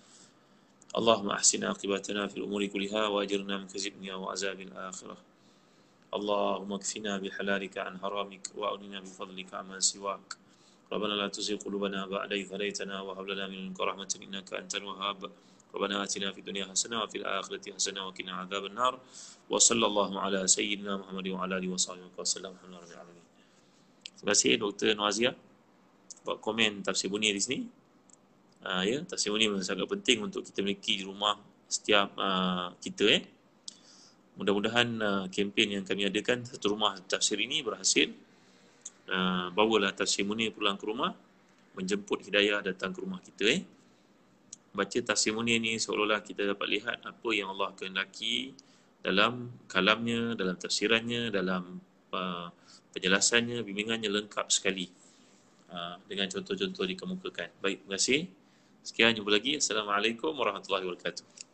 اللهم 0.98 1.30
أحسن 1.30 1.64
عاقبتنا 1.64 2.26
في 2.26 2.36
الأمور 2.36 2.66
كلها 2.66 3.06
وأجرنا 3.06 3.58
من 3.58 3.66
كذب 3.66 3.92
الدنيا 3.92 4.14
وعذاب 4.14 4.60
الآخرة. 4.60 5.16
اللهم 6.14 6.72
اكفنا 6.72 7.18
بحلالك 7.18 7.78
عن 7.78 7.98
حرامك 7.98 8.44
وأغننا 8.54 9.00
بفضلك 9.00 9.54
عمن 9.54 9.80
سواك. 9.80 10.28
ربنا 10.92 11.14
لا 11.20 11.28
تزغ 11.28 11.56
قلوبنا 11.56 12.06
بعد 12.06 12.32
إذ 12.32 12.54
هديتنا 12.54 13.00
وهب 13.00 13.26
لنا 13.28 13.46
من 13.46 13.54
لدنك 13.54 13.80
رحمة 13.80 14.12
إنك 14.22 14.54
أنت 14.54 14.74
الوهاب. 14.74 15.30
ربنا 15.73 16.03
آتنا 16.05 16.31
في 16.31 16.39
الدنيا 16.45 16.69
حسنة 16.69 17.01
وفي 17.01 17.17
الآخرة 17.25 17.65
حسنة 17.73 17.99
وقنا 18.05 18.45
عذاب 18.45 18.65
النار 18.69 18.93
وصلى 19.49 19.85
الله 19.85 20.11
على 20.21 20.39
سيدنا 20.47 21.01
محمد 21.01 21.27
وعلى 21.33 21.57
آله 21.57 21.69
وصحبه 21.73 22.13
وسلم 22.13 22.51
الحمد 22.53 22.69
لله 22.69 22.81
رب 22.81 22.93
العالمين 22.93 23.25
Terima 24.23 24.39
kasih 24.39 24.55
Dr. 24.55 24.95
Nuazia 24.95 25.35
buat 26.23 26.39
komen 26.39 26.79
tafsir 26.79 27.11
bunyi 27.11 27.35
di 27.35 27.43
sini. 27.43 27.59
Uh, 28.63 28.79
ya, 28.87 29.03
tafsir 29.03 29.35
bunyi 29.35 29.51
sangat 29.59 29.83
penting 29.83 30.23
untuk 30.23 30.47
kita 30.47 30.63
miliki 30.63 30.95
di 30.95 31.03
rumah 31.03 31.35
setiap 31.67 32.15
uh, 32.15 32.71
kita 32.79 33.19
eh. 33.19 33.27
Mudah-mudahan 34.39 34.87
uh, 35.03 35.25
kempen 35.27 35.75
yang 35.75 35.83
kami 35.83 36.07
adakan 36.07 36.47
satu 36.47 36.71
rumah 36.71 36.95
tafsir 37.03 37.35
ini 37.35 37.59
berhasil. 37.67 38.15
Uh, 39.11 39.51
bawalah 39.51 39.91
tafsir 39.91 40.23
Munir 40.23 40.55
pulang 40.55 40.79
ke 40.79 40.87
rumah, 40.87 41.11
menjemput 41.75 42.23
hidayah 42.23 42.63
datang 42.63 42.95
ke 42.95 43.03
rumah 43.03 43.19
kita. 43.19 43.59
Eh. 43.59 43.61
Baca 44.78 44.98
Munir 45.34 45.58
ni 45.58 45.74
seolah-olah 45.74 46.22
kita 46.22 46.46
dapat 46.46 46.66
lihat 46.70 47.02
apa 47.02 47.28
yang 47.34 47.50
Allah 47.50 47.74
kehendaki 47.74 48.54
dalam 49.02 49.50
kalamnya, 49.66 50.38
dalam 50.38 50.54
tafsirannya, 50.54 51.34
dalam 51.34 51.82
uh, 52.14 52.46
penjelasannya, 52.94 53.66
bimbingannya 53.66 54.06
lengkap 54.06 54.46
sekali. 54.54 54.86
Uh, 55.68 56.00
dengan 56.08 56.30
contoh-contoh 56.32 56.86
dikemukakan. 56.86 57.52
Baik, 57.60 57.84
terima 57.84 57.98
kasih. 58.00 58.20
Sekian, 58.80 59.12
jumpa 59.12 59.34
lagi. 59.34 59.60
Assalamualaikum 59.60 60.32
warahmatullahi 60.32 60.86
wabarakatuh. 60.86 61.47